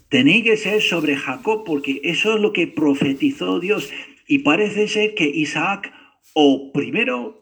tenía 0.08 0.42
que 0.42 0.56
ser 0.56 0.82
sobre 0.82 1.14
Jacob, 1.14 1.62
porque 1.64 2.00
eso 2.02 2.34
es 2.34 2.40
lo 2.40 2.52
que 2.52 2.66
profetizó 2.66 3.60
Dios. 3.60 3.88
Y 4.26 4.38
parece 4.40 4.88
ser 4.88 5.14
que 5.14 5.26
Isaac 5.26 5.92
o 6.34 6.72
primero 6.72 7.41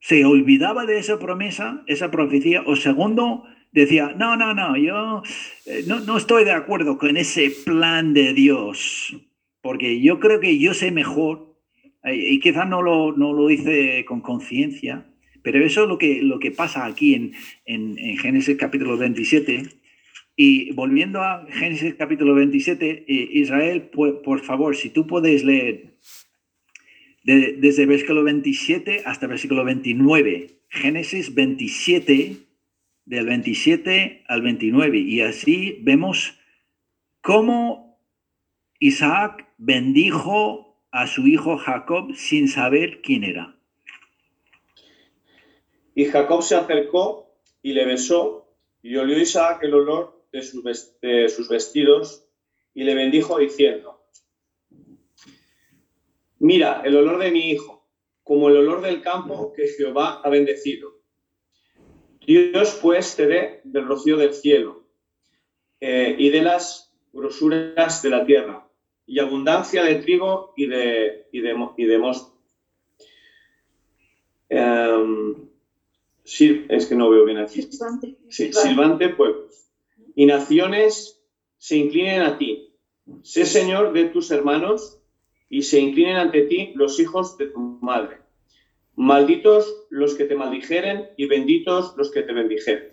se 0.00 0.24
olvidaba 0.24 0.86
de 0.86 0.98
esa 0.98 1.18
promesa, 1.18 1.82
esa 1.86 2.10
profecía, 2.10 2.62
o 2.66 2.76
segundo 2.76 3.44
decía, 3.72 4.14
no, 4.16 4.36
no, 4.36 4.54
no, 4.54 4.76
yo 4.76 5.22
eh, 5.66 5.84
no, 5.86 6.00
no 6.00 6.16
estoy 6.16 6.44
de 6.44 6.52
acuerdo 6.52 6.96
con 6.98 7.16
ese 7.16 7.50
plan 7.64 8.14
de 8.14 8.32
Dios, 8.32 9.16
porque 9.62 10.00
yo 10.00 10.20
creo 10.20 10.40
que 10.40 10.58
yo 10.58 10.74
sé 10.74 10.90
mejor, 10.92 11.56
y 12.04 12.38
quizás 12.40 12.68
no 12.68 12.82
lo, 12.82 13.16
no 13.16 13.32
lo 13.32 13.50
hice 13.50 14.04
con 14.04 14.20
conciencia, 14.20 15.06
pero 15.42 15.64
eso 15.64 15.82
es 15.82 15.88
lo 15.88 15.98
que, 15.98 16.22
lo 16.22 16.38
que 16.38 16.52
pasa 16.52 16.86
aquí 16.86 17.14
en, 17.14 17.32
en- 17.64 17.98
en 17.98 18.16
Génesis 18.18 18.56
capítulo 18.56 18.96
27. 18.96 19.62
Y 20.36 20.72
volviendo 20.72 21.22
a 21.22 21.46
Génesis 21.50 21.94
capítulo 21.94 22.34
27, 22.34 23.04
eh, 23.08 23.28
Israel, 23.32 23.90
pu- 23.90 24.22
por 24.22 24.40
favor, 24.42 24.76
si 24.76 24.90
tú 24.90 25.06
puedes 25.06 25.44
leer 25.44 25.95
de- 27.26 27.54
desde 27.58 27.86
versículo 27.86 28.22
27 28.22 29.02
hasta 29.04 29.26
versículo 29.26 29.64
29. 29.64 30.60
Génesis 30.68 31.34
27, 31.34 32.36
del 33.04 33.26
27 33.26 34.22
al 34.28 34.42
29. 34.42 34.98
Y 34.98 35.20
así 35.20 35.78
vemos 35.82 36.38
cómo 37.20 37.98
Isaac 38.78 39.48
bendijo 39.58 40.78
a 40.92 41.06
su 41.08 41.26
hijo 41.26 41.58
Jacob 41.58 42.14
sin 42.14 42.46
saber 42.48 43.00
quién 43.02 43.24
era. 43.24 43.56
Y 45.94 46.04
Jacob 46.04 46.42
se 46.42 46.54
acercó 46.54 47.34
y 47.62 47.72
le 47.72 47.86
besó, 47.86 48.54
y 48.82 48.96
olió 48.96 49.18
Isaac 49.18 49.60
el 49.62 49.74
olor 49.74 50.24
de 50.32 50.42
sus 50.42 51.48
vestidos, 51.48 52.28
y 52.74 52.84
le 52.84 52.94
bendijo 52.94 53.38
diciendo, 53.38 53.95
Mira, 56.46 56.80
el 56.84 56.94
olor 56.96 57.18
de 57.18 57.32
mi 57.32 57.50
hijo, 57.50 57.84
como 58.22 58.48
el 58.48 58.58
olor 58.58 58.80
del 58.80 59.02
campo 59.02 59.52
que 59.52 59.66
Jehová 59.66 60.20
ha 60.22 60.30
bendecido. 60.30 61.00
Dios 62.24 62.78
pues 62.80 63.16
te 63.16 63.26
dé 63.26 63.60
del 63.64 63.88
rocío 63.88 64.16
del 64.16 64.32
cielo 64.32 64.84
eh, 65.80 66.14
y 66.16 66.28
de 66.30 66.42
las 66.42 66.94
grosuras 67.12 68.00
de 68.00 68.10
la 68.10 68.24
tierra, 68.24 68.68
y 69.06 69.18
abundancia 69.18 69.82
de 69.82 69.96
trigo 69.96 70.52
y 70.56 70.66
de, 70.66 71.26
y 71.32 71.40
de, 71.40 71.56
y 71.78 71.84
de 71.84 71.98
mosto. 71.98 72.40
Em, 74.48 75.48
sí, 76.22 76.64
es 76.68 76.86
que 76.86 76.94
no 76.94 77.10
veo 77.10 77.24
bien 77.24 77.38
aquí. 77.38 77.62
Silbante. 77.62 78.18
Sí, 78.28 78.52
silbante 78.52 79.08
pueblos. 79.08 79.68
Y 80.14 80.26
naciones 80.26 81.20
se 81.58 81.76
inclinen 81.76 82.22
a 82.22 82.38
ti. 82.38 82.72
Sé 83.22 83.44
Señor 83.44 83.92
de 83.92 84.04
tus 84.04 84.30
hermanos 84.30 85.02
y 85.48 85.62
se 85.62 85.80
inclinen 85.80 86.16
ante 86.16 86.42
ti 86.42 86.72
los 86.74 86.98
hijos 87.00 87.38
de 87.38 87.46
tu 87.46 87.78
madre. 87.80 88.18
Malditos 88.96 89.86
los 89.90 90.14
que 90.14 90.24
te 90.24 90.34
maldijeren 90.34 91.06
y 91.16 91.26
benditos 91.26 91.94
los 91.96 92.10
que 92.10 92.22
te 92.22 92.32
bendijeren. 92.32 92.88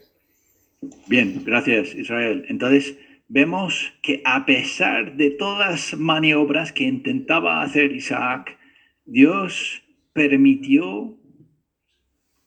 Bien, 1.08 1.44
gracias 1.46 1.96
Israel. 1.96 2.46
Entonces 2.50 2.98
vemos 3.30 3.94
que 4.02 4.22
a 4.26 4.46
pesar 4.46 5.16
de 5.16 5.32
todas 5.32 5.98
maniobras 5.98 6.72
que 6.72 6.84
intentaba 6.84 7.62
hacer 7.62 7.94
Isaac, 7.94 8.58
Dios 9.06 9.82
permitió 10.12 11.18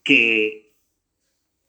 que, 0.04 0.74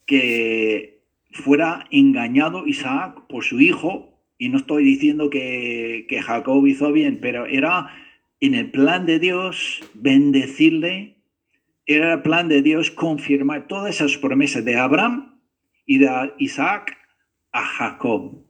que 0.05 1.03
fuera 1.31 1.87
engañado 1.89 2.67
Isaac 2.67 3.27
por 3.27 3.43
su 3.43 3.59
hijo. 3.59 4.13
Y 4.37 4.49
no 4.49 4.57
estoy 4.57 4.83
diciendo 4.83 5.31
que, 5.31 6.05
que 6.07 6.21
Jacob 6.21 6.67
hizo 6.67 6.91
bien, 6.91 7.17
pero 7.19 7.47
era 7.47 7.91
en 8.39 8.53
el 8.53 8.71
plan 8.71 9.05
de 9.05 9.19
Dios 9.19 9.81
bendecirle, 9.93 11.15
era 11.85 12.13
el 12.13 12.21
plan 12.21 12.49
de 12.49 12.61
Dios 12.61 12.91
confirmar 12.91 13.67
todas 13.67 13.95
esas 13.95 14.17
promesas 14.17 14.65
de 14.65 14.75
Abraham 14.75 15.39
y 15.85 15.99
de 15.99 16.33
Isaac 16.37 16.97
a 17.51 17.63
Jacob. 17.63 18.43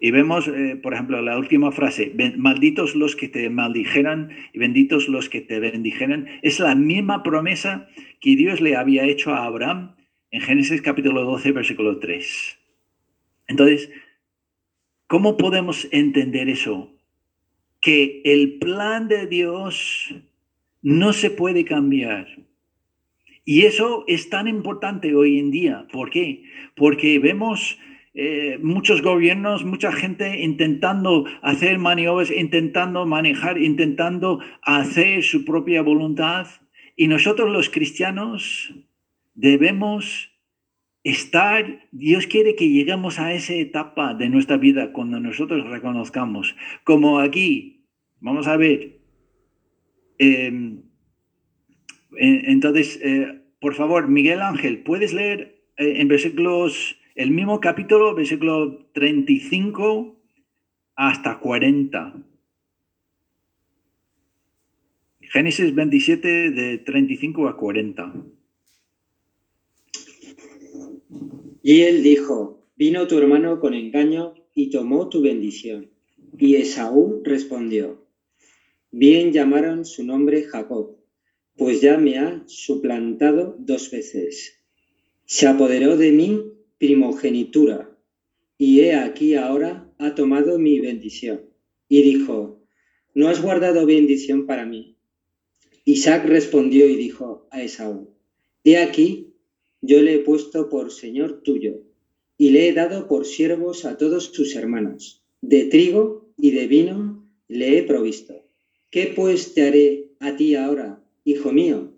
Y 0.00 0.12
vemos, 0.12 0.48
eh, 0.48 0.76
por 0.82 0.94
ejemplo, 0.94 1.20
la 1.20 1.36
última 1.36 1.72
frase, 1.72 2.10
"Ben- 2.14 2.40
malditos 2.40 2.96
los 2.96 3.16
que 3.16 3.28
te 3.28 3.50
maldijeran 3.50 4.30
y 4.54 4.58
benditos 4.58 5.08
los 5.08 5.28
que 5.28 5.42
te 5.42 5.60
bendijeran. 5.60 6.26
Es 6.40 6.58
la 6.58 6.74
misma 6.74 7.22
promesa 7.22 7.86
que 8.20 8.34
Dios 8.34 8.62
le 8.62 8.76
había 8.76 9.04
hecho 9.04 9.34
a 9.34 9.44
Abraham 9.44 9.96
en 10.30 10.40
Génesis 10.40 10.80
capítulo 10.80 11.24
12, 11.24 11.52
versículo 11.52 11.98
3. 11.98 12.58
Entonces, 13.46 13.90
¿cómo 15.06 15.36
podemos 15.36 15.86
entender 15.92 16.48
eso? 16.48 16.96
Que 17.80 18.22
el 18.24 18.58
plan 18.58 19.08
de 19.08 19.26
Dios 19.26 20.14
no 20.82 21.12
se 21.12 21.30
puede 21.30 21.64
cambiar. 21.64 22.26
Y 23.44 23.62
eso 23.62 24.04
es 24.06 24.30
tan 24.30 24.48
importante 24.48 25.14
hoy 25.14 25.38
en 25.38 25.50
día. 25.50 25.86
¿Por 25.90 26.10
qué? 26.10 26.44
Porque 26.76 27.18
vemos 27.18 27.78
eh, 28.12 28.58
muchos 28.62 29.02
gobiernos, 29.02 29.64
mucha 29.64 29.92
gente 29.92 30.40
intentando 30.40 31.26
hacer 31.42 31.78
maniobras, 31.78 32.30
intentando 32.30 33.06
manejar, 33.06 33.58
intentando 33.58 34.40
hacer 34.62 35.22
su 35.22 35.44
propia 35.44 35.82
voluntad. 35.82 36.46
Y 36.96 37.08
nosotros 37.08 37.50
los 37.50 37.70
cristianos 37.70 38.74
debemos 39.34 40.29
estar, 41.04 41.88
Dios 41.92 42.26
quiere 42.26 42.56
que 42.56 42.68
lleguemos 42.68 43.18
a 43.18 43.32
esa 43.32 43.54
etapa 43.54 44.14
de 44.14 44.28
nuestra 44.28 44.56
vida 44.56 44.92
cuando 44.92 45.20
nosotros 45.20 45.68
reconozcamos, 45.68 46.56
como 46.84 47.20
aquí, 47.20 47.86
vamos 48.20 48.46
a 48.46 48.56
ver, 48.56 49.00
eh, 50.18 50.82
Entonces, 52.18 53.00
eh, 53.02 53.40
por 53.60 53.74
favor, 53.74 54.08
Miguel 54.08 54.42
Ángel, 54.42 54.82
¿puedes 54.82 55.14
leer 55.14 55.62
eh, 55.76 56.00
en 56.00 56.08
versículos, 56.08 56.98
el 57.14 57.30
mismo 57.30 57.60
capítulo, 57.60 58.14
versículo 58.14 58.86
35 58.92 60.20
hasta 60.96 61.38
40? 61.38 62.14
Génesis 65.20 65.74
27 65.74 66.50
de 66.50 66.78
35 66.78 67.48
a 67.48 67.56
40. 67.56 68.12
Y 71.62 71.82
él 71.82 72.02
dijo, 72.02 72.64
vino 72.76 73.06
tu 73.06 73.18
hermano 73.18 73.60
con 73.60 73.74
engaño 73.74 74.34
y 74.54 74.70
tomó 74.70 75.08
tu 75.08 75.22
bendición. 75.22 75.90
Y 76.38 76.56
Esaú 76.56 77.22
respondió, 77.24 78.06
bien 78.90 79.32
llamaron 79.32 79.84
su 79.84 80.04
nombre 80.04 80.44
Jacob, 80.44 80.96
pues 81.56 81.80
ya 81.80 81.98
me 81.98 82.18
ha 82.18 82.42
suplantado 82.46 83.56
dos 83.58 83.90
veces. 83.90 84.64
Se 85.26 85.46
apoderó 85.46 85.96
de 85.96 86.12
mi 86.12 86.40
primogenitura, 86.78 87.90
y 88.56 88.80
he 88.80 88.94
aquí 88.94 89.34
ahora 89.34 89.90
ha 89.98 90.14
tomado 90.14 90.58
mi 90.58 90.80
bendición. 90.80 91.42
Y 91.88 92.02
dijo, 92.02 92.62
¿no 93.14 93.28
has 93.28 93.42
guardado 93.42 93.86
bendición 93.86 94.46
para 94.46 94.64
mí? 94.64 94.96
Isaac 95.84 96.24
respondió 96.26 96.88
y 96.88 96.96
dijo 96.96 97.48
a 97.50 97.62
Esaú, 97.62 98.14
he 98.64 98.78
aquí, 98.78 99.29
yo 99.80 100.02
le 100.02 100.14
he 100.14 100.18
puesto 100.18 100.68
por 100.68 100.92
señor 100.92 101.42
tuyo, 101.42 101.82
y 102.36 102.50
le 102.50 102.68
he 102.68 102.72
dado 102.72 103.06
por 103.08 103.26
siervos 103.26 103.84
a 103.84 103.96
todos 103.96 104.24
sus 104.26 104.54
hermanos. 104.56 105.22
De 105.42 105.64
trigo 105.64 106.32
y 106.36 106.50
de 106.52 106.66
vino 106.66 107.26
le 107.48 107.78
he 107.78 107.82
provisto. 107.82 108.44
¿Qué 108.90 109.12
pues 109.14 109.54
te 109.54 109.62
haré 109.62 110.10
a 110.18 110.36
ti 110.36 110.54
ahora, 110.54 111.02
hijo 111.24 111.52
mío? 111.52 111.94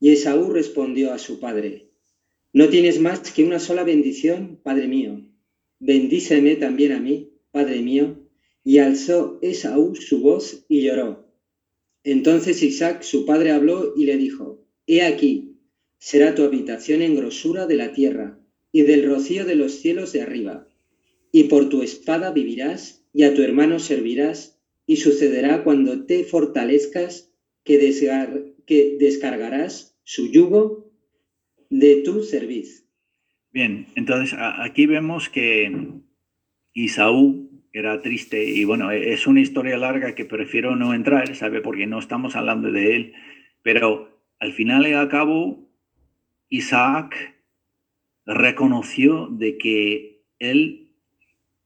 Y 0.00 0.10
Esaú 0.10 0.50
respondió 0.50 1.12
a 1.12 1.18
su 1.18 1.40
padre, 1.40 1.86
no 2.56 2.70
tienes 2.70 3.00
más 3.00 3.32
que 3.32 3.44
una 3.44 3.58
sola 3.58 3.84
bendición, 3.84 4.58
padre 4.62 4.88
mío. 4.88 5.20
Bendíceme 5.78 6.56
también 6.56 6.92
a 6.92 7.00
mí, 7.00 7.34
padre 7.50 7.82
mío. 7.82 8.16
Y 8.64 8.78
alzó 8.78 9.38
Esaú 9.42 9.94
su 9.94 10.20
voz 10.20 10.64
y 10.66 10.80
lloró. 10.80 11.30
Entonces 12.02 12.62
Isaac, 12.62 13.02
su 13.02 13.26
padre, 13.26 13.50
habló 13.50 13.92
y 13.94 14.06
le 14.06 14.16
dijo, 14.16 14.64
He 14.86 15.02
aquí, 15.02 15.45
será 15.98 16.34
tu 16.34 16.44
habitación 16.44 17.02
en 17.02 17.16
grosura 17.16 17.66
de 17.66 17.76
la 17.76 17.92
tierra 17.92 18.38
y 18.72 18.82
del 18.82 19.06
rocío 19.06 19.44
de 19.44 19.54
los 19.56 19.72
cielos 19.72 20.12
de 20.12 20.22
arriba, 20.22 20.68
y 21.32 21.44
por 21.44 21.68
tu 21.68 21.82
espada 21.82 22.32
vivirás 22.32 23.06
y 23.12 23.24
a 23.24 23.34
tu 23.34 23.42
hermano 23.42 23.78
servirás, 23.78 24.60
y 24.86 24.96
sucederá 24.96 25.64
cuando 25.64 26.06
te 26.06 26.22
fortalezcas 26.24 27.32
que, 27.64 27.80
desgar- 27.80 28.54
que 28.66 28.96
descargarás 29.00 29.98
su 30.04 30.30
yugo 30.30 30.92
de 31.70 31.96
tu 32.04 32.22
cerviz. 32.22 32.86
Bien, 33.52 33.86
entonces 33.96 34.38
aquí 34.38 34.86
vemos 34.86 35.28
que 35.28 35.72
Isaú 36.74 37.50
era 37.72 38.00
triste 38.02 38.44
y 38.44 38.64
bueno, 38.64 38.92
e- 38.92 39.12
es 39.12 39.26
una 39.26 39.40
historia 39.40 39.76
larga 39.78 40.14
que 40.14 40.24
prefiero 40.24 40.76
no 40.76 40.94
entrar, 40.94 41.34
¿sabe? 41.34 41.60
Porque 41.60 41.86
no 41.86 41.98
estamos 41.98 42.36
hablando 42.36 42.70
de 42.70 42.96
él, 42.96 43.12
pero 43.62 44.22
al 44.38 44.52
final 44.52 44.86
y 44.86 44.92
al 44.92 45.08
cabo 45.08 45.65
Isaac 46.48 47.36
reconoció 48.24 49.28
de 49.28 49.58
que 49.58 50.22
él 50.38 50.92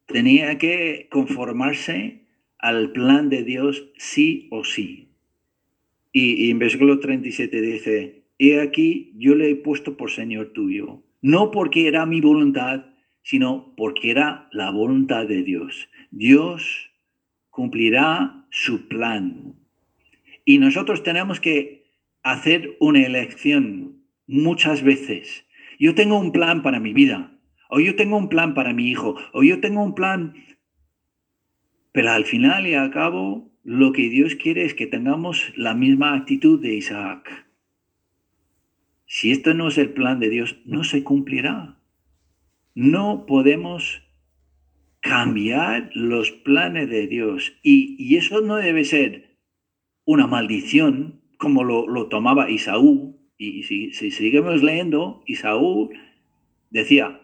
tenía 0.06 0.58
que 0.58 1.08
conformarse 1.10 2.26
al 2.58 2.92
plan 2.92 3.28
de 3.28 3.44
Dios 3.44 3.90
sí 3.96 4.48
o 4.50 4.64
sí. 4.64 5.08
Y, 6.12 6.46
y 6.46 6.50
en 6.50 6.58
versículo 6.58 6.98
37 6.98 7.60
dice, 7.60 8.24
he 8.38 8.60
aquí 8.60 9.12
yo 9.16 9.34
le 9.34 9.50
he 9.50 9.56
puesto 9.56 9.96
por 9.96 10.10
Señor 10.10 10.52
tuyo, 10.52 11.02
no 11.22 11.50
porque 11.50 11.86
era 11.86 12.06
mi 12.06 12.20
voluntad, 12.20 12.86
sino 13.22 13.74
porque 13.76 14.10
era 14.10 14.48
la 14.52 14.70
voluntad 14.70 15.26
de 15.26 15.42
Dios. 15.42 15.88
Dios 16.10 16.90
cumplirá 17.50 18.46
su 18.50 18.88
plan. 18.88 19.54
Y 20.44 20.58
nosotros 20.58 21.02
tenemos 21.02 21.40
que 21.40 21.84
hacer 22.22 22.76
una 22.80 23.04
elección 23.04 23.99
muchas 24.30 24.82
veces. 24.82 25.46
Yo 25.78 25.94
tengo 25.94 26.18
un 26.18 26.32
plan 26.32 26.62
para 26.62 26.80
mi 26.80 26.92
vida, 26.92 27.38
o 27.68 27.80
yo 27.80 27.96
tengo 27.96 28.16
un 28.16 28.28
plan 28.28 28.54
para 28.54 28.72
mi 28.72 28.88
hijo, 28.88 29.16
o 29.32 29.42
yo 29.42 29.60
tengo 29.60 29.82
un 29.82 29.94
plan, 29.94 30.34
pero 31.92 32.12
al 32.12 32.24
final 32.24 32.66
y 32.66 32.74
al 32.74 32.90
cabo, 32.90 33.50
lo 33.64 33.92
que 33.92 34.08
Dios 34.08 34.36
quiere 34.36 34.64
es 34.64 34.74
que 34.74 34.86
tengamos 34.86 35.52
la 35.56 35.74
misma 35.74 36.14
actitud 36.14 36.60
de 36.60 36.74
Isaac. 36.74 37.46
Si 39.06 39.32
esto 39.32 39.54
no 39.54 39.68
es 39.68 39.78
el 39.78 39.92
plan 39.92 40.20
de 40.20 40.30
Dios, 40.30 40.60
no 40.64 40.84
se 40.84 41.02
cumplirá. 41.02 41.76
No 42.74 43.26
podemos 43.26 44.02
cambiar 45.00 45.90
los 45.94 46.30
planes 46.30 46.88
de 46.88 47.08
Dios. 47.08 47.58
Y, 47.62 47.96
y 47.98 48.16
eso 48.16 48.40
no 48.40 48.56
debe 48.56 48.84
ser 48.84 49.36
una 50.04 50.28
maldición 50.28 51.22
como 51.38 51.64
lo, 51.64 51.88
lo 51.88 52.06
tomaba 52.08 52.50
Isaú. 52.50 53.19
Y 53.42 53.62
si, 53.62 53.90
seguimos 54.10 54.62
leyendo, 54.62 55.22
Isaú 55.24 55.88
decía, 56.68 57.22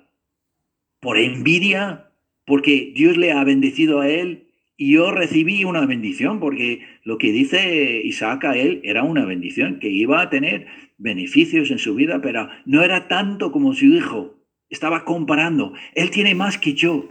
por 0.99 1.19
envidia, 1.19 2.11
porque 2.47 2.91
Dios 2.97 3.19
le 3.19 3.33
ha 3.33 3.45
bendecido 3.45 4.01
a 4.01 4.09
él 4.09 4.47
y 4.79 4.93
yo 4.93 5.11
recibí 5.11 5.65
una 5.65 5.85
bendición, 5.85 6.41
porque 6.41 6.87
lo 7.05 7.19
que 7.19 7.33
dice 7.33 8.01
Isaac 8.03 8.47
a 8.47 8.57
él 8.57 8.81
era 8.83 9.03
una 9.03 9.27
bendición, 9.27 9.79
que 9.79 9.91
iba 9.91 10.23
a 10.23 10.31
tener 10.31 10.67
beneficios 10.97 11.71
en 11.71 11.79
su 11.79 11.95
vida, 11.95 12.23
pero 12.23 12.49
no 12.65 12.83
era 12.83 13.09
tanto 13.09 13.53
como 13.53 13.75
su 13.75 13.85
hijo. 13.85 14.37
Estaba 14.71 15.05
comparando. 15.05 15.75
Él 15.95 16.11
tiene 16.11 16.35
más 16.35 16.57
que 16.57 16.73
yo. 16.73 17.11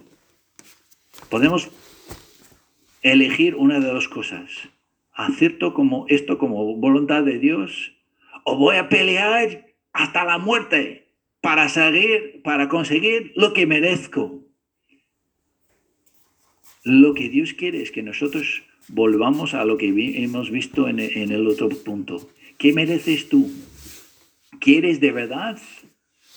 Podemos 1.30 1.70
elegir 3.04 3.54
una 3.54 3.80
de 3.80 3.86
dos 3.86 4.08
cosas. 4.08 4.50
¿Acepto 5.14 5.76
como 5.76 6.08
esto 6.10 6.40
como 6.40 6.76
voluntad 6.78 7.22
de 7.22 7.38
Dios? 7.38 7.95
¿O 8.48 8.58
voy 8.58 8.76
a 8.76 8.90
pelear 8.90 9.74
hasta 9.92 10.24
la 10.24 10.38
muerte 10.38 11.08
para, 11.42 11.68
seguir, 11.68 12.44
para 12.44 12.70
conseguir 12.70 13.34
lo 13.36 13.54
que 13.54 13.66
merezco? 13.66 14.44
Lo 16.84 17.16
que 17.16 17.28
Dios 17.28 17.54
quiere 17.54 17.82
es 17.82 17.90
que 17.90 18.04
nosotros 18.04 18.62
volvamos 18.88 19.56
a 19.56 19.66
lo 19.66 19.78
que 19.78 19.88
hemos 20.24 20.52
visto 20.52 20.88
en, 20.88 21.00
en 21.00 21.32
el 21.32 21.48
otro 21.48 21.70
punto. 21.70 22.30
¿Qué 22.60 22.72
mereces 22.72 23.30
tú? 23.30 23.52
¿Quieres 24.60 25.00
de 25.00 25.12
verdad 25.12 25.60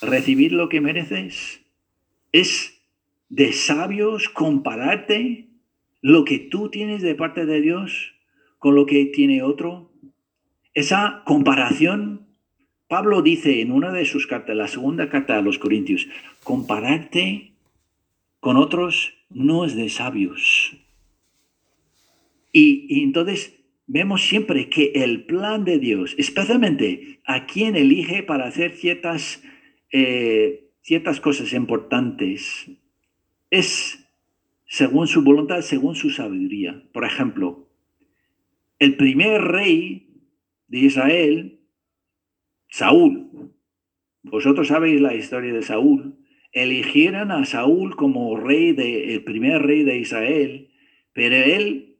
recibir 0.00 0.52
lo 0.52 0.70
que 0.70 0.80
mereces? 0.80 1.60
¿Es 2.32 2.80
de 3.28 3.52
sabios 3.52 4.30
compararte 4.30 5.48
lo 6.00 6.24
que 6.24 6.38
tú 6.38 6.70
tienes 6.70 7.02
de 7.02 7.14
parte 7.14 7.44
de 7.44 7.60
Dios 7.60 8.14
con 8.58 8.74
lo 8.74 8.86
que 8.86 9.04
tiene 9.04 9.42
otro? 9.42 9.87
Esa 10.74 11.22
comparación, 11.24 12.26
Pablo 12.88 13.22
dice 13.22 13.60
en 13.60 13.72
una 13.72 13.92
de 13.92 14.04
sus 14.04 14.26
cartas, 14.26 14.56
la 14.56 14.68
segunda 14.68 15.08
carta 15.08 15.36
a 15.36 15.42
los 15.42 15.58
Corintios, 15.58 16.08
compararte 16.44 17.52
con 18.40 18.56
otros 18.56 19.14
no 19.30 19.64
es 19.64 19.74
de 19.74 19.88
sabios. 19.88 20.76
Y, 22.52 23.02
entonces 23.02 23.54
vemos 23.86 24.22
siempre 24.22 24.68
que 24.68 24.92
el 24.94 25.24
plan 25.24 25.64
de 25.64 25.78
Dios, 25.78 26.14
especialmente 26.18 27.20
a 27.24 27.46
quien 27.46 27.76
elige 27.76 28.22
para 28.22 28.46
hacer 28.46 28.74
ciertas, 28.74 29.42
eh, 29.92 30.70
ciertas 30.82 31.20
cosas 31.20 31.52
importantes, 31.52 32.70
es 33.50 34.04
según 34.66 35.08
su 35.08 35.22
voluntad, 35.22 35.62
según 35.62 35.94
su 35.94 36.10
sabiduría. 36.10 36.82
Por 36.92 37.04
ejemplo, 37.04 37.68
el 38.78 38.96
primer 38.96 39.42
rey 39.42 40.07
de 40.68 40.78
Israel, 40.78 41.60
Saúl, 42.68 43.54
vosotros 44.22 44.68
sabéis 44.68 45.00
la 45.00 45.14
historia 45.14 45.52
de 45.52 45.62
Saúl, 45.62 46.18
eligieron 46.52 47.30
a 47.30 47.44
Saúl 47.44 47.96
como 47.96 48.36
rey 48.36 48.72
de, 48.72 49.14
el 49.14 49.24
primer 49.24 49.62
rey 49.62 49.84
de 49.84 49.98
Israel, 49.98 50.70
pero 51.12 51.36
él 51.36 51.96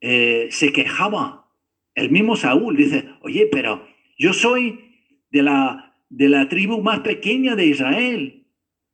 eh, 0.00 0.48
se 0.50 0.72
quejaba. 0.72 1.50
El 1.94 2.10
mismo 2.10 2.36
Saúl 2.36 2.76
dice, 2.76 3.08
oye, 3.22 3.48
pero 3.50 3.86
yo 4.18 4.32
soy 4.32 4.80
de 5.30 5.42
la, 5.42 5.96
de 6.10 6.28
la 6.28 6.48
tribu 6.48 6.82
más 6.82 7.00
pequeña 7.00 7.56
de 7.56 7.66
Israel 7.66 8.46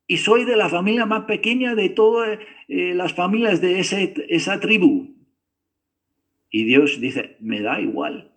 y 0.07 0.17
soy 0.17 0.45
de 0.45 0.55
la 0.55 0.69
familia 0.69 1.05
más 1.05 1.25
pequeña 1.25 1.75
de 1.75 1.89
todas 1.89 2.39
eh, 2.67 2.93
las 2.93 3.13
familias 3.13 3.61
de 3.61 3.79
ese, 3.79 4.13
esa 4.29 4.59
tribu. 4.59 5.15
Y 6.49 6.65
Dios 6.65 7.01
dice, 7.01 7.37
me 7.39 7.61
da 7.61 7.81
igual. 7.81 8.32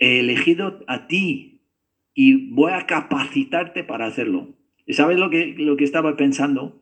He 0.00 0.18
elegido 0.18 0.82
a 0.88 1.06
ti 1.06 1.60
y 2.14 2.50
voy 2.52 2.72
a 2.72 2.86
capacitarte 2.86 3.84
para 3.84 4.06
hacerlo. 4.06 4.48
¿Y 4.86 4.94
¿Sabes 4.94 5.18
lo 5.18 5.30
que, 5.30 5.54
lo 5.56 5.76
que 5.76 5.84
estaba 5.84 6.16
pensando? 6.16 6.80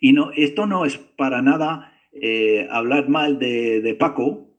Y 0.00 0.12
no, 0.12 0.30
esto 0.32 0.66
no 0.66 0.84
es 0.84 0.98
para 0.98 1.42
nada 1.42 1.92
eh, 2.12 2.68
hablar 2.70 3.08
mal 3.08 3.38
de, 3.40 3.80
de 3.80 3.94
Paco, 3.94 4.50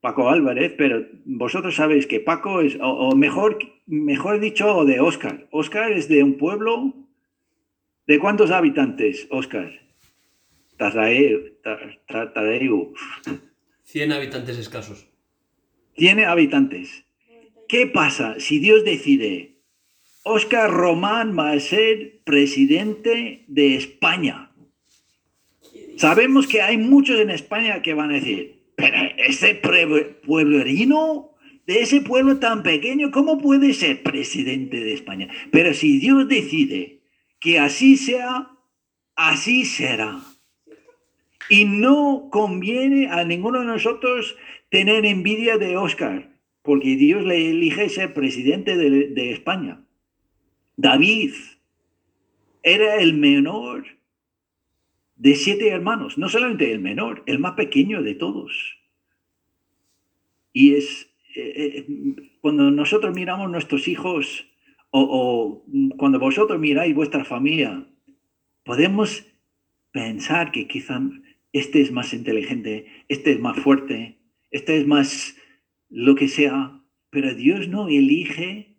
Paco 0.00 0.30
Álvarez, 0.30 0.72
pero 0.78 1.06
vosotros 1.24 1.74
sabéis 1.74 2.06
que 2.06 2.20
Paco 2.20 2.60
es, 2.60 2.78
o, 2.80 3.14
mejor, 3.16 3.58
mejor 3.86 4.38
dicho, 4.40 4.84
de 4.84 5.00
Oscar. 5.00 5.48
Oscar 5.50 5.90
es 5.92 6.08
de 6.08 6.22
un 6.22 6.36
pueblo. 6.36 6.94
¿De 8.06 8.18
cuántos 8.18 8.50
habitantes, 8.50 9.26
Oscar? 9.30 9.72
Tarraeo, 10.76 11.40
Tar- 11.62 12.00
Tar- 12.06 12.32
Tarraeo. 12.32 12.92
100 13.84 14.12
habitantes 14.12 14.58
escasos. 14.58 15.09
Tiene 16.00 16.24
habitantes. 16.24 17.04
¿Qué 17.68 17.86
pasa 17.86 18.36
si 18.40 18.58
Dios 18.58 18.86
decide, 18.86 19.58
Oscar 20.24 20.70
Román 20.70 21.38
va 21.38 21.50
a 21.52 21.60
ser 21.60 22.22
presidente 22.24 23.44
de 23.48 23.74
España? 23.76 24.50
Sabemos 25.98 26.46
que 26.46 26.62
hay 26.62 26.78
muchos 26.78 27.20
en 27.20 27.28
España 27.28 27.82
que 27.82 27.92
van 27.92 28.12
a 28.12 28.14
decir, 28.14 28.62
pero 28.76 28.96
ese 29.18 29.60
pue- 29.60 30.22
pueblerino 30.22 31.32
de 31.66 31.82
ese 31.82 32.00
pueblo 32.00 32.38
tan 32.38 32.62
pequeño, 32.62 33.10
¿cómo 33.10 33.36
puede 33.36 33.74
ser 33.74 34.02
presidente 34.02 34.80
de 34.80 34.94
España? 34.94 35.28
Pero 35.52 35.74
si 35.74 35.98
Dios 35.98 36.26
decide 36.28 37.02
que 37.40 37.58
así 37.58 37.98
sea, 37.98 38.48
así 39.16 39.66
será. 39.66 40.18
Y 41.50 41.64
no 41.64 42.28
conviene 42.30 43.08
a 43.10 43.24
ninguno 43.24 43.58
de 43.58 43.66
nosotros 43.66 44.36
tener 44.70 45.04
envidia 45.04 45.58
de 45.58 45.76
Oscar, 45.76 46.30
porque 46.62 46.94
Dios 46.94 47.24
le 47.24 47.50
elige 47.50 47.88
ser 47.88 48.14
presidente 48.14 48.76
de, 48.76 49.30
España. 49.32 49.84
David 50.76 51.32
era 52.62 53.00
el 53.00 53.14
menor 53.14 53.84
de 55.16 55.34
siete 55.34 55.68
hermanos, 55.68 56.18
no 56.18 56.28
solamente 56.28 56.70
el 56.70 56.78
menor, 56.78 57.24
el 57.26 57.40
más 57.40 57.54
pequeño 57.54 58.00
de 58.04 58.14
todos. 58.14 58.78
Y 60.52 60.74
es 60.76 61.10
eh, 61.34 61.84
eh, 61.88 62.30
cuando 62.40 62.70
nosotros 62.70 63.12
miramos 63.12 63.50
nuestros 63.50 63.88
hijos 63.88 64.46
o, 64.90 65.00
o 65.00 65.96
cuando 65.96 66.20
vosotros 66.20 66.60
miráis 66.60 66.94
vuestra 66.94 67.24
familia, 67.24 67.88
podemos 68.62 69.26
pensar 69.90 70.52
que 70.52 70.68
quizá 70.68 71.00
este 71.52 71.80
es 71.80 71.92
más 71.92 72.12
inteligente, 72.14 72.86
este 73.08 73.32
es 73.32 73.40
más 73.40 73.58
fuerte, 73.58 74.18
este 74.50 74.76
es 74.78 74.86
más 74.86 75.36
lo 75.88 76.14
que 76.14 76.28
sea, 76.28 76.80
pero 77.10 77.34
Dios 77.34 77.68
no 77.68 77.88
elige 77.88 78.76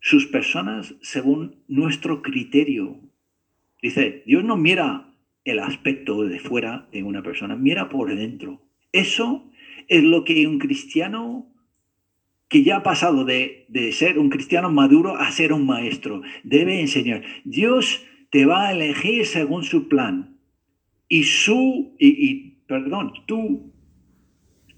sus 0.00 0.26
personas 0.26 0.94
según 1.00 1.62
nuestro 1.66 2.22
criterio. 2.22 3.00
Dice, 3.82 4.22
Dios 4.26 4.44
no 4.44 4.56
mira 4.56 5.14
el 5.44 5.58
aspecto 5.58 6.24
de 6.24 6.38
fuera 6.38 6.88
de 6.92 7.02
una 7.02 7.22
persona, 7.22 7.56
mira 7.56 7.88
por 7.88 8.14
dentro. 8.14 8.62
Eso 8.92 9.50
es 9.88 10.02
lo 10.02 10.24
que 10.24 10.46
un 10.46 10.58
cristiano 10.58 11.46
que 12.48 12.62
ya 12.62 12.78
ha 12.78 12.82
pasado 12.82 13.24
de, 13.24 13.66
de, 13.68 13.92
ser 13.92 14.18
un 14.18 14.30
cristiano 14.30 14.70
maduro 14.70 15.16
a 15.16 15.30
ser 15.30 15.52
un 15.52 15.66
maestro 15.66 16.22
debe 16.44 16.80
enseñar. 16.80 17.22
Dios 17.44 18.02
te 18.30 18.46
va 18.46 18.68
a 18.68 18.72
elegir 18.72 19.26
según 19.26 19.64
su 19.64 19.88
plan. 19.88 20.37
Y 21.08 21.24
su, 21.24 21.94
y, 21.98 22.50
perdón, 22.66 23.12
tu 23.26 23.72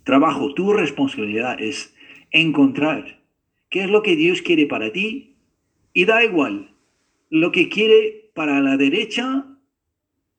trabajo, 0.05 0.55
tu 0.55 0.72
responsabilidad 0.72 1.61
es 1.61 1.95
encontrar 2.31 3.20
qué 3.68 3.85
es 3.85 3.91
lo 3.91 4.03
que 4.03 4.16
Dios 4.16 4.43
quiere 4.43 4.66
para 4.66 4.93
ti 4.93 5.37
y 5.93 6.05
da 6.05 6.24
igual 6.24 6.74
lo 7.31 7.53
que 7.53 7.68
quiere 7.68 8.31
para 8.35 8.61
la 8.61 8.76
derecha 8.76 9.47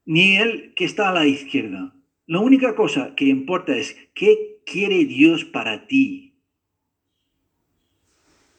ni 0.05 0.35
el 0.35 0.73
que 0.73 0.85
está 0.85 1.09
a 1.09 1.13
la 1.13 1.27
izquierda. 1.27 1.93
La 2.25 2.39
única 2.39 2.75
cosa 2.75 3.13
que 3.15 3.25
importa 3.25 3.75
es 3.75 3.97
qué 4.13 4.61
quiere 4.65 5.05
Dios 5.05 5.43
para 5.45 5.87
ti. 5.87 6.35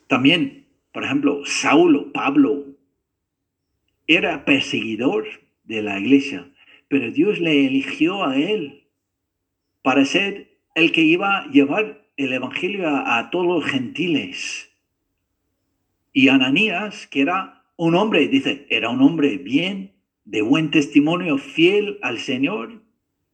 También, 0.06 0.66
por 0.92 1.04
ejemplo, 1.04 1.42
Saulo, 1.46 2.12
Pablo, 2.12 2.66
era 4.06 4.44
perseguidor 4.44 5.26
de 5.64 5.80
la 5.80 5.98
iglesia, 5.98 6.51
pero 6.92 7.10
Dios 7.10 7.40
le 7.40 7.64
eligió 7.64 8.22
a 8.22 8.36
él 8.36 8.84
para 9.80 10.04
ser 10.04 10.58
el 10.74 10.92
que 10.92 11.00
iba 11.00 11.38
a 11.38 11.50
llevar 11.50 12.06
el 12.18 12.34
evangelio 12.34 12.86
a, 12.86 13.30
todos 13.30 13.46
los 13.46 13.64
gentiles. 13.64 14.70
Y 16.12 16.28
Ananías, 16.28 17.06
que 17.06 17.22
era 17.22 17.64
un 17.76 17.94
hombre, 17.94 18.28
dice, 18.28 18.66
era 18.68 18.90
un 18.90 19.00
hombre 19.00 19.38
bien, 19.38 19.92
de 20.26 20.42
buen 20.42 20.70
testimonio, 20.70 21.38
fiel 21.38 21.98
al 22.02 22.18
Señor, 22.18 22.82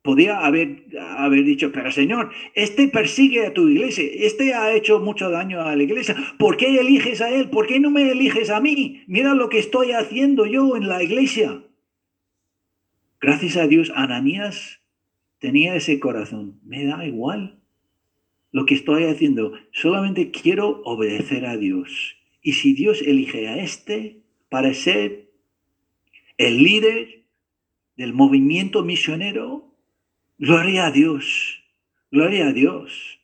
podía 0.02 0.46
haber, 0.46 0.84
haber 0.96 1.42
dicho, 1.42 1.72
pero 1.72 1.90
Señor, 1.90 2.30
este 2.54 2.86
persigue 2.86 3.44
a 3.44 3.54
tu 3.54 3.68
iglesia, 3.68 4.04
este 4.20 4.54
ha 4.54 4.72
hecho 4.72 5.00
mucho 5.00 5.30
daño 5.30 5.62
a 5.62 5.74
la 5.74 5.82
iglesia, 5.82 6.14
¿por 6.38 6.56
qué 6.56 6.78
eliges 6.78 7.20
a 7.20 7.30
él? 7.30 7.50
¿Por 7.50 7.66
qué 7.66 7.80
no 7.80 7.90
me 7.90 8.08
eliges 8.08 8.50
a 8.50 8.60
mí? 8.60 9.02
Mira 9.08 9.34
lo 9.34 9.48
que 9.48 9.58
estoy 9.58 9.90
haciendo 9.90 10.46
yo 10.46 10.76
en 10.76 10.86
la 10.86 11.02
iglesia. 11.02 11.64
Gracias 13.20 13.56
a 13.56 13.66
Dios, 13.66 13.92
Ananías 13.96 14.80
tenía 15.38 15.74
ese 15.74 15.98
corazón, 15.98 16.60
me 16.64 16.84
da 16.84 17.04
igual 17.04 17.58
lo 18.52 18.64
que 18.64 18.74
estoy 18.74 19.04
haciendo, 19.04 19.52
solamente 19.72 20.30
quiero 20.30 20.82
obedecer 20.84 21.44
a 21.46 21.56
Dios. 21.56 22.16
Y 22.42 22.52
si 22.52 22.72
Dios 22.74 23.02
elige 23.02 23.48
a 23.48 23.58
este 23.58 24.22
para 24.48 24.72
ser 24.72 25.30
el 26.38 26.62
líder 26.62 27.24
del 27.96 28.14
movimiento 28.14 28.84
misionero, 28.84 29.74
gloria 30.38 30.86
a 30.86 30.92
Dios, 30.92 31.62
gloria 32.10 32.48
a 32.48 32.52
Dios. 32.52 33.17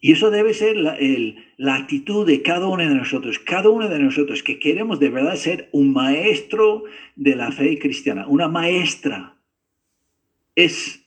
Y 0.00 0.12
eso 0.12 0.30
debe 0.30 0.54
ser 0.54 0.76
la, 0.76 1.74
actitud 1.74 2.24
de 2.24 2.42
cada 2.42 2.68
uno 2.68 2.88
de 2.88 2.94
nosotros, 2.94 3.38
cada 3.40 3.68
uno 3.68 3.88
de 3.88 3.98
nosotros 3.98 4.44
que 4.44 4.60
queremos 4.60 5.00
de 5.00 5.08
verdad 5.08 5.34
ser 5.34 5.68
un 5.72 5.92
maestro 5.92 6.84
de 7.16 7.34
la 7.34 7.50
fe 7.50 7.78
cristiana, 7.78 8.26
una 8.28 8.46
maestra. 8.46 9.36
Es, 10.54 11.04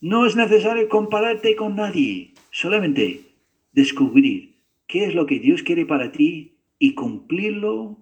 no 0.00 0.26
es 0.26 0.34
necesario 0.34 0.88
compararte 0.88 1.54
con 1.54 1.76
nadie, 1.76 2.34
solamente 2.50 3.20
descubrir 3.72 4.56
qué 4.88 5.04
es 5.06 5.14
lo 5.14 5.26
que 5.26 5.38
Dios 5.38 5.62
quiere 5.62 5.86
para 5.86 6.10
ti 6.10 6.56
y 6.80 6.94
cumplirlo 6.94 7.98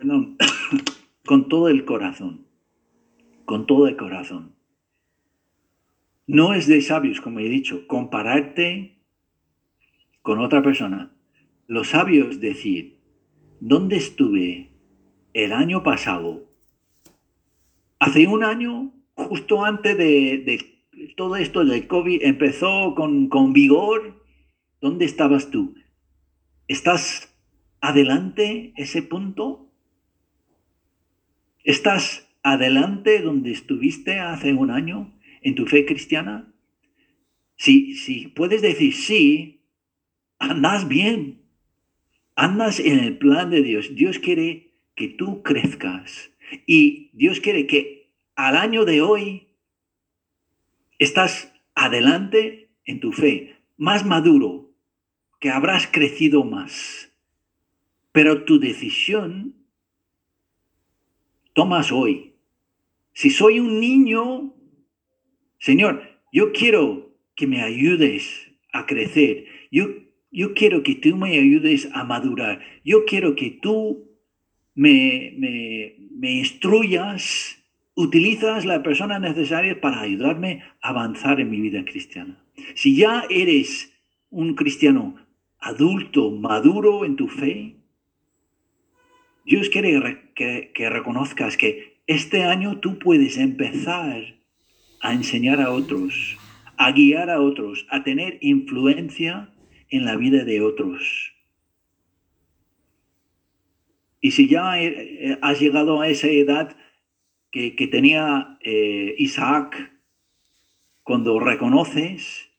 con 1.24 1.48
todo 1.48 1.68
el 1.68 1.84
corazón, 1.84 2.44
con 3.44 3.66
todo 3.66 3.86
el 3.86 3.96
corazón. 3.96 4.57
No 6.28 6.52
es 6.52 6.66
de 6.66 6.82
sabios, 6.82 7.22
como 7.22 7.40
he 7.40 7.48
dicho, 7.48 7.86
compararte 7.86 8.98
con 10.20 10.40
otra 10.40 10.62
persona. 10.62 11.10
Los 11.66 11.88
sabios 11.88 12.38
decir, 12.38 12.98
¿dónde 13.60 13.96
estuve 13.96 14.68
el 15.32 15.54
año 15.54 15.82
pasado? 15.82 16.46
Hace 17.98 18.26
un 18.26 18.44
año, 18.44 18.92
justo 19.14 19.64
antes 19.64 19.96
de, 19.96 20.84
todo 21.16 21.36
esto 21.36 21.64
del 21.64 21.86
COVID, 21.86 22.22
empezó 22.22 22.94
con, 22.94 23.28
con 23.28 23.54
vigor. 23.54 24.22
¿Dónde 24.82 25.06
estabas 25.06 25.50
tú? 25.50 25.76
¿Estás 26.68 27.34
adelante 27.80 28.74
ese 28.76 29.00
punto? 29.00 29.72
¿Estás 31.64 32.28
adelante 32.42 33.22
donde 33.22 33.50
estuviste 33.52 34.20
hace 34.20 34.52
un 34.52 34.70
año 34.70 35.17
en 35.48 35.54
tu 35.54 35.66
fe 35.66 35.84
cristiana? 35.84 36.52
Si, 37.56 37.94
si 37.94 38.28
puedes 38.28 38.62
decir 38.62 38.94
sí, 38.94 39.64
andas 40.38 40.86
bien, 40.86 41.42
andas 42.36 42.78
en 42.78 43.00
el 43.00 43.18
plan 43.18 43.50
de 43.50 43.62
Dios. 43.62 43.94
Dios 43.94 44.18
quiere 44.18 44.74
que 44.94 45.08
tú 45.08 45.42
crezcas 45.42 46.30
y 46.66 47.10
Dios 47.12 47.40
quiere 47.40 47.66
que 47.66 48.10
al 48.36 48.56
año 48.56 48.84
de 48.84 49.02
hoy 49.02 49.48
estás 50.98 51.52
adelante 51.74 52.70
en 52.84 53.00
tu 53.00 53.12
fe, 53.12 53.56
más 53.76 54.04
maduro, 54.04 54.72
que 55.40 55.50
habrás 55.50 55.86
crecido 55.86 56.44
más. 56.44 57.12
Pero 58.12 58.44
tu 58.44 58.58
decisión 58.58 59.54
tomas 61.52 61.92
hoy. 61.92 62.34
Si 63.12 63.30
soy 63.30 63.60
un 63.60 63.80
niño, 63.80 64.54
Señor, 65.58 66.02
yo 66.32 66.52
quiero 66.52 67.14
que 67.34 67.46
me 67.46 67.62
ayudes 67.62 68.50
a 68.72 68.86
crecer. 68.86 69.46
Yo, 69.70 69.88
yo 70.30 70.54
quiero 70.54 70.82
que 70.82 70.94
tú 70.94 71.16
me 71.16 71.38
ayudes 71.38 71.88
a 71.92 72.04
madurar. 72.04 72.60
Yo 72.84 73.04
quiero 73.04 73.34
que 73.34 73.58
tú 73.62 74.08
me, 74.74 75.34
me, 75.38 75.96
me 76.10 76.32
instruyas, 76.32 77.62
utilizas 77.94 78.64
las 78.64 78.80
personas 78.80 79.20
necesarias 79.20 79.76
para 79.78 80.00
ayudarme 80.00 80.62
a 80.80 80.90
avanzar 80.90 81.40
en 81.40 81.50
mi 81.50 81.60
vida 81.60 81.84
cristiana. 81.84 82.44
Si 82.74 82.96
ya 82.96 83.24
eres 83.30 83.92
un 84.30 84.54
cristiano 84.54 85.16
adulto, 85.58 86.30
maduro 86.30 87.04
en 87.04 87.16
tu 87.16 87.28
fe, 87.28 87.76
Dios 89.44 89.70
quiere 89.70 90.30
que, 90.34 90.72
que, 90.74 90.90
reconozcas 90.90 91.56
que 91.56 92.00
este 92.06 92.44
año 92.44 92.80
tú 92.80 92.98
puedes 92.98 93.38
empezar 93.38 94.37
a 95.00 95.12
enseñar 95.12 95.60
a 95.60 95.70
otros, 95.70 96.36
a 96.76 96.92
guiar 96.92 97.30
a 97.30 97.40
otros, 97.40 97.86
a 97.90 98.02
tener 98.02 98.38
influencia 98.40 99.50
en 99.90 100.04
la 100.04 100.16
vida 100.16 100.44
de 100.44 100.60
otros. 100.60 101.34
Y 104.20 104.32
si 104.32 104.48
ya 104.48 104.74
has 105.42 105.60
llegado 105.60 106.00
a 106.00 106.08
esa 106.08 106.28
edad 106.28 106.76
que, 107.50 107.88
tenía 107.90 108.58
eh, 108.62 109.14
Isaac, 109.18 109.92
cuando 111.02 111.40
reconoces 111.40 112.50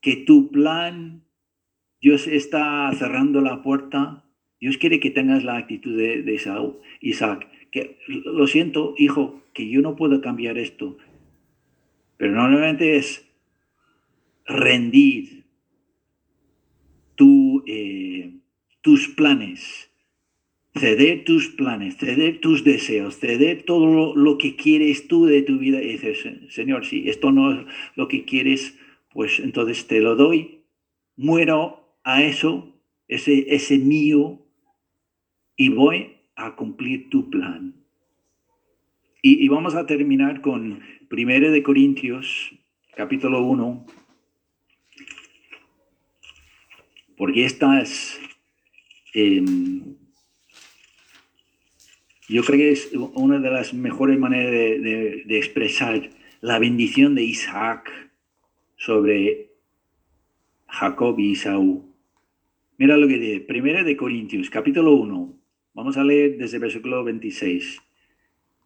que 0.00 0.16
tu 0.16 0.50
plan, 0.50 1.24
Dios 2.00 2.26
está 2.26 2.90
cerrando 2.94 3.40
la 3.40 3.62
puerta, 3.62 4.24
Dios 4.60 4.78
quiere 4.78 5.00
que 5.00 5.10
tengas 5.10 5.44
la 5.44 5.56
actitud 5.56 5.96
de, 5.96 6.22
de 6.22 6.34
Isaac, 7.00 7.48
que 7.70 7.98
lo 8.06 8.46
siento, 8.46 8.94
hijo, 8.98 9.42
que 9.52 9.68
yo 9.68 9.80
no 9.80 9.96
puedo 9.96 10.20
cambiar 10.20 10.58
esto. 10.58 10.98
Pero 12.16 12.32
normalmente 12.32 12.96
es 12.96 13.28
rendir 14.46 15.44
tu, 17.14 17.62
eh, 17.66 18.34
tus 18.80 19.08
planes, 19.08 19.90
ceder 20.74 21.24
tus 21.24 21.48
planes, 21.48 21.96
ceder 21.96 22.40
tus 22.40 22.64
deseos, 22.64 23.18
ceder 23.18 23.64
todo 23.64 23.86
lo, 23.86 24.16
lo, 24.16 24.38
que 24.38 24.56
quieres 24.56 25.08
tú 25.08 25.26
de 25.26 25.42
tu 25.42 25.58
vida. 25.58 25.82
Y 25.82 25.92
dices, 25.92 26.26
Señor, 26.50 26.84
si 26.86 27.08
esto 27.08 27.32
no 27.32 27.52
es 27.52 27.66
lo 27.96 28.08
que 28.08 28.24
quieres, 28.24 28.78
pues 29.12 29.38
entonces 29.40 29.86
te 29.86 30.00
lo 30.00 30.14
doy, 30.14 30.64
muero 31.16 31.98
a 32.04 32.22
eso, 32.22 32.80
ese, 33.08 33.54
ese 33.54 33.78
mío 33.78 34.46
y 35.56 35.70
voy 35.70 36.18
a 36.36 36.54
cumplir 36.54 37.08
tu 37.08 37.30
plan. 37.30 37.85
Y, 39.28 39.48
vamos 39.48 39.74
a 39.74 39.86
terminar 39.86 40.40
con 40.40 40.78
1 41.10 41.50
de 41.50 41.62
Corintios, 41.64 42.54
capítulo 42.94 43.42
1, 43.42 43.84
porque 47.16 47.44
esta 47.44 47.80
es, 47.80 48.20
eh, 49.14 49.44
yo 52.28 52.44
creo 52.44 52.56
que 52.56 52.70
es 52.70 52.92
una 53.14 53.40
de 53.40 53.50
las 53.50 53.74
mejores 53.74 54.16
maneras 54.16 54.52
de, 54.52 55.24
expresar 55.36 56.08
la 56.40 56.60
bendición 56.60 57.16
de 57.16 57.24
Isaac 57.24 57.90
sobre 58.76 59.50
Jacob 60.68 61.18
y 61.18 61.34
Saúl. 61.34 61.82
Mira 62.78 62.96
lo 62.96 63.08
que 63.08 63.18
dice, 63.18 63.46
1 63.48 63.82
de 63.82 63.96
Corintios, 63.96 64.50
capítulo 64.50 64.92
1, 64.92 65.36
Vamos 65.74 65.98
a 65.98 66.04
leer 66.04 66.38
desde 66.38 66.58
versículo 66.58 67.04
26. 67.04 67.85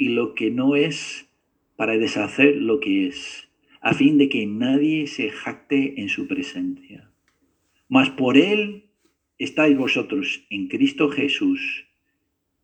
y 0.00 0.08
lo 0.08 0.34
que 0.34 0.50
no 0.50 0.76
es 0.76 1.28
para 1.76 1.98
deshacer 1.98 2.56
lo 2.56 2.80
que 2.80 3.06
es, 3.06 3.50
a 3.82 3.92
fin 3.92 4.16
de 4.16 4.30
que 4.30 4.46
nadie 4.46 5.06
se 5.06 5.28
jacte 5.28 6.00
en 6.00 6.08
su 6.08 6.26
presencia. 6.26 7.10
Mas 7.86 8.08
por 8.08 8.38
él 8.38 8.86
estáis 9.36 9.76
vosotros 9.76 10.46
en 10.48 10.68
Cristo 10.68 11.10
Jesús, 11.10 11.84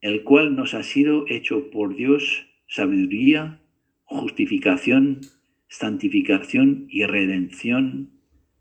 el 0.00 0.22
cual 0.22 0.56
nos 0.56 0.72
ha 0.72 0.82
sido 0.82 1.26
hecho 1.28 1.70
por 1.70 1.94
Dios 1.94 2.46
sabiduría, 2.68 3.60
justificación, 4.04 5.20
santificación 5.68 6.86
y 6.88 7.04
redención, 7.04 8.12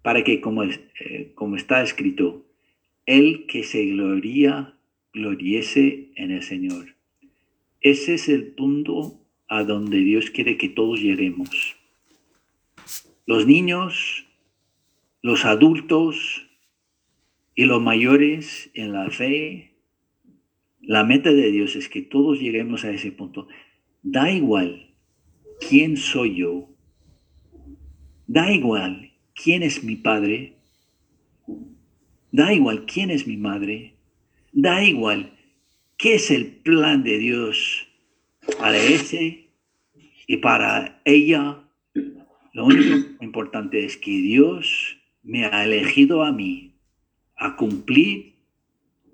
para 0.01 0.25
que, 0.25 0.41
como, 0.41 0.65
eh, 0.65 1.31
como 1.33 1.55
está 1.55 1.81
escrito, 1.81 2.45
el 3.05 3.45
que 3.45 3.63
se 3.63 3.85
gloría, 3.85 4.77
gloriese 5.13 6.11
en 6.15 6.31
el 6.31 6.43
Señor. 6.43 6.94
Ese 7.85 8.15
es 8.15 8.29
el 8.29 8.47
punto 8.47 9.21
a 9.47 9.63
donde 9.63 9.99
Dios 9.99 10.31
quiere 10.31 10.57
que 10.57 10.69
todos 10.69 10.99
lleguemos. 11.01 11.75
Los 13.27 13.45
niños, 13.45 14.25
los 15.21 15.45
adultos 15.45 16.49
y 17.53 17.65
los 17.65 17.79
mayores 17.83 18.71
en 18.73 18.91
la 18.91 19.11
fe, 19.11 19.75
la 20.81 21.03
meta 21.03 21.31
de 21.31 21.51
Dios 21.51 21.75
es 21.75 21.87
que 21.87 22.01
todos 22.01 22.39
lleguemos 22.39 22.85
a 22.85 22.89
ese 22.89 23.11
punto. 23.11 23.47
Da 24.01 24.31
igual 24.31 24.95
quién 25.69 25.95
soy 25.95 26.37
yo. 26.37 26.67
Da 28.25 28.51
igual 28.51 29.11
quién 29.35 29.61
es 29.61 29.83
mi 29.83 29.95
padre. 29.95 30.55
Da 32.31 32.51
igual 32.51 32.87
quién 32.87 33.11
es 33.11 33.27
mi 33.27 33.37
madre. 33.37 33.93
Da 34.53 34.83
igual 34.83 35.34
qué 35.97 36.15
es 36.15 36.31
el 36.31 36.47
plan 36.47 37.03
de 37.03 37.17
Dios 37.17 37.87
para 38.59 38.77
ese 38.77 39.49
y 40.27 40.37
para 40.37 41.01
ella. 41.05 41.63
Lo 42.53 42.65
único 42.65 43.23
importante 43.23 43.85
es 43.85 43.97
que 43.97 44.11
Dios 44.11 44.97
me 45.23 45.45
ha 45.45 45.63
elegido 45.63 46.23
a 46.23 46.31
mí 46.31 46.75
a 47.35 47.55
cumplir 47.55 48.35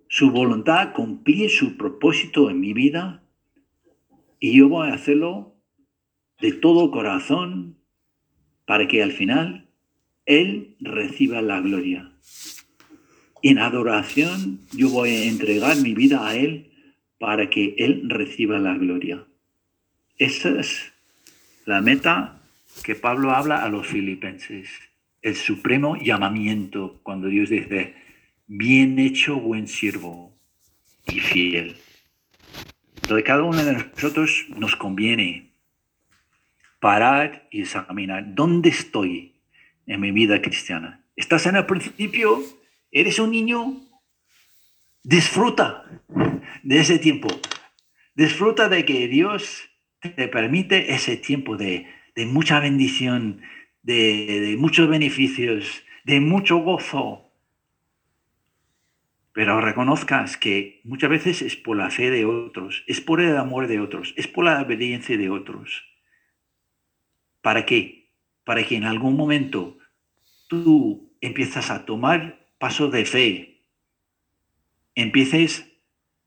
su 0.08 0.32
voluntad, 0.32 0.94
cumplir 0.94 1.50
su 1.50 1.78
propósito 1.78 2.50
en 2.50 2.60
mi 2.60 2.74
vida 2.74 3.24
y 4.40 4.58
yo 4.58 4.70
voy 4.70 4.90
a 4.90 4.94
hacerlo 4.94 5.56
de 6.40 6.52
todo 6.52 6.92
corazón 6.92 7.78
para 8.66 8.88
que 8.88 9.02
al 9.02 9.12
final 9.12 9.70
Él 10.26 10.76
reciba 10.80 11.42
la 11.42 11.62
gloria. 11.62 12.12
En 13.44 13.60
adoración 13.60 14.60
yo 14.74 14.90
voy 14.90 15.10
a 15.10 15.24
entregar 15.26 15.78
mi 15.78 15.94
vida 15.94 16.28
a 16.28 16.36
Él 16.36 16.71
para 17.22 17.52
que 17.52 17.76
Él 17.78 18.10
reciba 18.10 18.58
la 18.58 18.74
gloria. 18.74 19.24
Esa 20.18 20.60
es 20.60 20.92
la 21.66 21.80
meta 21.80 22.42
que 22.84 22.96
Pablo 22.96 23.30
habla 23.30 23.64
a 23.64 23.70
los 23.70 23.86
filipenses, 23.86 24.68
el 25.22 25.36
supremo 25.36 25.98
llamamiento 25.98 27.00
cuando 27.04 27.28
Dios 27.28 27.52
dice, 27.52 27.94
bien 28.48 28.98
hecho 28.98 29.40
buen 29.40 29.68
siervo 29.68 30.36
y 31.06 31.20
fiel. 31.20 31.76
Entonces 32.96 33.24
cada 33.24 33.44
uno 33.44 33.64
de 33.64 33.74
nosotros 33.74 34.48
nos 34.58 34.76
conviene 34.76 35.52
parar 36.80 37.48
y 37.52 37.62
examinar 37.62 38.34
dónde 38.34 38.70
estoy 38.70 39.36
en 39.86 40.02
mi 40.02 40.10
vida 40.12 40.42
cristiana. 40.42 41.04
¿Estás 41.16 41.46
en 41.46 41.56
el 41.56 41.68
principio? 41.68 42.42
¿Eres 42.92 43.20
un 43.20 43.30
niño? 43.30 43.80
Disfruta 45.04 45.86
de 46.64 46.80
ese 46.80 47.00
tiempo. 47.00 47.28
Disfruta 48.16 48.70
de 48.70 48.86
que 48.86 49.08
Dios 49.08 49.70
te 50.02 50.28
permite 50.28 50.94
ese 50.94 51.18
tiempo 51.18 51.58
de, 51.58 51.88
mucha 52.28 52.60
bendición, 52.60 53.42
de, 53.84 54.42
de 54.42 54.58
muchos 54.58 54.90
beneficios, 54.90 55.84
de 56.04 56.20
mucho 56.20 56.58
gozo. 56.58 57.32
Pero 59.34 59.62
reconozcas 59.62 60.36
que 60.36 60.82
muchas 60.84 61.10
veces 61.10 61.42
es 61.42 61.56
por 61.56 61.78
la 61.78 61.90
fe 61.90 62.10
de 62.10 62.26
otros, 62.26 62.84
es 62.88 63.00
por 63.00 63.22
el 63.22 63.38
amor 63.38 63.68
de 63.68 63.80
otros, 63.80 64.14
es 64.18 64.28
por 64.28 64.44
la 64.44 64.62
obediencia 64.62 65.18
de 65.18 65.30
otros. 65.30 65.86
¿Para 67.42 67.66
qué? 67.66 68.10
Para 68.44 68.66
que 68.66 68.76
en 68.76 68.84
algún 68.84 69.16
momento 69.16 69.78
tú 70.48 71.14
empiezas 71.22 71.72
a 71.72 71.86
tomar 71.86 72.46
pasos 72.60 72.92
de 72.92 73.06
fe, 73.06 73.62
empieces 74.96 75.71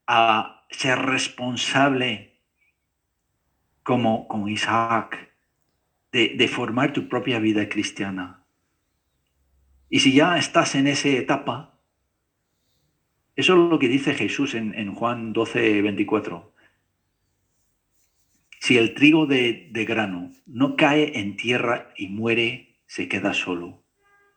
a 0.07 0.65
ser 0.71 0.99
responsable 0.99 2.41
como, 3.83 4.29
como 4.29 4.49
Isaac 4.49 5.33
de, 6.13 6.35
de 6.37 6.49
formar 6.49 6.93
tu 6.93 7.09
propia 7.09 7.39
vida 7.39 7.69
cristiana. 7.69 8.45
Y 9.89 10.01
si 10.01 10.13
ya 10.13 10.39
estás 10.39 10.75
en 10.75 10.87
esa 10.87 11.09
etapa, 11.09 11.79
eso 13.37 13.53
es 13.53 13.71
lo 13.71 13.79
que 13.79 13.89
dice 13.89 14.15
Jesús 14.15 14.55
en, 14.55 14.75
en 14.75 14.95
Juan 14.95 15.33
12, 15.33 15.83
24. 15.83 16.53
Si 18.61 18.79
el 18.79 18.95
trigo 18.95 19.27
de, 19.27 19.69
de, 19.73 19.85
grano 19.85 20.33
no 20.47 20.77
cae 20.77 21.19
en 21.19 21.37
tierra 21.37 21.93
y 21.97 22.09
muere, 22.09 22.79
se 22.87 23.09
queda 23.09 23.35
solo. 23.35 23.83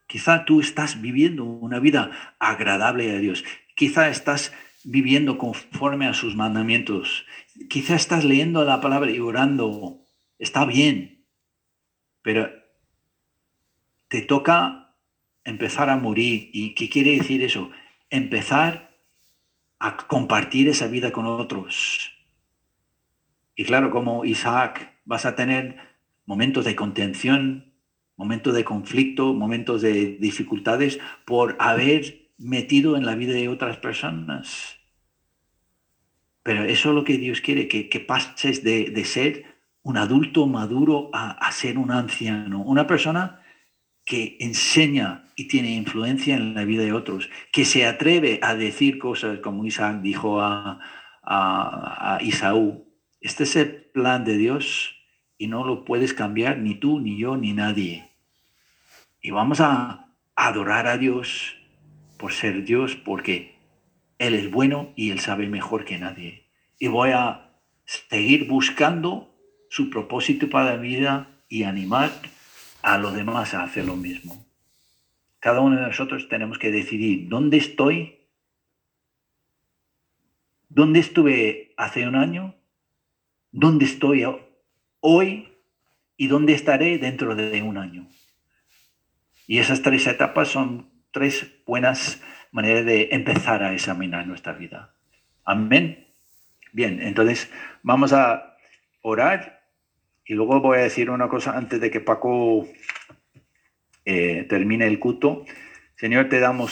Quizá 0.08 0.46
tú 0.46 0.60
estás 0.62 1.02
viviendo 1.02 1.44
una 1.44 1.80
vida 1.80 2.36
agradable 2.40 3.12
a 3.16 3.20
Dios. 3.20 3.46
Quizá 3.76 4.10
estás 4.10 4.52
viviendo 4.84 5.38
conforme 5.38 6.08
a 6.08 6.14
sus 6.14 6.36
mandamientos. 6.36 7.26
Quizá 7.70 7.96
estás 7.96 8.24
leyendo 8.24 8.64
la 8.64 8.82
palabra 8.82 9.12
y 9.12 9.20
orando. 9.20 10.02
Está 10.40 10.66
bien. 10.66 11.26
Pero 12.22 12.50
te 14.08 14.22
toca 14.22 14.96
empezar 15.44 15.90
a 15.90 15.98
morir. 15.98 16.50
¿Y 16.54 16.76
qué 16.76 16.90
quiere 16.90 17.18
decir 17.18 17.44
eso? 17.44 17.72
Empezar 18.10 18.98
a 19.80 19.98
compartir 19.98 20.70
esa 20.70 20.88
vida 20.88 21.12
con 21.12 21.26
otros. 21.26 22.12
Y 23.56 23.64
claro, 23.64 23.90
como 23.92 24.26
Isaac, 24.26 24.94
vas 25.06 25.26
a 25.26 25.36
tener 25.36 25.78
momentos 26.26 26.66
de 26.66 26.76
contención, 26.76 27.74
momentos 28.16 28.54
de 28.54 28.64
conflicto, 28.64 29.34
momentos 29.34 29.82
de 29.82 30.18
dificultades 30.20 31.00
por 31.26 31.56
haber 31.60 32.27
metido 32.38 32.98
en 32.98 33.06
la 33.06 33.16
vida 33.16 33.34
de 33.34 33.50
otras 33.50 33.78
personas. 33.78 34.78
Pero 36.44 36.64
eso 36.64 36.90
es 36.90 36.96
lo 36.96 37.04
que 37.04 37.18
Dios 37.18 37.42
quiere, 37.42 37.68
que, 37.68 38.00
pases 38.00 38.64
de, 38.64 39.04
ser 39.06 39.46
un 39.84 39.98
adulto 39.98 40.48
maduro 40.48 41.10
a, 41.14 41.32
a 41.32 41.52
ser 41.52 41.78
un 41.78 41.92
anciano, 41.92 42.62
una 42.62 42.88
persona 42.88 43.42
que 44.06 44.38
enseña 44.40 45.26
y 45.36 45.50
tiene 45.50 45.72
influencia 45.72 46.36
en 46.36 46.54
la 46.54 46.64
vida 46.64 46.84
de 46.84 46.94
otros, 46.94 47.30
que 47.52 47.66
se 47.66 47.86
atreve 47.86 48.40
a 48.42 48.56
decir 48.56 49.00
cosas 49.00 49.40
como 49.40 49.66
Isaac 49.66 50.02
dijo 50.02 50.40
a, 50.40 50.80
a, 51.22 52.16
a 52.16 52.24
Isaú. 52.24 52.88
Este 53.20 53.44
es 53.44 53.56
el 53.58 53.76
plan 53.94 54.24
de 54.24 54.38
Dios 54.38 54.96
y 55.38 55.48
no 55.48 55.66
lo 55.66 55.84
puedes 55.84 56.14
cambiar 56.14 56.58
ni 56.60 56.76
tú, 56.76 57.02
ni 57.02 57.20
yo, 57.20 57.36
ni 57.36 57.52
nadie. 57.52 58.10
Y 59.22 59.32
vamos 59.32 59.60
a 59.60 60.14
adorar 60.36 60.88
a 60.88 60.98
Dios 60.98 61.57
por 62.18 62.34
ser 62.34 62.64
Dios, 62.64 62.96
porque 62.96 63.56
Él 64.18 64.34
es 64.34 64.52
bueno 64.52 64.94
y 64.96 65.12
Él 65.12 65.20
sabe 65.20 65.48
mejor 65.48 65.86
que 65.86 65.98
nadie. 65.98 66.48
Y 66.80 66.88
voy 66.88 67.12
a 67.12 67.60
seguir 67.86 68.48
buscando 68.48 69.34
su 69.70 69.90
propósito 69.90 70.50
para 70.50 70.76
la 70.76 70.78
vida 70.78 71.42
y 71.50 71.64
animar 71.64 72.12
a 72.82 72.98
los 72.98 73.14
demás 73.16 73.54
a 73.54 73.64
hacer 73.64 73.86
lo 73.86 73.96
mismo. 73.96 74.46
Cada 75.40 75.62
uno 75.62 75.76
de 75.76 75.84
nosotros 75.84 76.28
tenemos 76.30 76.58
que 76.58 76.72
decidir 76.72 77.30
dónde 77.30 77.58
estoy, 77.58 78.28
dónde 80.70 81.00
estuve 81.00 81.74
hace 81.78 82.08
un 82.08 82.16
año, 82.16 82.56
dónde 83.52 83.86
estoy 83.86 84.26
hoy 85.00 85.50
y 86.18 86.28
dónde 86.28 86.54
estaré 86.54 86.98
dentro 86.98 87.36
de 87.36 87.62
un 87.62 87.78
año. 87.78 88.08
Y 89.46 89.60
esas 89.60 89.82
tres 89.82 90.08
etapas 90.08 90.50
son 90.50 90.97
tres 91.12 91.62
buenas 91.66 92.22
maneras 92.52 92.86
de 92.86 93.10
empezar 93.12 93.64
a 93.64 93.74
examinar 93.74 94.28
nuestra 94.28 94.54
vida. 94.54 94.94
Amén. 95.44 96.08
Bien, 96.74 97.02
entonces 97.02 97.52
vamos 97.82 98.14
a 98.14 98.58
orar 99.02 99.64
Y 100.26 100.34
luego 100.34 100.60
voy 100.60 100.80
a 100.80 100.82
decir 100.82 101.10
una 101.10 101.30
cosa 101.30 101.58
antes 101.58 101.80
de 101.80 101.90
que 101.90 102.02
Paco 102.02 102.68
eh, 104.04 104.46
termine 104.50 104.86
el 104.86 105.00
culto. 105.00 105.46
Señor, 105.96 106.30
te 106.30 106.40
damos 106.40 106.72